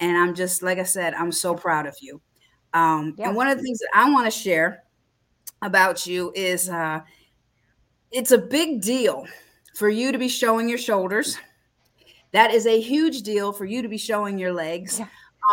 And 0.00 0.16
I'm 0.16 0.34
just 0.34 0.62
like 0.62 0.78
I 0.78 0.82
said, 0.82 1.12
I'm 1.12 1.30
so 1.30 1.54
proud 1.54 1.86
of 1.86 1.94
you. 2.00 2.22
Um, 2.72 3.14
Yeah. 3.18 3.28
And 3.28 3.36
one 3.36 3.48
of 3.48 3.58
the 3.58 3.62
things 3.62 3.80
that 3.80 3.90
I 3.94 4.10
want 4.10 4.24
to 4.24 4.30
share 4.30 4.82
about 5.60 6.06
you 6.06 6.32
is 6.34 6.70
uh, 6.70 7.00
it's 8.10 8.30
a 8.30 8.38
big 8.38 8.80
deal 8.80 9.26
for 9.74 9.90
you 9.90 10.10
to 10.10 10.16
be 10.16 10.28
showing 10.28 10.70
your 10.70 10.78
shoulders. 10.78 11.36
That 12.36 12.52
is 12.52 12.66
a 12.66 12.78
huge 12.78 13.22
deal 13.22 13.50
for 13.50 13.64
you 13.64 13.80
to 13.80 13.88
be 13.88 13.96
showing 13.96 14.36
your 14.36 14.52
legs. 14.52 14.98
Yeah. 14.98 15.08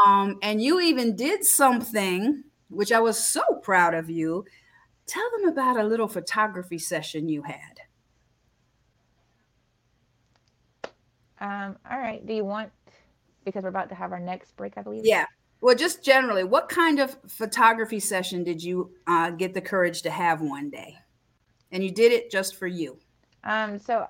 Um, 0.06 0.38
and 0.44 0.62
you 0.62 0.82
even 0.82 1.16
did 1.16 1.46
something 1.46 2.44
which 2.68 2.92
I 2.92 3.00
was 3.00 3.18
so 3.18 3.42
proud 3.62 3.94
of 3.94 4.10
you. 4.10 4.44
Tell 5.06 5.24
them 5.32 5.48
about 5.48 5.80
a 5.80 5.84
little 5.86 6.10
photography 6.10 6.78
session 6.78 7.30
you 7.30 7.42
had. 7.42 7.80
Um, 11.40 11.78
all 11.90 12.00
right. 12.00 12.26
Do 12.28 12.34
you 12.34 12.44
want, 12.44 12.70
because 13.46 13.64
we're 13.64 13.70
about 13.70 13.88
to 13.88 13.96
have 13.96 14.12
our 14.12 14.20
next 14.20 14.54
break, 14.58 14.74
I 14.76 14.82
believe? 14.82 15.06
Yeah. 15.06 15.28
Well, 15.62 15.76
just 15.76 16.04
generally, 16.04 16.44
what 16.44 16.68
kind 16.68 17.00
of 17.00 17.16
photography 17.30 18.02
session 18.02 18.44
did 18.44 18.62
you 18.62 18.92
uh, 19.08 19.30
get 19.30 19.54
the 19.54 19.62
courage 19.62 20.02
to 20.02 20.10
have 20.10 20.42
one 20.42 20.70
day? 20.70 20.98
And 21.72 21.82
you 21.82 21.92
did 21.92 22.12
it 22.12 22.30
just 22.30 22.58
for 22.58 22.68
you. 22.68 23.00
Um, 23.46 23.80
so, 23.80 24.06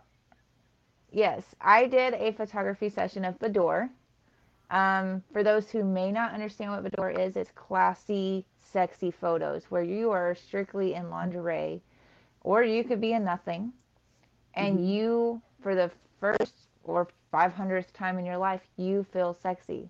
yes, 1.14 1.56
I 1.62 1.88
did 1.88 2.14
a 2.16 2.34
photography 2.34 2.90
session 2.90 3.26
of 3.26 3.40
Boudoir. 3.40 3.92
Um, 4.70 5.24
for 5.32 5.44
those 5.44 5.72
who 5.72 5.84
may 5.84 6.12
not 6.12 6.34
understand 6.34 6.72
what 6.72 6.84
Boudoir 6.84 7.12
is, 7.12 7.36
it's 7.38 7.52
classy, 7.52 8.46
sexy 8.62 9.12
photos 9.12 9.66
where 9.72 9.84
you 9.84 10.12
are 10.12 10.36
strictly 10.36 10.94
in 10.96 11.10
lingerie, 11.10 11.84
or 12.42 12.64
you 12.64 12.84
could 12.84 13.02
be 13.02 13.14
in 13.14 13.24
nothing, 13.26 13.74
and 14.56 14.86
Mhm. 14.86 14.88
you, 14.88 15.42
for 15.62 15.76
the 15.76 15.92
first 16.20 16.70
or 16.84 17.08
500th 17.32 17.94
time 17.94 18.18
in 18.20 18.26
your 18.26 18.38
life, 18.38 18.68
you 18.78 19.04
feel 19.04 19.34
sexy. 19.34 19.90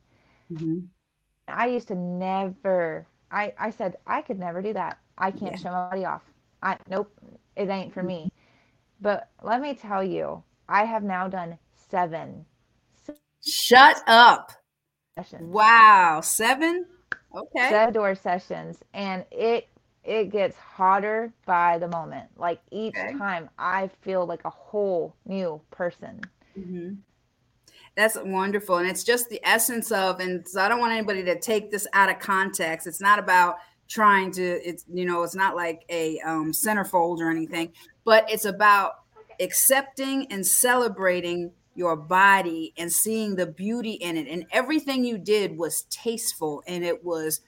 I 1.47 1.67
used 1.67 1.87
to 1.89 1.95
never. 1.95 3.07
I 3.31 3.53
I 3.57 3.69
said 3.69 3.97
I 4.07 4.21
could 4.21 4.39
never 4.39 4.61
do 4.61 4.73
that. 4.73 4.97
I 5.17 5.31
can't 5.31 5.57
Yeah. 5.57 5.59
show 5.59 5.71
my 5.71 5.81
body 5.81 6.05
off. 6.05 6.23
I 6.61 6.77
nope, 6.87 7.11
it 7.55 7.69
ain't 7.69 7.93
for 7.93 8.03
me. 8.03 8.31
But 9.01 9.29
let 9.41 9.61
me 9.61 9.73
tell 9.75 10.03
you, 10.03 10.43
I 10.67 10.85
have 10.85 11.03
now 11.03 11.27
done 11.27 11.57
seven 11.89 12.45
Shut 13.45 14.01
up. 14.07 14.51
sessions, 15.17 15.53
Wow. 15.53 16.21
Seven? 16.21 16.85
Okay. 17.35 17.69
seven 17.69 17.93
door 17.93 18.15
sessions, 18.15 18.79
and 18.93 19.25
it 19.31 19.67
it 20.03 20.25
gets 20.31 20.57
hotter 20.57 21.31
by 21.45 21.77
the 21.77 21.87
moment. 21.87 22.29
Like 22.37 22.59
each 22.71 22.95
Okay. 22.97 23.13
time, 23.17 23.49
I 23.57 23.87
feel 24.01 24.25
like 24.25 24.43
a 24.45 24.49
whole 24.49 25.15
new 25.25 25.61
person. 25.71 26.21
Mhm. 26.57 26.97
That's 27.95 28.17
wonderful. 28.17 28.77
And 28.77 28.87
it's 28.89 29.03
just 29.03 29.29
the 29.29 29.39
essence 29.43 29.91
of, 29.91 30.19
and 30.19 30.47
so 30.47 30.61
I 30.61 30.67
don't 30.67 30.79
want 30.79 30.93
anybody 30.93 31.23
to 31.25 31.39
take 31.39 31.71
this 31.71 31.87
out 31.93 32.09
of 32.09 32.19
context. 32.19 32.87
It's 32.87 33.01
not 33.01 33.19
about 33.19 33.57
trying 33.87 34.31
to, 34.33 34.43
it's, 34.67 34.85
you 34.91 35.05
know, 35.05 35.23
it's 35.23 35.35
not 35.35 35.55
like 35.55 35.83
a 35.89 36.19
um, 36.21 36.51
centerfold 36.51 37.19
or 37.19 37.29
anything, 37.29 37.71
but 38.03 38.29
it's 38.31 38.45
about 38.45 38.93
accepting 39.39 40.27
and 40.31 40.45
celebrating 40.45 41.51
your 41.75 41.95
body 41.95 42.73
and 42.77 42.91
seeing 42.91 43.35
the 43.35 43.47
beauty 43.47 43.93
in 43.93 44.17
it. 44.17 44.27
And 44.27 44.45
everything 44.51 45.03
you 45.03 45.17
did 45.17 45.57
was 45.57 45.83
tasteful 45.89 46.63
and 46.67 46.83
it 46.83 47.03
was 47.03 47.41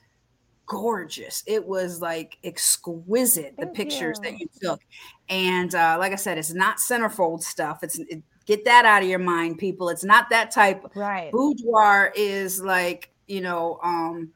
gorgeous. 0.66 1.44
It 1.46 1.66
was 1.66 2.02
like 2.02 2.38
exquisite, 2.44 3.56
the 3.58 3.68
pictures 3.68 4.20
you. 4.24 4.32
that 4.32 4.40
you 4.40 4.48
took. 4.62 4.82
And 5.30 5.74
uh, 5.74 5.98
like 6.00 6.12
I 6.12 6.16
said, 6.16 6.38
it's 6.38 6.54
not 6.54 6.78
centerfold 6.78 7.44
stuff. 7.44 7.80
It's 7.84 8.00
it, 8.00 8.24
get 8.46 8.66
that 8.66 8.86
out 8.86 9.04
of 9.04 9.10
your 9.10 9.20
mind, 9.20 9.58
people. 9.58 9.90
It's 9.90 10.04
not 10.04 10.30
that 10.32 10.52
type. 10.52 10.84
Right. 10.96 11.32
Boudoir 11.32 12.12
is 12.16 12.62
like 12.62 13.12
you 13.28 13.42
know, 13.42 13.80
um, 13.84 14.32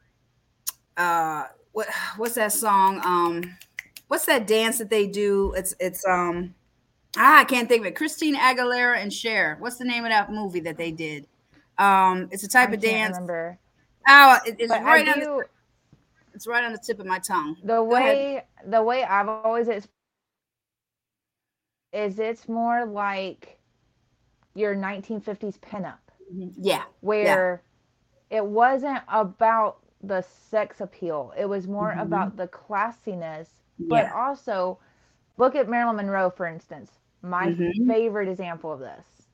uh, 0.96 1.44
what 1.72 1.88
what's 2.16 2.34
that 2.34 2.52
song? 2.52 3.00
Um, 3.04 3.56
what's 4.08 4.26
that 4.26 4.46
dance 4.46 4.78
that 4.78 4.90
they 4.90 5.06
do? 5.06 5.54
It's 5.56 5.74
it's 5.78 6.04
um 6.06 6.54
ah, 7.16 7.40
I 7.40 7.44
can't 7.44 7.68
think 7.68 7.80
of 7.80 7.86
it. 7.86 7.96
Christina 7.96 8.38
Aguilera 8.38 8.98
and 8.98 9.12
Cher. 9.12 9.56
What's 9.60 9.76
the 9.76 9.84
name 9.84 10.04
of 10.04 10.10
that 10.10 10.30
movie 10.32 10.60
that 10.60 10.76
they 10.76 10.90
did? 10.92 11.26
Um, 11.78 12.28
it's 12.30 12.44
a 12.44 12.48
type 12.48 12.70
I 12.70 12.74
of 12.74 12.80
dance. 12.80 13.14
remember. 13.14 13.58
Oh, 14.08 14.38
it- 14.46 14.56
it's 14.58 14.72
But 14.72 14.82
right 14.82 15.08
I 15.08 15.12
on 15.12 15.20
the 15.20 15.44
it's 16.34 16.46
right 16.46 16.64
on 16.64 16.72
the 16.72 16.78
tip 16.78 17.00
of 17.00 17.06
my 17.06 17.18
tongue. 17.18 17.56
the 17.62 17.76
Go 17.82 17.94
ahead. 17.96 18.16
way 18.16 18.44
the 18.66 18.82
way 18.82 19.04
I've 19.04 19.28
always 19.28 19.68
is 19.68 19.88
it's 22.18 22.48
more 22.48 22.84
like 22.86 23.58
your 24.54 24.74
1950s 24.74 25.58
pinup 25.58 25.98
Mhm. 26.32 26.52
Yeah. 26.56 26.84
where 27.00 27.62
it 28.30 28.44
wasn't 28.44 29.02
about 29.08 29.78
the 30.02 30.22
sex 30.22 30.80
appeal. 30.80 31.32
It 31.36 31.46
was 31.46 31.66
more 31.66 31.92
Mhm. 31.92 32.02
about 32.02 32.36
the 32.36 32.48
classiness, 32.48 33.48
but 33.78 34.04
Yeah. 34.04 34.12
also 34.14 34.78
look 35.40 35.56
at 35.56 35.68
Marilyn 35.68 35.96
Monroe 35.96 36.30
for 36.30 36.46
instance. 36.46 37.00
My 37.22 37.50
Mhm. 37.50 37.72
favorite 37.86 38.28
example 38.28 38.72
of 38.72 38.80
this. 38.80 39.28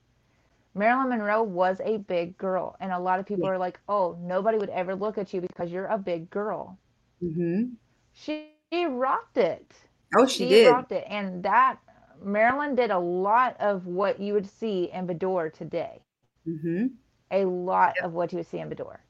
Marilyn 0.75 1.09
Monroe 1.09 1.43
was 1.43 1.81
a 1.81 1.99
big 1.99 2.39
girl, 2.39 2.77
and 2.79 2.93
a 2.93 3.01
lot 3.01 3.19
of 3.19 3.27
people 3.27 3.47
Yeah. 3.47 3.51
are 3.51 3.59
like, 3.59 3.81
"Oh, 3.89 4.17
nobody 4.21 4.59
would 4.59 4.71
ever 4.71 4.95
look 4.95 5.19
at 5.19 5.35
you 5.35 5.41
because 5.41 5.73
you're 5.73 5.87
a 5.87 5.99
big 5.99 6.31
girl." 6.31 6.79
hmm 7.21 7.77
She 8.13 8.57
rocked 8.73 9.37
it. 9.37 9.87
Oh, 10.17 10.27
she, 10.27 10.45
She 10.45 10.47
did. 10.47 10.67
rocked 10.67 10.91
it, 10.91 11.05
and 11.09 11.45
that 11.45 11.79
Marilyn 12.21 12.75
did 12.75 12.91
a 12.91 12.99
lot 12.99 13.57
of 13.61 13.87
what 13.87 14.19
you 14.19 14.33
would 14.35 14.49
see 14.49 14.91
in 14.91 15.07
Boudoir 15.07 15.51
today. 15.51 16.03
hmm 16.47 16.99
A 17.31 17.45
lot 17.45 18.01
of 18.01 18.15
what 18.15 18.33
you 18.33 18.39
would 18.39 18.47
see 18.49 18.59
in 18.59 18.69
Boudoir. 18.69 19.05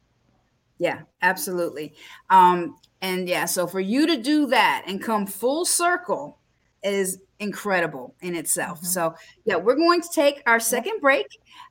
Yeah, 0.79 1.03
absolutely. 1.23 1.95
Um, 2.31 2.77
and 3.01 3.29
yeah, 3.29 3.47
so 3.47 3.67
for 3.67 3.81
you 3.81 4.07
to 4.07 4.17
do 4.17 4.47
that 4.49 4.85
and 4.87 5.03
come 5.03 5.27
full 5.27 5.65
circle 5.65 6.39
is 6.87 7.19
incredible 7.39 8.15
in 8.23 8.35
itself. 8.35 8.81
Mhm. 8.81 8.87
So 8.87 9.15
yeah, 9.45 9.57
we're 9.57 9.75
going 9.77 10.01
to 10.01 10.09
take 10.15 10.43
our 10.47 10.59
second 10.61 11.01
break, 11.01 11.27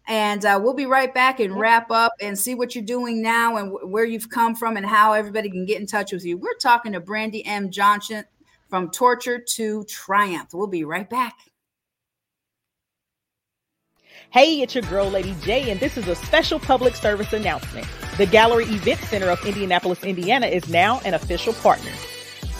and 0.08 0.46
uh, 0.46 0.60
we'll 0.62 0.74
be 0.76 0.86
right 0.86 1.12
back 1.14 1.40
and 1.40 1.60
wrap 1.60 1.90
up 1.90 2.12
and 2.22 2.38
see 2.38 2.54
what 2.54 2.76
you're 2.76 2.84
doing 2.84 3.22
now 3.22 3.58
and 3.58 3.72
wh- 3.72 3.90
where 3.90 4.06
you've 4.06 4.30
come 4.30 4.56
from 4.56 4.78
and 4.78 4.86
how 4.86 5.14
everybody 5.14 5.50
can 5.50 5.66
get 5.66 5.80
in 5.82 5.88
touch 5.88 6.12
with 6.12 6.24
you. 6.26 6.38
We're 6.38 6.58
talking 6.62 6.92
to 6.94 7.00
Brandy 7.00 7.44
M. 7.46 7.72
Johnson 7.72 8.26
from 8.70 8.92
Torture 8.92 9.40
to 9.56 9.84
Triumph. 9.86 10.50
We'll 10.54 10.68
be 10.68 10.84
right 10.84 11.10
back. 11.10 11.36
Hey, 14.32 14.62
it's 14.62 14.76
your 14.76 14.82
girl, 14.84 15.10
Lady 15.10 15.36
J, 15.42 15.72
and 15.72 15.80
this 15.80 15.98
is 15.98 16.08
a 16.08 16.16
special 16.16 16.60
public 16.60 16.96
service 16.96 17.32
announcement. 17.32 17.88
The 18.18 18.26
Gallery 18.26 18.66
Event 18.66 19.00
Center 19.02 19.30
of 19.30 19.44
Indianapolis, 19.46 20.04
Indiana 20.04 20.48
is 20.48 20.68
now 20.68 21.00
an 21.06 21.14
official 21.14 21.54
partner. 21.54 21.92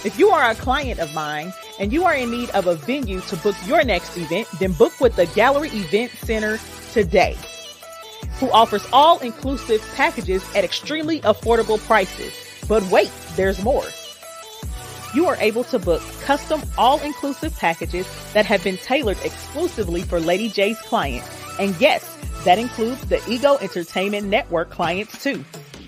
If 0.06 0.20
you 0.20 0.30
are 0.30 0.52
a 0.52 0.54
client 0.54 1.00
of 1.00 1.12
mine 1.16 1.52
and 1.80 1.92
you 1.92 2.06
are 2.06 2.14
in 2.14 2.30
need 2.30 2.52
of 2.52 2.68
a 2.68 2.76
venue 2.76 3.22
to 3.22 3.36
book 3.38 3.56
your 3.66 3.84
next 3.84 4.16
event, 4.16 4.48
then 4.60 4.74
book 4.74 5.02
with 5.02 5.16
the 5.16 5.26
Gallery 5.26 5.70
Event 5.70 6.12
Center 6.12 6.60
today, 6.94 7.36
who 8.40 8.52
offers 8.52 8.86
all 8.94 9.18
inclusive 9.18 9.84
packages 9.96 10.46
at 10.54 10.64
extremely 10.64 11.22
affordable 11.22 11.80
prices. 11.88 12.32
But 12.68 12.84
wait, 12.92 13.10
there's 13.36 13.64
more. 13.64 13.86
You 15.16 15.26
are 15.26 15.38
able 15.38 15.64
to 15.64 15.80
book 15.80 16.04
custom 16.22 16.62
all 16.78 17.00
inclusive 17.00 17.58
packages 17.58 18.08
that 18.34 18.46
have 18.46 18.64
been 18.64 18.78
tailored 18.78 19.18
exclusively 19.24 20.04
for 20.04 20.20
Lady 20.20 20.50
J's 20.50 20.80
clients. 20.82 21.28
And 21.60 21.76
yes, 21.82 22.16
that 22.44 22.60
includes 22.60 23.02
the 23.08 23.28
Ego 23.28 23.58
Entertainment 23.58 24.28
Network 24.28 24.70
clients 24.70 25.24
too. 25.24 25.44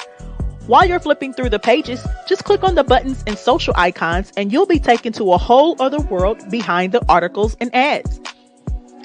While 0.68 0.86
you're 0.86 1.00
flipping 1.00 1.32
through 1.32 1.52
the 1.52 1.60
pages, 1.60 2.06
just 2.28 2.44
click 2.44 2.62
on 2.62 2.76
the 2.76 2.84
buttons 2.84 3.24
and 3.26 3.38
social 3.38 3.74
icons 3.78 4.34
and 4.36 4.52
you'll 4.52 4.66
be 4.66 4.80
taken 4.80 5.14
to 5.14 5.32
a 5.32 5.38
whole 5.38 5.82
other 5.82 6.02
world 6.02 6.44
behind 6.52 6.92
the 6.92 7.02
articles 7.08 7.56
and 7.62 7.74
ads. 7.74 8.20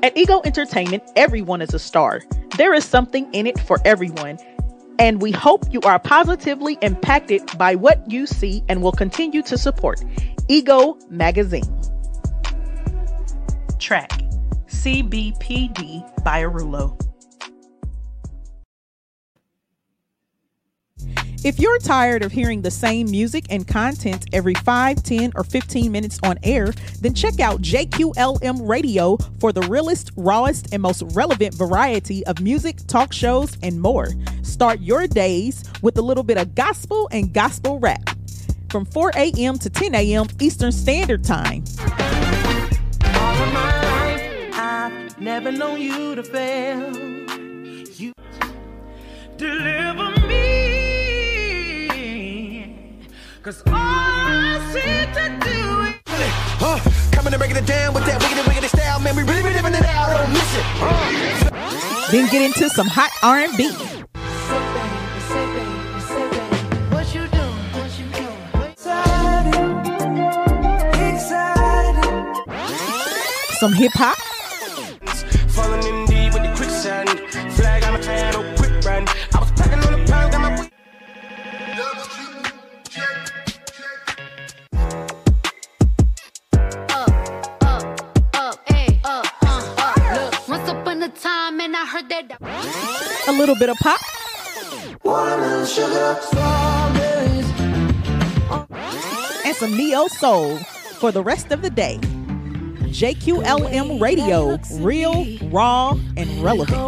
At 0.03 0.17
Ego 0.17 0.43
Entertainment, 0.45 1.05
everyone 1.15 1.63
is 1.63 1.73
a 1.73 1.79
star. 1.79 2.23
There 2.57 2.75
is 2.75 2.85
something 2.85 3.33
in 3.33 3.47
it 3.47 3.61
for 3.61 3.79
everyone. 3.85 4.41
And 4.99 5.23
we 5.23 5.31
hope 5.31 5.73
you 5.73 5.81
are 5.83 6.01
positively 6.01 6.79
impacted 6.83 7.43
by 7.57 7.77
what 7.77 8.11
you 8.11 8.27
see 8.27 8.65
and 8.69 8.83
will 8.83 8.91
continue 8.91 9.43
to 9.43 9.57
support 9.57 10.03
Ego 10.49 10.99
Magazine. 11.11 11.81
Track 13.79 14.11
CBPD 14.67 16.25
by 16.25 16.43
Arulo. 16.43 16.99
If 21.45 21.59
you're 21.59 21.78
tired 21.78 22.22
of 22.22 22.30
hearing 22.30 22.62
the 22.62 22.70
same 22.70 23.11
music 23.11 23.47
and 23.51 23.66
content 23.66 24.26
every 24.33 24.55
5, 24.55 25.03
10, 25.03 25.33
or 25.35 25.45
15 25.45 25.91
minutes 25.91 26.18
on 26.22 26.39
air, 26.43 26.72
then 27.01 27.14
check 27.14 27.41
out 27.41 27.62
JQLM 27.62 28.68
Radio 28.68 29.16
for 29.41 29.53
the 29.53 29.62
realest, 29.62 30.12
rawest, 30.16 30.72
and 30.72 30.80
most 30.80 31.03
relevant 31.14 31.55
variety 31.55 32.24
of 32.26 32.41
music, 32.41 32.76
talk 32.87 33.12
shows, 33.12 33.57
and 33.62 33.80
more. 33.80 34.09
Start 34.43 34.80
your 34.80 35.07
days 35.07 35.64
with 35.83 35.99
a 35.99 36.03
little 36.03 36.22
bit 36.22 36.39
of 36.39 36.55
gospel 36.55 37.09
and 37.11 37.33
gospel 37.33 37.78
rap 37.80 38.11
from 38.70 38.85
4 38.85 39.11
a.m. 39.16 39.59
to 39.59 39.68
10 39.68 39.95
a.m. 39.95 40.26
Eastern 40.41 40.72
Standard 40.72 41.24
Time. 41.24 41.64
Never 45.22 45.53
known 45.53 45.80
you 45.80 46.16
to 46.16 46.22
fail. 46.24 46.97
You 47.97 48.12
deliver 49.37 50.11
me. 50.26 50.51
Cause 53.43 53.61
all 53.66 53.74
I 53.74 54.61
seem 54.70 55.11
to 55.14 55.24
do 55.45 55.80
is. 55.82 55.95
Huh? 56.62 56.78
Coming 57.11 57.32
and 57.32 57.40
breaking 57.40 57.57
it 57.57 57.66
down 57.66 57.93
with 57.93 58.07
that 58.07 58.22
wiggity 58.22 58.43
wiggity 58.45 58.68
style, 58.68 59.01
man. 59.01 59.16
We 59.16 59.24
really 59.24 59.43
be 59.43 59.51
living 59.51 59.74
it 59.74 59.84
out. 59.84 60.16
Don't 60.16 60.32
miss 60.32 60.57
it. 60.57 60.62
Huh? 60.78 62.09
Then 62.12 62.30
get 62.30 62.43
into 62.43 62.68
some 62.70 62.86
hot 62.86 63.11
R&B. 63.20 63.68
What 66.95 67.12
you 67.12 67.26
doing? 67.26 67.66
What 67.74 67.90
you 67.99 68.07
doing? 68.14 68.38
Excited, 68.70 69.59
excited. 71.11 72.07
some 73.59 73.72
hip 73.72 73.90
hop, 73.95 74.18
little 93.43 93.57
bit 93.57 93.70
of 93.70 93.76
pop, 93.78 94.01
and 99.45 99.57
some 99.57 99.76
neo 99.76 100.07
soul 100.07 100.59
for 101.01 101.11
the 101.11 101.20
rest 101.20 101.51
of 101.51 101.61
the 101.61 101.70
day. 101.70 101.99
JQLM 102.93 104.01
Radio, 104.01 104.57
real, 104.74 105.26
raw, 105.49 105.99
and 106.16 106.30
relevant. 106.40 106.78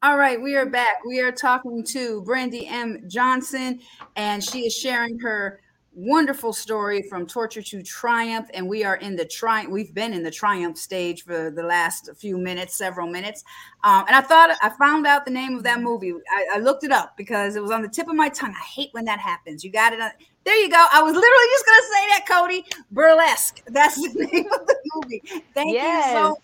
All 0.00 0.16
right, 0.16 0.40
we 0.40 0.54
are 0.54 0.66
back. 0.66 1.04
We 1.04 1.20
are 1.22 1.32
talking 1.32 1.82
to 1.86 2.22
Brandy 2.22 2.68
M. 2.68 3.02
Johnson, 3.08 3.80
and 4.14 4.44
she 4.44 4.66
is 4.66 4.76
sharing 4.76 5.18
her 5.18 5.60
wonderful 5.94 6.52
story 6.52 7.02
from 7.02 7.26
torture 7.26 7.62
to 7.62 7.82
triumph 7.82 8.48
and 8.52 8.68
we 8.68 8.84
are 8.84 8.96
in 8.96 9.14
the 9.14 9.24
triumph 9.24 9.70
we've 9.70 9.94
been 9.94 10.12
in 10.12 10.22
the 10.22 10.30
triumph 10.30 10.76
stage 10.76 11.22
for 11.22 11.50
the 11.50 11.62
last 11.62 12.10
few 12.16 12.36
minutes 12.36 12.74
several 12.74 13.06
minutes. 13.06 13.44
Um, 13.84 14.04
and 14.06 14.16
i 14.16 14.20
thought 14.20 14.56
i 14.62 14.70
found 14.70 15.06
out 15.06 15.24
the 15.24 15.30
name 15.30 15.56
of 15.56 15.62
that 15.62 15.80
movie. 15.80 16.12
I, 16.12 16.56
I, 16.56 16.58
looked 16.58 16.84
it 16.84 16.90
up 16.90 17.16
because 17.16 17.56
it 17.56 17.62
was 17.62 17.70
on 17.70 17.82
the 17.82 17.88
tip 17.88 18.08
of 18.08 18.16
my 18.16 18.28
tongue. 18.28 18.54
I 18.58 18.64
hate 18.64 18.88
when 18.92 19.04
that 19.04 19.20
happens. 19.20 19.62
You 19.62 19.70
got 19.70 19.92
it 19.92 20.00
on, 20.00 20.10
there 20.44 20.56
you 20.56 20.68
go. 20.68 20.84
I 20.92 21.02
was 21.02 21.14
literally 21.14 21.48
just 21.52 21.66
going 21.66 21.80
to 21.80 21.86
say 21.86 22.08
that 22.08 22.24
cody. 22.28 22.64
Burlesque. 22.90 23.62
That's 23.66 23.96
the 23.96 24.24
name 24.32 24.46
of 24.52 24.66
the 24.66 24.76
movie. 24.94 25.22
Thank 25.54 25.74
yes. 25.74 26.06
you 26.06 26.12
so 26.12 26.38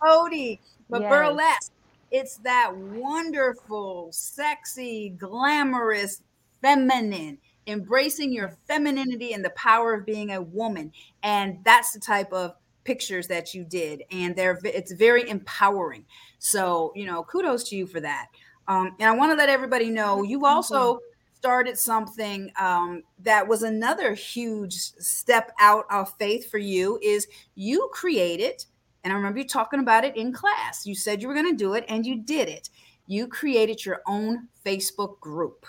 cody. 0.00 0.60
But 0.88 1.02
yes. 1.02 1.10
burlesque 1.10 1.72
it's 2.10 2.36
that 2.38 2.74
wonderful 2.74 4.08
sexy 4.12 5.10
glamorous 5.18 6.22
feminine 6.62 7.38
embracing 7.66 8.32
your 8.32 8.56
femininity 8.66 9.32
and 9.32 9.44
the 9.44 9.50
power 9.50 9.94
of 9.94 10.06
being 10.06 10.32
a 10.32 10.42
woman. 10.42 10.92
And 11.22 11.58
that's 11.64 11.92
the 11.92 12.00
type 12.00 12.32
of 12.32 12.54
pictures 12.84 13.26
that 13.28 13.54
you 13.54 13.64
did. 13.64 14.02
And 14.10 14.34
they're 14.36 14.58
it's 14.64 14.92
very 14.92 15.28
empowering. 15.28 16.04
So, 16.38 16.92
you 16.94 17.06
know, 17.06 17.24
kudos 17.24 17.68
to 17.70 17.76
you 17.76 17.86
for 17.86 18.00
that. 18.00 18.28
Um, 18.68 18.94
and 18.98 19.08
I 19.08 19.12
want 19.12 19.32
to 19.32 19.36
let 19.36 19.48
everybody 19.48 19.90
know 19.90 20.22
you 20.22 20.44
also 20.46 21.00
started 21.36 21.78
something 21.78 22.50
um, 22.58 23.02
that 23.20 23.46
was 23.46 23.62
another 23.62 24.14
huge 24.14 24.72
step 24.72 25.52
out 25.60 25.84
of 25.90 26.12
faith 26.18 26.50
for 26.50 26.58
you 26.58 26.98
is 27.02 27.28
you 27.54 27.88
created 27.92 28.64
and 29.04 29.12
i 29.12 29.16
remember 29.16 29.38
you 29.38 29.46
talking 29.46 29.78
about 29.78 30.04
it 30.04 30.16
in 30.16 30.32
class 30.32 30.86
you 30.86 30.94
said 30.94 31.22
you 31.22 31.28
were 31.28 31.34
going 31.34 31.48
to 31.48 31.56
do 31.56 31.74
it 31.74 31.84
and 31.88 32.04
you 32.04 32.20
did 32.22 32.48
it 32.48 32.70
you 33.06 33.28
created 33.28 33.84
your 33.84 34.00
own 34.06 34.48
facebook 34.64 35.20
group 35.20 35.66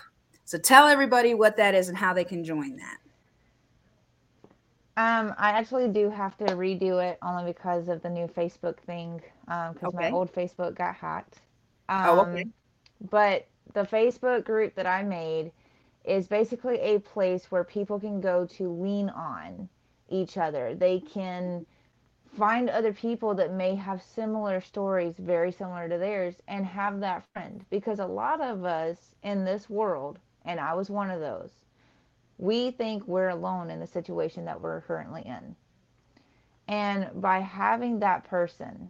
so 0.48 0.58
tell 0.58 0.88
everybody 0.88 1.34
what 1.34 1.58
that 1.58 1.76
is 1.76 1.90
and 1.90 1.98
how 1.98 2.14
they 2.14 2.24
can 2.24 2.42
join 2.42 2.78
that. 2.78 2.98
Um, 4.96 5.36
I 5.38 5.50
actually 5.50 5.90
do 5.90 6.10
have 6.10 6.38
to 6.38 6.46
redo 6.46 7.04
it 7.04 7.18
only 7.22 7.52
because 7.52 7.90
of 7.90 8.02
the 8.02 8.10
new 8.10 8.28
Facebook 8.28 8.78
thing, 8.80 9.22
because 9.42 9.76
um, 9.84 9.90
okay. 9.90 10.10
my 10.10 10.12
old 10.12 10.34
Facebook 10.34 10.74
got 10.74 10.96
hacked. 10.96 11.40
Um, 11.90 12.06
oh, 12.06 12.22
okay. 12.22 12.44
Um, 12.44 12.54
but 13.12 13.46
the 13.74 13.84
Facebook 13.84 14.46
group 14.46 14.74
that 14.76 14.88
I 14.88 15.04
made 15.04 15.52
is 16.06 16.28
basically 16.28 16.80
a 16.80 17.00
place 17.00 17.52
where 17.52 17.66
people 17.66 18.00
can 18.00 18.22
go 18.22 18.46
to 18.46 18.72
lean 18.72 19.10
on 19.10 19.68
each 20.08 20.38
other. 20.38 20.76
They 20.76 21.02
can 21.02 21.66
find 22.38 22.70
other 22.70 22.94
people 22.94 23.36
that 23.36 23.52
may 23.52 23.76
have 23.76 24.02
similar 24.02 24.62
stories, 24.62 25.16
very 25.20 25.52
similar 25.52 25.90
to 25.90 25.98
theirs, 25.98 26.36
and 26.48 26.66
have 26.66 27.02
that 27.02 27.26
friend. 27.34 27.66
Because 27.70 28.00
a 28.00 28.06
lot 28.06 28.40
of 28.40 28.64
us 28.64 29.12
in 29.24 29.44
this 29.44 29.70
world 29.70 30.20
and 30.48 30.60
I 30.60 30.74
was 30.74 30.90
one 30.90 31.12
of 31.12 31.20
those. 31.20 31.52
We 32.40 32.72
think 32.72 33.06
we're 33.06 33.30
alone 33.30 33.70
in 33.70 33.80
the 33.80 33.88
situation 33.88 34.46
that 34.46 34.60
we're 34.60 34.82
currently 34.82 35.24
in. 35.26 35.56
And 36.68 37.10
by 37.22 37.40
having 37.40 38.00
that 38.00 38.24
person 38.24 38.90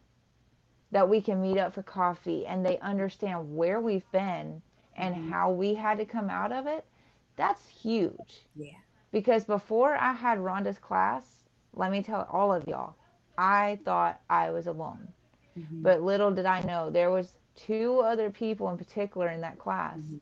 that 0.92 1.10
we 1.10 1.20
can 1.20 1.42
meet 1.42 1.58
up 1.58 1.74
for 1.74 1.84
coffee 1.84 2.46
and 2.46 2.66
they 2.66 2.78
understand 2.80 3.56
where 3.56 3.82
we've 3.82 4.10
been 4.12 4.62
and 4.96 5.16
mm-hmm. 5.16 5.32
how 5.32 5.52
we 5.52 5.74
had 5.74 5.98
to 5.98 6.06
come 6.06 6.30
out 6.30 6.52
of 6.52 6.68
it, 6.68 6.86
that's 7.36 7.68
huge. 7.68 8.46
Yeah. 8.56 8.72
Because 9.12 9.44
before 9.44 9.96
I 9.96 10.14
had 10.14 10.40
Rhonda's 10.40 10.80
class, 10.80 11.26
let 11.74 11.92
me 11.92 12.02
tell 12.02 12.28
all 12.32 12.54
of 12.54 12.68
y'all, 12.68 12.96
I 13.38 13.80
thought 13.86 14.22
I 14.30 14.52
was 14.52 14.68
alone. 14.68 15.08
Mm-hmm. 15.58 15.82
But 15.82 16.02
little 16.02 16.32
did 16.32 16.46
I 16.46 16.62
know 16.62 16.90
there 16.90 17.12
was 17.12 17.34
two 17.56 18.02
other 18.02 18.30
people 18.30 18.70
in 18.70 18.78
particular 18.78 19.30
in 19.30 19.42
that 19.42 19.58
class 19.58 19.98
mm-hmm 19.98 20.18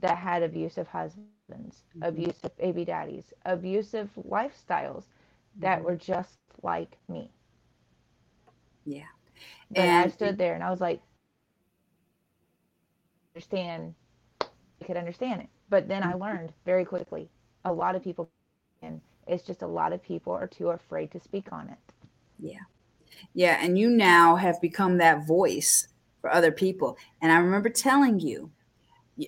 that 0.00 0.16
had 0.16 0.42
abusive 0.42 0.86
husbands, 0.86 1.26
mm-hmm. 1.50 2.02
abusive 2.02 2.56
baby 2.56 2.84
daddies, 2.84 3.32
abusive 3.44 4.08
lifestyles 4.28 5.04
that 5.56 5.78
mm-hmm. 5.78 5.86
were 5.86 5.96
just 5.96 6.38
like 6.62 6.96
me. 7.08 7.30
Yeah. 8.84 9.02
But 9.70 9.80
and 9.80 9.90
I 9.90 10.08
stood 10.08 10.38
there 10.38 10.54
and 10.54 10.62
I 10.62 10.70
was 10.70 10.80
like, 10.80 11.00
understand, 13.34 13.94
I 14.40 14.84
could 14.84 14.96
understand 14.96 15.42
it. 15.42 15.48
But 15.68 15.88
then 15.88 16.02
I 16.02 16.12
mm-hmm. 16.12 16.22
learned 16.22 16.52
very 16.64 16.84
quickly 16.84 17.28
a 17.64 17.72
lot 17.72 17.94
of 17.94 18.02
people, 18.02 18.30
and 18.82 19.00
it's 19.26 19.44
just 19.44 19.62
a 19.62 19.66
lot 19.66 19.92
of 19.92 20.02
people 20.02 20.32
are 20.32 20.46
too 20.46 20.70
afraid 20.70 21.10
to 21.12 21.20
speak 21.20 21.52
on 21.52 21.68
it. 21.68 21.78
Yeah. 22.38 22.60
Yeah. 23.34 23.58
And 23.60 23.78
you 23.78 23.90
now 23.90 24.36
have 24.36 24.60
become 24.60 24.98
that 24.98 25.26
voice 25.26 25.88
for 26.20 26.32
other 26.32 26.52
people. 26.52 26.96
And 27.20 27.32
I 27.32 27.38
remember 27.38 27.68
telling 27.68 28.20
you 28.20 28.50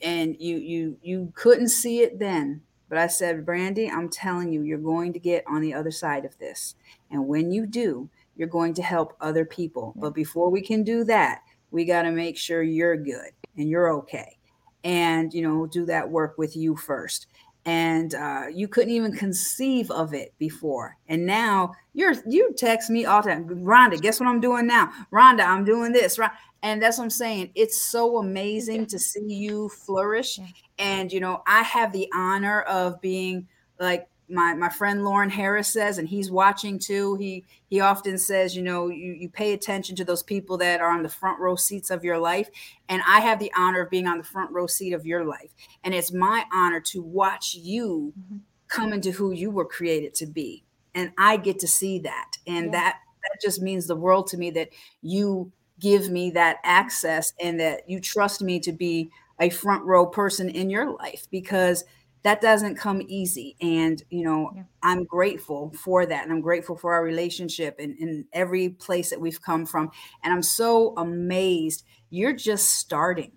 and 0.02 0.36
you 0.38 0.56
you 0.56 0.96
you 1.02 1.32
couldn't 1.34 1.68
see 1.68 2.00
it 2.00 2.18
then 2.18 2.60
but 2.88 2.98
i 2.98 3.06
said 3.06 3.44
brandy 3.44 3.90
i'm 3.90 4.08
telling 4.08 4.52
you 4.52 4.62
you're 4.62 4.78
going 4.78 5.12
to 5.12 5.18
get 5.18 5.44
on 5.46 5.60
the 5.60 5.74
other 5.74 5.90
side 5.90 6.24
of 6.24 6.36
this. 6.38 6.74
And 7.10 7.26
when 7.26 7.50
you 7.50 7.66
do 7.66 8.08
you're 8.36 8.48
going 8.48 8.72
to 8.72 8.82
help 8.82 9.16
other 9.20 9.44
people. 9.44 9.92
But 9.96 10.14
before 10.14 10.48
we 10.48 10.62
can 10.62 10.82
do 10.82 11.04
that 11.04 11.42
we 11.70 11.84
got 11.84 12.02
to 12.02 12.10
make 12.10 12.36
sure 12.36 12.62
you're 12.62 12.96
good 12.96 13.30
and 13.56 13.68
you're 13.68 13.92
okay. 13.92 14.38
And 14.82 15.32
you 15.34 15.42
know 15.42 15.66
do 15.66 15.84
that 15.86 16.08
work 16.08 16.38
with 16.38 16.56
you 16.56 16.76
first 16.76 17.26
and 17.66 18.14
uh, 18.14 18.44
you 18.52 18.68
couldn't 18.68 18.90
even 18.90 19.12
conceive 19.12 19.90
of 19.90 20.14
it 20.14 20.34
before. 20.38 20.96
And 21.08 21.26
now 21.26 21.72
you're 21.92 22.14
you 22.26 22.54
text 22.56 22.88
me 22.90 23.04
all 23.04 23.22
the 23.22 23.30
time 23.30 23.46
rhonda 23.48 24.00
guess 24.00 24.20
what 24.20 24.28
i'm 24.28 24.40
doing 24.40 24.66
now? 24.66 24.92
Rhonda 25.12 25.44
i'm 25.44 25.64
doing 25.64 25.92
this 25.92 26.18
right 26.18 26.30
and 26.62 26.82
that's 26.82 26.98
what 26.98 27.04
i'm 27.04 27.10
saying. 27.10 27.50
It's 27.54 27.82
so 27.90 28.18
amazing 28.18 28.86
to 28.86 28.98
see 28.98 29.26
you 29.26 29.68
flourish. 29.68 30.38
And 30.78 31.12
you 31.12 31.20
know 31.20 31.42
i 31.46 31.62
have 31.62 31.92
the 31.92 32.08
honor 32.14 32.62
of 32.62 33.00
being 33.00 33.48
like 33.78 34.08
my 34.30 34.54
my 34.54 34.68
friend 34.68 35.04
lauren 35.04 35.30
harris 35.30 35.68
says 35.68 35.98
and 35.98 36.08
he's 36.08 36.30
watching 36.30 36.78
too. 36.78 37.16
He 37.16 37.44
he 37.68 37.80
often 37.80 38.18
says 38.18 38.56
you 38.56 38.62
know 38.62 38.88
you, 38.88 39.12
you 39.12 39.28
pay 39.28 39.52
attention 39.52 39.96
to 39.96 40.04
those 40.04 40.22
people 40.22 40.56
that 40.58 40.80
are 40.80 40.90
on 40.90 41.02
the 41.02 41.08
front 41.08 41.40
row 41.40 41.56
seats 41.56 41.90
of 41.90 42.04
your 42.04 42.18
life. 42.18 42.48
And 42.88 43.02
i 43.06 43.20
have 43.20 43.38
the 43.38 43.52
honor 43.56 43.82
of 43.82 43.90
being 43.90 44.06
on 44.06 44.18
the 44.18 44.24
front 44.24 44.52
row 44.52 44.66
seat 44.66 44.92
of 44.92 45.06
your 45.06 45.24
life. 45.24 45.52
And 45.84 45.94
it's 45.94 46.12
my 46.12 46.44
honor 46.52 46.80
to 46.80 47.02
watch 47.02 47.54
you 47.54 48.12
mm-hmm. 48.18 48.38
come 48.68 48.92
into 48.92 49.12
who 49.12 49.32
you 49.32 49.50
were 49.50 49.66
created 49.66 50.14
to 50.14 50.26
be. 50.26 50.64
And 50.94 51.12
i 51.18 51.36
get 51.36 51.58
to 51.60 51.68
see 51.68 51.98
that. 52.00 52.32
And 52.46 52.66
yeah. 52.66 52.72
that 52.72 52.98
that 53.22 53.40
just 53.42 53.60
means 53.60 53.86
the 53.86 53.96
world 53.96 54.28
to 54.28 54.38
me 54.38 54.50
that 54.52 54.70
you 55.02 55.52
give 55.78 56.10
me 56.10 56.30
that 56.30 56.58
access 56.62 57.32
and 57.40 57.58
that 57.58 57.88
you 57.88 58.00
trust 58.00 58.42
me 58.42 58.60
to 58.60 58.72
be 58.72 59.10
a 59.40 59.50
front 59.50 59.84
row 59.84 60.06
person 60.06 60.48
in 60.48 60.70
your 60.70 60.94
life. 60.94 61.26
Because 61.30 61.84
that 62.22 62.40
doesn't 62.40 62.76
come 62.76 63.02
easy 63.08 63.56
and 63.60 64.02
you 64.10 64.22
know 64.22 64.52
yeah. 64.54 64.62
i'm 64.82 65.04
grateful 65.04 65.72
for 65.74 66.04
that 66.04 66.22
and 66.22 66.32
i'm 66.32 66.40
grateful 66.40 66.76
for 66.76 66.92
our 66.92 67.02
relationship 67.02 67.76
and 67.78 67.96
in 67.98 68.26
every 68.32 68.68
place 68.68 69.10
that 69.10 69.20
we've 69.20 69.40
come 69.40 69.64
from 69.64 69.90
and 70.22 70.32
i'm 70.32 70.42
so 70.42 70.94
amazed. 70.96 71.84
You're 72.10 72.32
just 72.32 72.74
starting. 72.74 73.32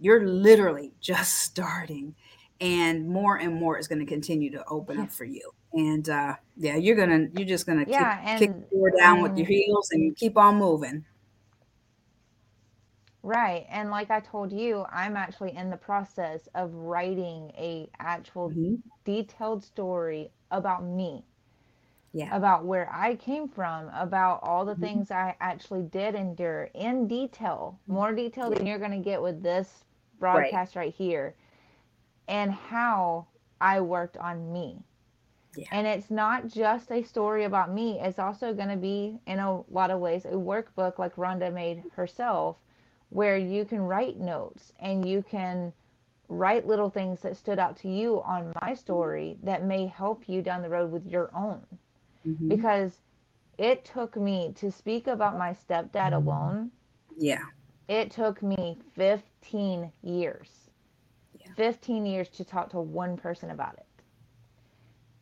You're 0.00 0.26
literally 0.26 0.92
just 1.00 1.34
starting 1.40 2.14
and 2.60 3.08
more 3.08 3.36
and 3.36 3.54
more 3.54 3.78
is 3.78 3.88
going 3.88 3.98
to 3.98 4.06
continue 4.06 4.50
to 4.52 4.64
open 4.68 4.98
up 5.00 5.10
for 5.10 5.24
you 5.24 5.50
and 5.72 6.08
uh 6.08 6.36
yeah 6.56 6.76
you're 6.76 6.94
gonna 6.94 7.26
you're 7.36 7.48
just 7.48 7.66
gonna 7.66 7.84
yeah, 7.88 8.36
kick, 8.38 8.48
kick 8.52 8.70
the 8.70 8.76
door 8.76 8.92
down 8.96 9.20
with 9.20 9.36
your 9.36 9.46
heels 9.46 9.90
and 9.90 10.16
keep 10.16 10.38
on 10.38 10.54
moving 10.54 11.04
Right. 13.24 13.64
And 13.70 13.90
like 13.90 14.10
I 14.10 14.20
told 14.20 14.52
you, 14.52 14.84
I'm 14.92 15.16
actually 15.16 15.56
in 15.56 15.70
the 15.70 15.78
process 15.78 16.46
of 16.54 16.74
writing 16.74 17.50
a 17.56 17.88
actual 17.98 18.50
mm-hmm. 18.50 18.74
detailed 19.06 19.64
story 19.64 20.30
about 20.50 20.84
me. 20.84 21.24
Yeah. 22.12 22.36
About 22.36 22.66
where 22.66 22.88
I 22.92 23.16
came 23.16 23.48
from, 23.48 23.88
about 23.94 24.40
all 24.42 24.66
the 24.66 24.72
mm-hmm. 24.72 24.82
things 24.82 25.10
I 25.10 25.34
actually 25.40 25.84
did 25.84 26.14
endure 26.14 26.68
in 26.74 27.08
detail, 27.08 27.80
mm-hmm. 27.82 27.94
more 27.94 28.12
detail 28.12 28.50
than 28.50 28.66
you're 28.66 28.78
going 28.78 28.90
to 28.90 28.98
get 28.98 29.22
with 29.22 29.42
this 29.42 29.84
broadcast 30.20 30.76
right. 30.76 30.84
right 30.84 30.94
here, 30.94 31.34
and 32.28 32.52
how 32.52 33.26
I 33.58 33.80
worked 33.80 34.18
on 34.18 34.52
me. 34.52 34.84
Yeah. 35.56 35.66
And 35.72 35.86
it's 35.86 36.10
not 36.10 36.46
just 36.46 36.92
a 36.92 37.02
story 37.02 37.44
about 37.44 37.72
me, 37.72 37.98
it's 38.00 38.18
also 38.18 38.52
going 38.52 38.68
to 38.68 38.76
be, 38.76 39.18
in 39.26 39.38
a 39.38 39.62
lot 39.70 39.90
of 39.90 39.98
ways, 39.98 40.24
a 40.24 40.28
workbook 40.28 40.98
like 40.98 41.16
Rhonda 41.16 41.52
made 41.52 41.84
herself 41.96 42.58
where 43.14 43.36
you 43.38 43.64
can 43.64 43.80
write 43.80 44.18
notes 44.18 44.72
and 44.80 45.08
you 45.08 45.22
can 45.22 45.72
write 46.28 46.66
little 46.66 46.90
things 46.90 47.20
that 47.20 47.36
stood 47.36 47.60
out 47.60 47.76
to 47.76 47.88
you 47.88 48.20
on 48.22 48.52
my 48.60 48.74
story 48.74 49.38
that 49.44 49.64
may 49.64 49.86
help 49.86 50.28
you 50.28 50.42
down 50.42 50.62
the 50.62 50.68
road 50.68 50.90
with 50.90 51.06
your 51.06 51.30
own. 51.32 51.62
Mm-hmm. 52.26 52.48
Because 52.48 52.90
it 53.56 53.84
took 53.84 54.16
me 54.16 54.52
to 54.56 54.72
speak 54.72 55.06
about 55.06 55.38
my 55.38 55.54
stepdad 55.54 56.12
alone. 56.12 56.72
Yeah. 57.16 57.44
It 57.86 58.10
took 58.10 58.42
me 58.42 58.80
15 58.96 59.92
years. 60.02 60.50
Yeah. 61.38 61.52
15 61.56 62.06
years 62.06 62.28
to 62.30 62.44
talk 62.44 62.70
to 62.70 62.80
one 62.80 63.16
person 63.16 63.50
about 63.50 63.74
it. 63.74 63.86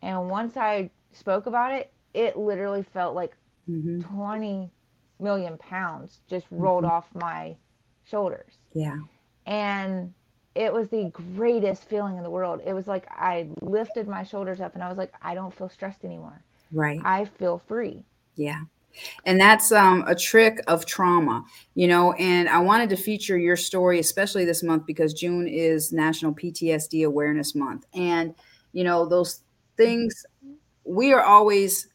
And 0.01 0.30
once 0.30 0.57
I 0.57 0.90
spoke 1.11 1.45
about 1.45 1.72
it, 1.72 1.93
it 2.14 2.38
literally 2.38 2.84
felt 2.84 3.14
like 3.14 3.36
mm-hmm. 3.68 4.01
20 4.01 4.70
million 5.20 5.59
pounds 5.59 6.20
just 6.26 6.47
rolled 6.51 6.84
mm-hmm. 6.84 6.93
off 6.93 7.07
my 7.12 7.55
shoulders. 8.05 8.59
Yeah. 8.72 8.98
And 9.46 10.12
it 10.55 10.72
was 10.72 10.88
the 10.88 11.11
greatest 11.34 11.88
feeling 11.88 12.16
in 12.16 12.22
the 12.22 12.30
world. 12.30 12.61
It 12.64 12.74
was 12.74 12.86
like 12.86 13.07
I 13.11 13.48
lifted 13.61 14.07
my 14.07 14.22
shoulders 14.22 14.61
up 14.61 14.74
and 14.74 14.82
I 14.82 14.88
was 14.88 14.98
like, 14.98 15.12
I 15.22 15.34
don't 15.34 15.55
feel 15.55 15.68
stressed 15.68 16.05
anymore. 16.05 16.42
Right. 16.72 17.00
I 17.05 17.24
feel 17.24 17.59
free. 17.66 18.05
Yeah. 18.36 18.61
And 19.24 19.40
that's 19.40 19.72
um, 19.72 20.05
a 20.07 20.14
trick 20.14 20.61
of 20.66 20.84
trauma, 20.84 21.44
you 21.74 21.88
know. 21.88 22.12
And 22.14 22.48
I 22.48 22.59
wanted 22.59 22.90
to 22.90 22.96
feature 22.96 23.38
your 23.38 23.57
story, 23.57 23.98
especially 23.98 24.44
this 24.44 24.62
month, 24.62 24.84
because 24.86 25.14
June 25.14 25.48
is 25.48 25.92
National 25.92 26.34
PTSD 26.34 27.07
Awareness 27.07 27.55
Month. 27.55 27.86
And, 27.94 28.34
you 28.72 28.84
know, 28.84 29.07
those 29.07 29.40
things, 29.78 30.26
we 30.84 31.12
are 31.14 31.22
always 31.22 31.88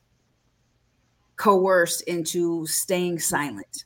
coerced 1.35 2.01
into 2.03 2.65
staying 2.65 3.19
silent. 3.19 3.85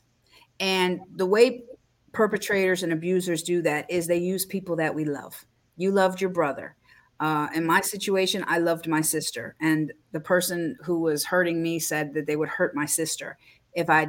And 0.58 1.00
the 1.16 1.26
way 1.26 1.64
perpetrators 2.12 2.82
and 2.82 2.92
abusers 2.92 3.42
do 3.42 3.62
that 3.62 3.90
is 3.90 4.06
they 4.06 4.18
use 4.18 4.44
people 4.44 4.76
that 4.76 4.94
we 4.94 5.04
love. 5.04 5.44
You 5.76 5.90
loved 5.90 6.20
your 6.20 6.30
brother. 6.30 6.76
Uh, 7.20 7.48
in 7.54 7.64
my 7.64 7.80
situation, 7.80 8.44
I 8.48 8.58
loved 8.58 8.88
my 8.88 9.00
sister, 9.00 9.54
and 9.60 9.92
the 10.10 10.20
person 10.20 10.76
who 10.82 11.00
was 11.00 11.24
hurting 11.24 11.62
me 11.62 11.78
said 11.78 12.14
that 12.14 12.26
they 12.26 12.36
would 12.36 12.48
hurt 12.48 12.74
my 12.74 12.86
sister 12.86 13.38
if 13.74 13.88
I 13.88 14.08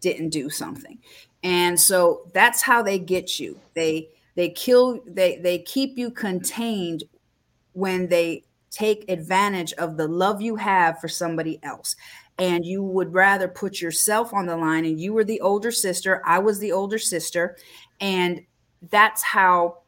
didn't 0.00 0.28
do 0.28 0.50
something. 0.50 0.98
And 1.42 1.80
so 1.80 2.28
that's 2.34 2.60
how 2.60 2.82
they 2.82 2.98
get 2.98 3.40
you. 3.40 3.58
They 3.74 4.10
they 4.36 4.50
kill 4.50 5.00
they 5.06 5.36
they 5.38 5.58
keep 5.60 5.96
you 5.96 6.10
contained 6.10 7.04
when 7.72 8.08
they 8.08 8.44
take 8.70 9.10
advantage 9.10 9.72
of 9.74 9.96
the 9.96 10.06
love 10.06 10.40
you 10.40 10.56
have 10.56 11.00
for 11.00 11.08
somebody 11.08 11.58
else 11.62 11.96
and 12.40 12.64
you 12.64 12.82
would 12.82 13.12
rather 13.12 13.46
put 13.46 13.80
yourself 13.80 14.34
on 14.34 14.46
the 14.46 14.56
line 14.56 14.84
and 14.84 14.98
you 15.00 15.12
were 15.12 15.24
the 15.24 15.40
older 15.40 15.70
sister 15.70 16.22
i 16.26 16.38
was 16.38 16.58
the 16.58 16.72
older 16.72 16.98
sister 16.98 17.56
and 18.00 18.40
that's 18.90 19.22
how 19.22 19.78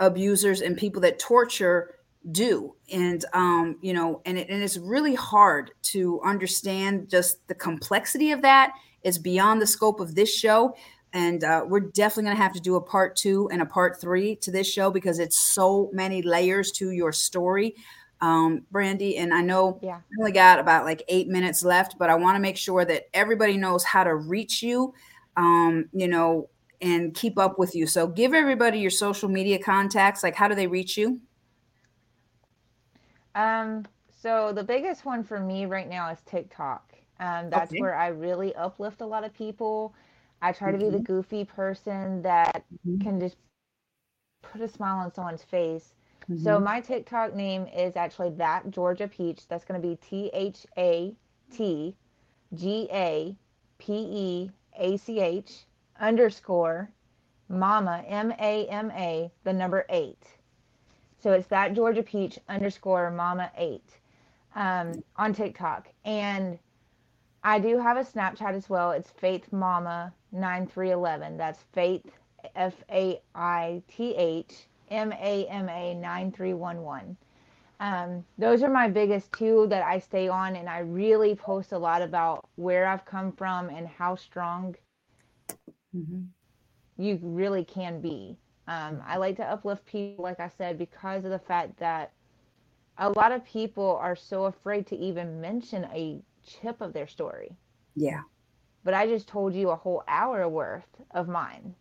abusers 0.00 0.60
and 0.60 0.76
people 0.76 1.00
that 1.02 1.18
torture 1.18 1.94
do. 2.30 2.74
And 2.90 3.24
um 3.32 3.76
you 3.82 3.92
know 3.92 4.20
and, 4.24 4.38
it, 4.38 4.48
and 4.48 4.62
it's 4.62 4.78
really 4.78 5.14
hard 5.14 5.72
to 5.82 6.20
understand 6.22 7.08
just 7.08 7.46
the 7.48 7.54
complexity 7.54 8.32
of 8.32 8.42
that. 8.42 8.72
Is 9.02 9.18
beyond 9.18 9.60
the 9.60 9.66
scope 9.66 10.00
of 10.00 10.14
this 10.14 10.34
show 10.34 10.74
and 11.12 11.44
uh, 11.44 11.62
we're 11.68 11.80
definitely 11.80 12.24
going 12.24 12.36
to 12.38 12.42
have 12.42 12.54
to 12.54 12.60
do 12.60 12.76
a 12.76 12.80
part 12.80 13.16
two 13.16 13.50
and 13.52 13.60
a 13.60 13.66
part 13.66 14.00
three 14.00 14.34
to 14.36 14.50
this 14.50 14.66
show 14.66 14.90
because 14.90 15.18
it's 15.18 15.38
so 15.38 15.90
many 15.92 16.22
layers 16.22 16.72
to 16.72 16.90
your 16.90 17.12
story 17.12 17.76
um, 18.24 18.64
brandy 18.70 19.16
and 19.18 19.34
i 19.34 19.40
know 19.40 19.80
Yeah. 19.82 20.00
I 20.12 20.14
only 20.20 20.32
got 20.32 20.58
about 20.60 20.84
like 20.84 21.02
eight 21.08 21.28
minutes 21.28 21.64
left 21.64 21.96
but 21.98 22.10
i 22.10 22.14
want 22.14 22.36
to 22.36 22.40
make 22.40 22.56
sure 22.56 22.84
that 22.84 23.08
everybody 23.14 23.56
knows 23.56 23.84
how 23.84 24.04
to 24.04 24.14
reach 24.14 24.62
you 24.62 24.94
um, 25.36 25.88
you 25.92 26.08
know 26.08 26.48
and 26.80 27.14
keep 27.14 27.38
up 27.38 27.58
with 27.58 27.74
you 27.74 27.86
so 27.86 28.06
give 28.06 28.34
everybody 28.34 28.78
your 28.78 28.90
social 28.90 29.28
media 29.28 29.58
contacts 29.58 30.22
like 30.22 30.34
how 30.36 30.48
do 30.48 30.54
they 30.54 30.66
reach 30.66 30.96
you 30.96 31.20
Um, 33.34 33.84
so 34.10 34.52
the 34.52 34.64
biggest 34.64 35.04
one 35.04 35.24
for 35.24 35.40
me 35.40 35.66
right 35.66 35.88
now 35.88 36.10
is 36.10 36.20
TikTok. 36.22 36.94
Um, 37.20 37.50
that's 37.50 37.72
Okay. 37.72 37.78
where 37.78 37.94
I 37.94 38.08
really 38.08 38.54
uplift 38.54 39.00
a 39.00 39.06
lot 39.06 39.24
of 39.24 39.32
people. 39.34 39.94
I 40.42 40.52
try 40.52 40.72
to 40.72 40.78
be 40.78 40.90
the 40.90 41.00
goofy 41.00 41.44
person 41.44 42.22
that 42.22 42.64
Mhm. 42.86 43.00
can 43.00 43.20
just 43.20 43.36
put 44.42 44.60
a 44.60 44.68
smile 44.68 44.98
on 44.98 45.12
someone's 45.12 45.42
face. 45.42 45.94
So 46.36 46.58
Mhm. 46.58 46.62
my 46.62 46.80
TikTok 46.80 47.34
name 47.34 47.66
is 47.66 47.96
actually 47.96 48.30
that 48.30 48.70
Georgia 48.70 49.08
Peach. 49.08 49.46
That's 49.48 49.64
going 49.64 49.80
to 49.80 49.86
be 49.86 49.96
T 49.96 50.30
H 50.32 50.66
A 50.76 51.14
T 51.50 51.96
G 52.54 52.88
A 52.92 53.36
P 53.78 53.92
E 53.94 54.50
A 54.78 54.96
C 54.96 55.20
H 55.20 55.66
underscore 56.00 56.90
Mama 57.48 58.02
M 58.06 58.32
A 58.32 58.66
M 58.68 58.90
A 58.92 59.30
the 59.44 59.52
number 59.52 59.84
eight. 59.88 60.38
So 61.22 61.32
it's 61.32 61.48
that 61.48 61.74
Georgia 61.74 62.02
Peach 62.02 62.38
underscore 62.48 63.10
Mama 63.10 63.50
eight 63.56 64.00
um, 64.54 65.02
on 65.16 65.32
TikTok, 65.32 65.88
and 66.04 66.58
I 67.42 67.58
do 67.58 67.78
have 67.78 67.96
a 67.96 68.00
Snapchat 68.00 68.54
as 68.54 68.68
well. 68.68 68.92
It's 68.92 69.10
Faith 69.10 69.52
Mama 69.52 70.12
nine 70.32 70.66
three 70.66 70.90
eleven. 70.90 71.36
That's 71.36 71.62
Faith 71.72 72.18
F 72.54 72.74
A 72.90 73.20
I 73.34 73.82
T 73.88 74.14
H 74.14 74.66
M 74.94 75.12
A 75.12 75.46
M 75.48 75.68
A 75.70 75.94
nine 75.94 76.32
three 76.32 76.54
one 76.54 76.82
one. 76.82 77.16
Um, 77.80 78.24
those 78.38 78.62
are 78.62 78.70
my 78.70 78.88
biggest 78.88 79.32
two 79.32 79.66
that 79.68 79.84
I 79.84 79.98
stay 79.98 80.28
on, 80.28 80.56
and 80.56 80.68
I 80.68 80.80
really 80.80 81.34
post 81.34 81.72
a 81.72 81.78
lot 81.78 82.02
about 82.02 82.44
where 82.56 82.86
I've 82.86 83.04
come 83.06 83.32
from 83.32 83.68
and 83.70 83.88
how 83.88 84.16
strong 84.16 84.76
Mhm. 85.92 86.32
you 86.96 87.18
really 87.22 87.64
can 87.64 88.00
be. 88.00 88.38
Um, 88.68 89.02
I 89.06 89.16
like 89.18 89.36
to 89.36 89.44
uplift 89.44 89.86
people, 89.86 90.22
like 90.22 90.40
I 90.40 90.48
said, 90.48 90.78
because 90.78 91.24
of 91.24 91.30
the 91.30 91.38
fact 91.38 91.78
that 91.78 92.12
a 92.98 93.10
lot 93.10 93.32
of 93.32 93.44
people 93.44 93.96
are 94.00 94.16
so 94.16 94.44
afraid 94.44 94.86
to 94.88 94.96
even 94.96 95.40
mention 95.40 95.84
a 95.84 96.22
chip 96.44 96.80
of 96.80 96.92
their 96.92 97.06
story. 97.06 97.56
yeah 97.96 98.22
But 98.84 98.94
I 98.94 99.06
just 99.06 99.28
told 99.28 99.54
you 99.54 99.70
a 99.70 99.76
whole 99.76 100.04
hour 100.06 100.48
worth 100.48 101.00
of 101.10 101.28
mine. 101.28 101.74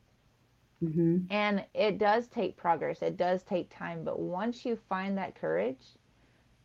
Hmm 0.84 1.27
And 1.29 1.65
it 1.73 1.97
does 1.97 2.27
take 2.27 2.57
progress, 2.57 3.01
it 3.01 3.17
does 3.17 3.43
take 3.43 3.75
time. 3.75 4.03
But 4.03 4.19
once 4.19 4.65
you 4.65 4.77
find 4.89 5.17
that 5.17 5.36
courage, 5.36 5.84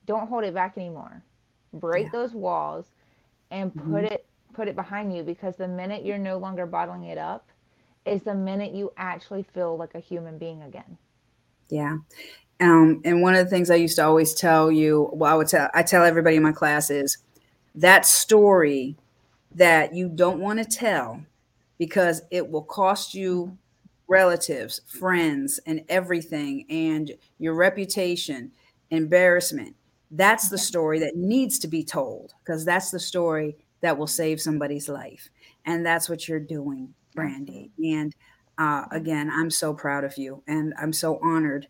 don't 0.06 0.28
hold 0.28 0.44
it 0.44 0.54
back 0.54 0.76
anymore. 0.76 1.24
Break 1.72 2.06
Yeah. 2.06 2.12
those 2.12 2.34
walls 2.34 2.86
and 3.50 3.74
Mhm. 3.74 3.90
put 3.90 4.04
it 4.04 4.26
put 4.54 4.68
it 4.68 4.76
behind 4.76 5.14
you 5.16 5.22
because 5.22 5.56
the 5.56 5.68
minute 5.68 6.04
you're 6.04 6.18
no 6.18 6.38
longer 6.38 6.66
bottling 6.66 7.04
it 7.04 7.18
up 7.18 7.50
is 8.06 8.22
the 8.22 8.34
minute 8.34 8.74
you 8.74 8.92
actually 8.96 9.44
feel 9.44 9.76
like 9.76 9.94
a 9.94 10.00
human 10.00 10.38
being 10.38 10.62
again. 10.62 10.98
Yeah. 11.70 11.98
Um, 12.60 13.00
and 13.04 13.22
one 13.22 13.34
of 13.34 13.44
the 13.44 13.50
things 13.50 13.70
I 13.70 13.76
used 13.76 13.96
to 13.96 14.04
always 14.04 14.34
tell 14.34 14.70
you, 14.70 15.10
well, 15.12 15.32
I 15.32 15.36
would 15.36 15.48
tell 15.48 15.70
I 15.74 15.82
tell 15.82 16.04
everybody 16.04 16.36
in 16.36 16.42
my 16.42 16.52
class 16.52 16.90
is 16.90 17.18
that 17.74 18.06
story 18.06 18.96
that 19.54 19.94
you 19.94 20.08
don't 20.08 20.40
want 20.40 20.58
to 20.58 20.64
tell 20.64 21.24
because 21.78 22.22
it 22.30 22.50
will 22.50 22.62
cost 22.64 23.14
you 23.14 23.58
relatives, 24.08 24.80
friends, 24.86 25.60
and 25.66 25.82
everything, 25.88 26.64
and 26.70 27.12
your 27.38 27.54
reputation, 27.54 28.52
embarrassment. 28.90 29.76
That's 30.10 30.48
the 30.48 30.58
story 30.58 30.98
that 31.00 31.16
needs 31.16 31.58
to 31.60 31.68
be 31.68 31.84
told 31.84 32.32
because 32.44 32.64
that's 32.64 32.90
the 32.90 33.00
story 33.00 33.56
that 33.82 33.98
will 33.98 34.06
save 34.06 34.40
somebody's 34.40 34.88
life. 34.88 35.28
And 35.66 35.84
that's 35.84 36.08
what 36.08 36.26
you're 36.26 36.40
doing, 36.40 36.94
Brandy. 37.14 37.70
And 37.84 38.14
uh, 38.56 38.86
again, 38.90 39.30
I'm 39.32 39.50
so 39.50 39.74
proud 39.74 40.04
of 40.04 40.16
you, 40.18 40.42
and 40.48 40.74
I'm 40.80 40.92
so 40.92 41.18
honored 41.22 41.68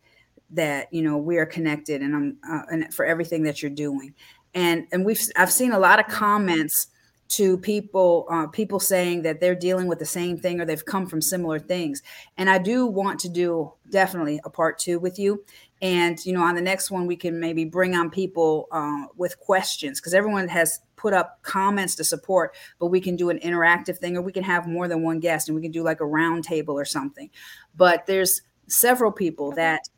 that 0.51 0.93
you 0.93 1.03
know 1.03 1.18
we 1.18 1.36
are 1.39 1.47
connected, 1.47 2.01
and 2.01 2.14
I'm 2.14 2.36
uh, 2.49 2.62
and 2.70 2.95
for 2.95 3.05
everything 3.05 3.43
that 3.43 3.61
you're 3.62 3.70
doing. 3.70 4.14
And 4.55 4.86
and 4.93 5.05
we've 5.05 5.20
I've 5.36 5.53
seen 5.53 5.72
a 5.72 5.78
lot 5.78 6.01
of 6.01 6.07
comments 6.07 6.86
to 7.29 7.59
people 7.59 8.26
uh, 8.31 8.47
people 8.47 8.81
saying 8.81 9.22
that 9.22 9.41
they're 9.41 9.55
dealing 9.55 9.87
with 9.87 9.99
the 9.99 10.07
same 10.07 10.39
thing 10.39 10.61
or 10.61 10.64
they've 10.64 10.85
come 10.85 11.07
from 11.07 11.20
similar 11.20 11.59
things. 11.59 12.03
And 12.39 12.49
I 12.49 12.59
do 12.59 12.87
want 12.87 13.20
to 13.20 13.29
do 13.29 13.72
definitely 13.91 14.41
a 14.45 14.51
part 14.51 14.79
two 14.79 14.99
with 14.99 15.18
you. 15.18 15.45
And 15.83 16.24
you 16.24 16.33
know, 16.33 16.43
on 16.43 16.55
the 16.55 16.62
next 16.62 16.91
one, 16.91 17.07
we 17.07 17.16
can 17.16 17.39
maybe 17.39 17.64
bring 17.64 17.95
on 17.95 18.11
people 18.11 18.66
uh, 18.72 19.05
with 19.16 19.39
questions 19.41 20.01
because 20.01 20.14
everyone 20.14 20.49
has 20.49 20.81
put 20.97 21.12
up 21.12 21.39
comments 21.43 21.95
to 21.97 22.05
support, 22.05 22.57
but 22.81 22.87
we 22.87 23.01
can 23.01 23.14
do 23.14 23.31
an 23.31 23.39
interactive 23.41 23.99
thing 23.99 24.16
or 24.16 24.22
we 24.22 24.33
can 24.33 24.43
have 24.43 24.66
more 24.66 24.89
than 24.89 25.03
one 25.03 25.20
guest 25.20 25.49
and 25.49 25.55
we 25.55 25.62
can 25.62 25.70
do 25.70 25.83
like 25.83 26.01
a 26.01 26.07
round 26.07 26.45
table 26.45 26.74
or 26.79 26.85
something. 26.85 27.31
But 27.76 28.07
there's 28.07 28.43
several 28.68 29.12
people 29.12 29.53
that 29.53 29.89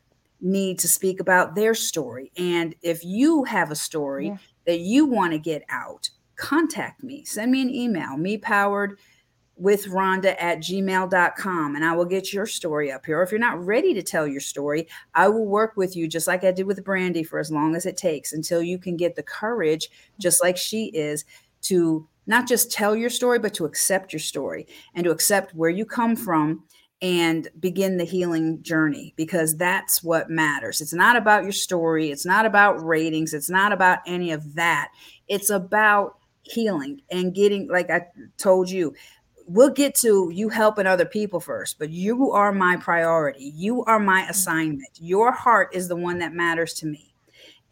need 0.40 0.78
to 0.80 0.88
speak 0.88 1.20
about 1.20 1.54
their 1.54 1.74
story. 1.74 2.32
And 2.36 2.74
if 2.82 3.04
you 3.04 3.44
have 3.44 3.70
a 3.70 3.76
story 3.76 4.28
Yeah. 4.28 4.36
that 4.66 4.80
you 4.80 5.06
want 5.06 5.32
to 5.32 5.38
get 5.38 5.62
out, 5.68 6.10
contact 6.40 7.02
me. 7.02 7.24
Send 7.24 7.52
me 7.52 7.62
an 7.62 7.70
email, 7.70 8.16
me 8.16 8.38
powered 8.38 8.98
with 9.56 9.86
Rhonda 9.88 10.34
at 10.40 10.58
gmail.com, 10.58 11.76
and 11.76 11.84
I 11.84 11.92
will 11.94 12.06
get 12.06 12.32
your 12.32 12.46
story 12.46 12.90
up 12.90 13.04
here. 13.04 13.18
Or 13.18 13.22
if 13.22 13.30
you're 13.30 13.38
not 13.38 13.62
ready 13.64 13.92
to 13.92 14.02
tell 14.02 14.26
your 14.26 14.40
story, 14.40 14.88
I 15.14 15.28
will 15.28 15.44
work 15.44 15.76
with 15.76 15.94
you 15.94 16.08
just 16.08 16.26
like 16.26 16.44
I 16.44 16.50
did 16.50 16.66
with 16.66 16.82
Brandy 16.82 17.22
for 17.22 17.38
as 17.38 17.52
long 17.52 17.76
as 17.76 17.84
it 17.84 17.98
takes 17.98 18.32
until 18.32 18.62
you 18.62 18.78
can 18.78 18.96
get 18.96 19.16
the 19.16 19.22
courage, 19.22 19.90
just 20.18 20.42
like 20.42 20.56
she 20.56 20.86
is, 20.86 21.26
to 21.62 22.08
not 22.26 22.48
just 22.48 22.72
tell 22.72 22.96
your 22.96 23.10
story, 23.10 23.38
but 23.38 23.52
to 23.54 23.66
accept 23.66 24.14
your 24.14 24.20
story 24.20 24.66
and 24.94 25.04
to 25.04 25.10
accept 25.10 25.54
where 25.54 25.68
you 25.68 25.84
come 25.84 26.16
from 26.16 26.64
and 27.02 27.48
begin 27.58 27.96
the 27.96 28.04
healing 28.04 28.62
journey 28.62 29.12
because 29.16 29.56
that's 29.56 30.02
what 30.02 30.30
matters. 30.30 30.80
It's 30.80 30.92
not 30.92 31.16
about 31.16 31.42
your 31.42 31.52
story, 31.52 32.10
it's 32.10 32.26
not 32.26 32.46
about 32.46 32.82
ratings, 32.84 33.34
it's 33.34 33.50
not 33.50 33.72
about 33.72 33.98
any 34.06 34.32
of 34.32 34.54
that. 34.54 34.90
It's 35.28 35.50
about 35.50 36.19
healing 36.50 37.02
and 37.10 37.34
getting, 37.34 37.68
like 37.68 37.90
I 37.90 38.06
told 38.36 38.70
you, 38.70 38.94
we'll 39.46 39.70
get 39.70 39.94
to 39.96 40.30
you 40.32 40.48
helping 40.48 40.86
other 40.86 41.04
people 41.04 41.40
first, 41.40 41.78
but 41.78 41.90
you 41.90 42.30
are 42.30 42.52
my 42.52 42.76
priority. 42.76 43.52
You 43.54 43.84
are 43.84 43.98
my 43.98 44.22
mm-hmm. 44.22 44.30
assignment. 44.30 44.98
Your 45.00 45.32
heart 45.32 45.70
is 45.74 45.88
the 45.88 45.96
one 45.96 46.18
that 46.18 46.32
matters 46.32 46.74
to 46.74 46.86
me. 46.86 47.14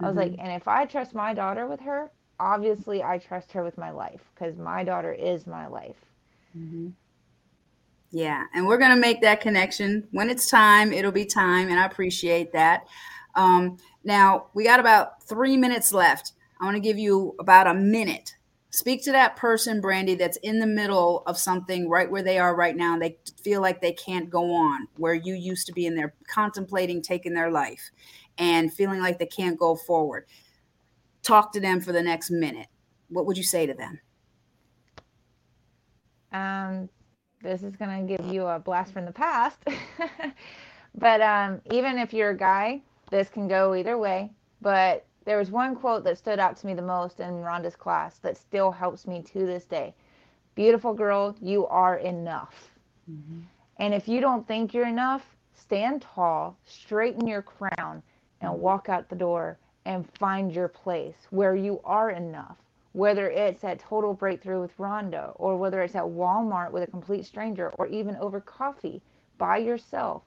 I 0.00 0.06
was 0.08 0.16
like, 0.16 0.34
and 0.38 0.52
if 0.52 0.66
I 0.68 0.84
trust 0.86 1.14
my 1.14 1.34
daughter 1.34 1.66
with 1.66 1.80
her, 1.80 2.10
obviously 2.40 3.02
I 3.02 3.18
trust 3.18 3.52
her 3.52 3.64
with 3.64 3.78
my 3.78 3.90
life 3.90 4.20
because 4.34 4.56
my 4.56 4.84
daughter 4.84 5.12
is 5.12 5.46
my 5.46 5.66
life. 5.66 5.96
Yeah, 8.10 8.44
and 8.54 8.66
we're 8.66 8.78
gonna 8.78 8.96
make 8.96 9.20
that 9.20 9.40
connection 9.40 10.08
when 10.12 10.30
it's 10.30 10.50
time. 10.50 10.92
It'll 10.92 11.12
be 11.12 11.26
time, 11.26 11.68
and 11.68 11.78
I 11.78 11.86
appreciate 11.86 12.52
that. 12.52 12.86
Um, 13.34 13.76
now 14.04 14.46
we 14.54 14.64
got 14.64 14.80
about 14.80 15.22
three 15.22 15.56
minutes 15.56 15.92
left. 15.92 16.32
I 16.60 16.64
want 16.64 16.76
to 16.76 16.80
give 16.80 16.98
you 16.98 17.34
about 17.38 17.66
a 17.66 17.74
minute. 17.74 18.34
Speak 18.70 19.02
to 19.04 19.12
that 19.12 19.36
person, 19.36 19.80
Brandy, 19.80 20.14
that's 20.14 20.36
in 20.38 20.58
the 20.58 20.66
middle 20.66 21.22
of 21.26 21.38
something 21.38 21.88
right 21.88 22.10
where 22.10 22.22
they 22.22 22.38
are 22.38 22.54
right 22.54 22.76
now. 22.76 22.94
And 22.94 23.02
They 23.02 23.18
feel 23.42 23.62
like 23.62 23.80
they 23.80 23.92
can't 23.92 24.28
go 24.28 24.52
on 24.52 24.88
where 24.96 25.14
you 25.14 25.34
used 25.34 25.66
to 25.66 25.72
be, 25.72 25.86
and 25.86 25.96
they're 25.96 26.14
contemplating 26.26 27.00
taking 27.02 27.34
their 27.34 27.50
life 27.50 27.90
and 28.38 28.72
feeling 28.72 29.00
like 29.00 29.18
they 29.18 29.26
can't 29.26 29.58
go 29.58 29.76
forward. 29.76 30.26
Talk 31.22 31.52
to 31.52 31.60
them 31.60 31.80
for 31.80 31.92
the 31.92 32.02
next 32.02 32.30
minute. 32.30 32.68
What 33.08 33.26
would 33.26 33.36
you 33.36 33.44
say 33.44 33.66
to 33.66 33.74
them? 33.74 34.00
Um, 36.32 36.88
this 37.42 37.62
is 37.62 37.76
going 37.76 38.06
to 38.06 38.16
give 38.16 38.32
you 38.32 38.46
a 38.46 38.58
blast 38.58 38.92
from 38.92 39.04
the 39.04 39.12
past. 39.12 39.58
but 40.94 41.20
um, 41.20 41.60
even 41.70 41.98
if 41.98 42.12
you're 42.12 42.30
a 42.30 42.36
guy, 42.36 42.82
this 43.10 43.28
can 43.28 43.48
go 43.48 43.74
either 43.74 43.98
way. 43.98 44.30
But 44.60 45.06
there 45.24 45.38
was 45.38 45.50
one 45.50 45.76
quote 45.76 46.04
that 46.04 46.18
stood 46.18 46.38
out 46.38 46.56
to 46.58 46.66
me 46.66 46.74
the 46.74 46.82
most 46.82 47.20
in 47.20 47.42
Rhonda's 47.42 47.76
class 47.76 48.18
that 48.18 48.36
still 48.36 48.70
helps 48.70 49.06
me 49.06 49.22
to 49.32 49.46
this 49.46 49.64
day. 49.64 49.94
Beautiful 50.54 50.92
girl, 50.92 51.36
you 51.40 51.66
are 51.66 51.98
enough. 51.98 52.70
And 53.78 53.94
if 53.94 54.08
you 54.08 54.20
don't 54.20 54.46
think 54.46 54.74
you're 54.74 54.88
enough, 54.88 55.24
stand 55.54 56.02
tall, 56.02 56.58
straighten 56.64 57.26
your 57.26 57.42
crown, 57.42 58.02
and 58.40 58.52
walk 58.52 58.88
out 58.88 59.08
the 59.08 59.16
door 59.16 59.58
and 59.88 60.06
find 60.18 60.52
your 60.52 60.68
place 60.68 61.26
where 61.30 61.56
you 61.56 61.80
are 61.82 62.10
enough. 62.10 62.58
Whether 62.92 63.30
it's 63.30 63.64
at 63.64 63.78
Total 63.78 64.12
Breakthrough 64.12 64.60
with 64.60 64.76
Rhonda, 64.76 65.32
or 65.36 65.56
whether 65.56 65.80
it's 65.80 65.94
at 65.94 66.02
Walmart 66.02 66.72
with 66.72 66.82
a 66.82 66.90
complete 66.90 67.24
stranger, 67.24 67.70
or 67.78 67.86
even 67.86 68.14
over 68.16 68.38
coffee 68.38 69.00
by 69.38 69.56
yourself, 69.56 70.22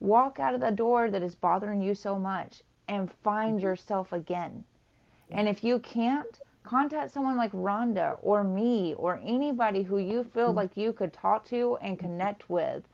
walk 0.00 0.38
out 0.38 0.54
of 0.54 0.60
the 0.60 0.70
door 0.70 1.10
that 1.10 1.22
is 1.22 1.34
bothering 1.34 1.80
you 1.80 1.94
so 1.94 2.18
much 2.18 2.62
and 2.88 3.10
find 3.24 3.56
mm-hmm. 3.56 3.64
yourself 3.64 4.12
again. 4.12 4.62
And 5.30 5.48
if 5.48 5.64
you 5.64 5.78
can't, 5.78 6.40
contact 6.62 7.12
someone 7.12 7.38
like 7.38 7.52
Rhonda 7.52 8.18
or 8.20 8.44
me 8.44 8.94
or 8.98 9.18
anybody 9.24 9.82
who 9.82 9.96
you 9.96 10.24
feel 10.24 10.48
mm-hmm. 10.48 10.58
like 10.58 10.76
you 10.76 10.92
could 10.92 11.14
talk 11.14 11.46
to 11.46 11.78
and 11.80 11.96
mm-hmm. 11.96 12.06
connect 12.06 12.50
with 12.50 12.84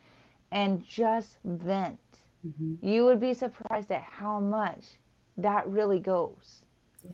and 0.52 0.86
just 0.86 1.38
vent. 1.44 1.98
You 2.80 3.06
would 3.06 3.20
be 3.20 3.34
surprised 3.34 3.90
at 3.90 4.02
how 4.02 4.38
much 4.38 4.84
that 5.38 5.66
really 5.68 5.98
goes. 6.00 6.62
Yeah, 7.04 7.10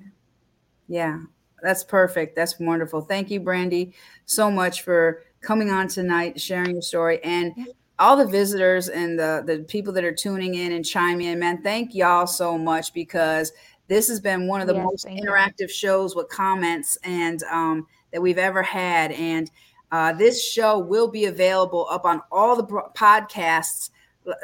Yeah. 0.89 1.21
that's 1.63 1.85
perfect. 1.85 2.37
That's 2.37 2.59
wonderful. 2.61 3.01
Thank 3.03 3.31
you, 3.31 3.41
Brandy, 3.41 3.95
so 4.25 4.51
much 4.51 4.83
for 4.83 5.23
coming 5.41 5.71
on 5.71 5.89
tonight, 5.89 6.41
sharing 6.41 6.73
your 6.73 6.83
story, 6.83 7.23
and 7.25 7.53
all 7.99 8.17
the 8.17 8.27
visitors 8.27 8.89
and 8.89 9.19
the 9.19 9.43
the 9.47 9.59
people 9.65 9.93
that 9.93 10.05
are 10.05 10.15
tuning 10.15 10.55
in 10.55 10.73
and 10.73 10.85
chiming 10.85 11.27
in. 11.27 11.39
Man, 11.39 11.63
thank 11.63 11.95
y'all 11.95 12.27
so 12.27 12.57
much 12.57 12.93
because 12.95 13.53
this 13.89 14.09
has 14.09 14.21
been 14.21 14.47
one 14.47 14.61
of 14.61 14.67
the 14.69 14.75
Yes, 14.75 14.85
most 14.85 15.05
thank 15.05 15.21
you. 15.21 15.29
interactive 15.29 15.69
shows 15.71 16.15
with 16.17 16.29
comments 16.29 16.97
and 17.05 17.43
um, 17.45 17.87
that 18.13 18.23
we've 18.23 18.39
ever 18.39 18.63
had. 18.63 19.13
And 19.13 19.51
uh, 19.93 20.13
this 20.13 20.43
show 20.43 20.79
will 20.79 21.09
be 21.09 21.25
available 21.27 21.87
up 21.91 22.05
on 22.05 22.23
all 22.31 22.55
the 22.57 22.65
podcasts 22.65 23.91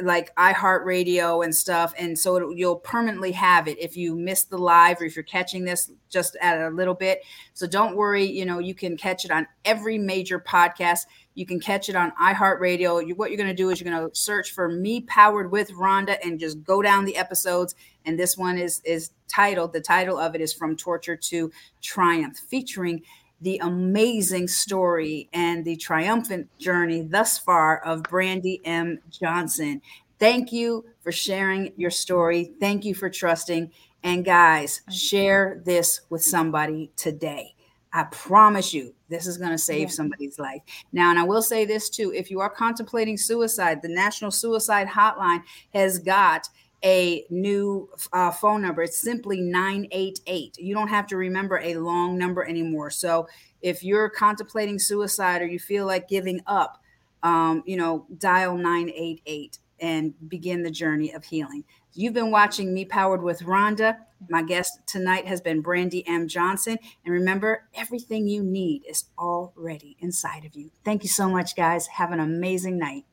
like 0.02 0.34
iHeartRadio 0.36 1.44
and 1.44 1.54
stuff. 1.54 1.94
And 1.98 2.18
so 2.18 2.36
it, 2.36 2.58
you'll 2.58 2.76
permanently 2.76 3.32
have 3.32 3.68
it 3.68 3.78
if 3.78 3.96
you 3.96 4.14
miss 4.14 4.44
the 4.44 4.58
live 4.58 5.00
or 5.00 5.04
if 5.04 5.16
you're 5.16 5.22
catching 5.22 5.64
this 5.64 5.90
just 6.08 6.36
at 6.40 6.60
a 6.60 6.70
little 6.70 6.94
bit. 6.94 7.22
So 7.54 7.66
don't 7.66 7.96
worry, 7.96 8.24
you 8.24 8.44
know, 8.44 8.58
you 8.58 8.74
can 8.74 8.96
catch 8.96 9.24
it 9.24 9.30
on 9.30 9.46
every 9.64 9.98
major 9.98 10.38
podcast. 10.38 11.00
You 11.34 11.46
can 11.46 11.60
catch 11.60 11.88
it 11.88 11.96
on 11.96 12.12
iHeartRadio. 12.20 13.06
You, 13.06 13.14
what 13.14 13.30
you're 13.30 13.38
going 13.38 13.48
to 13.48 13.54
do 13.54 13.70
is 13.70 13.80
you're 13.80 13.90
going 13.90 14.08
to 14.08 14.14
search 14.14 14.52
for 14.52 14.68
Me 14.68 15.02
Powered 15.02 15.50
with 15.50 15.70
Rhonda 15.72 16.16
and 16.24 16.40
just 16.40 16.62
go 16.64 16.82
down 16.82 17.04
the 17.04 17.16
episodes. 17.16 17.74
And 18.04 18.18
this 18.18 18.36
one 18.36 18.58
is 18.58 18.80
is 18.84 19.10
titled, 19.28 19.72
the 19.72 19.80
title 19.80 20.18
of 20.18 20.34
it 20.34 20.40
is 20.40 20.52
From 20.52 20.76
Torture 20.76 21.16
to 21.16 21.50
Triumph, 21.82 22.38
featuring 22.38 23.02
the 23.40 23.58
amazing 23.58 24.48
story 24.48 25.28
and 25.32 25.64
the 25.64 25.76
triumphant 25.76 26.48
journey 26.58 27.02
thus 27.02 27.38
far 27.38 27.78
of 27.84 28.02
Brandy 28.04 28.60
M. 28.64 28.98
Johnson. 29.10 29.82
Thank 30.18 30.52
you 30.52 30.86
for 31.02 31.12
sharing 31.12 31.72
your 31.76 31.90
story. 31.90 32.52
Thank 32.60 32.84
you 32.84 32.94
for 32.94 33.10
trusting. 33.10 33.70
And 34.02 34.24
guys, 34.24 34.82
share 34.90 35.60
this 35.64 36.02
with 36.08 36.22
somebody 36.22 36.90
today. 36.96 37.54
I 37.92 38.04
promise 38.04 38.74
you, 38.74 38.94
this 39.08 39.26
is 39.26 39.38
going 39.38 39.50
to 39.52 39.58
save 39.58 39.88
Yeah. 39.88 39.94
somebody's 39.94 40.38
life. 40.38 40.60
Now, 40.92 41.10
and 41.10 41.18
I 41.18 41.22
will 41.22 41.42
say 41.42 41.64
this 41.64 41.88
too 41.88 42.12
if 42.14 42.30
you 42.30 42.40
are 42.40 42.50
contemplating 42.50 43.16
suicide, 43.16 43.80
the 43.82 43.88
National 43.88 44.30
Suicide 44.30 44.86
Hotline 44.86 45.42
has 45.72 45.98
got 45.98 46.48
a 46.86 47.26
new 47.30 47.90
uh, 48.12 48.30
phone 48.30 48.62
number. 48.62 48.80
It's 48.82 48.96
simply 48.96 49.40
988. 49.40 50.56
You 50.56 50.72
don't 50.72 50.86
have 50.86 51.08
to 51.08 51.16
remember 51.16 51.58
a 51.58 51.74
long 51.74 52.16
number 52.16 52.46
anymore. 52.46 52.90
So 52.90 53.26
if 53.60 53.82
you're 53.82 54.08
contemplating 54.08 54.78
suicide 54.78 55.42
or 55.42 55.46
you 55.46 55.58
feel 55.58 55.84
like 55.84 56.08
giving 56.08 56.40
up, 56.46 56.80
um, 57.24 57.64
you 57.66 57.76
know, 57.76 58.06
dial 58.18 58.56
988 58.56 59.58
and 59.80 60.14
begin 60.28 60.62
the 60.62 60.70
journey 60.70 61.12
of 61.12 61.24
healing. 61.24 61.64
You've 61.92 62.14
been 62.14 62.30
watching 62.30 62.72
Me 62.72 62.84
Powered 62.84 63.22
with 63.22 63.40
Rhonda. 63.40 63.96
My 64.28 64.42
guest 64.42 64.78
tonight 64.86 65.26
has 65.26 65.40
been 65.40 65.62
Brandy 65.62 66.06
M. 66.06 66.28
Johnson. 66.28 66.78
And 67.04 67.12
remember, 67.12 67.68
everything 67.74 68.28
you 68.28 68.44
need 68.44 68.84
is 68.88 69.06
already 69.18 69.96
inside 69.98 70.44
of 70.44 70.54
you. 70.54 70.70
Thank 70.84 71.02
you 71.02 71.08
so 71.08 71.28
much, 71.28 71.56
guys. 71.56 71.88
Have 71.88 72.12
an 72.12 72.20
amazing 72.20 72.78
night. 72.78 73.06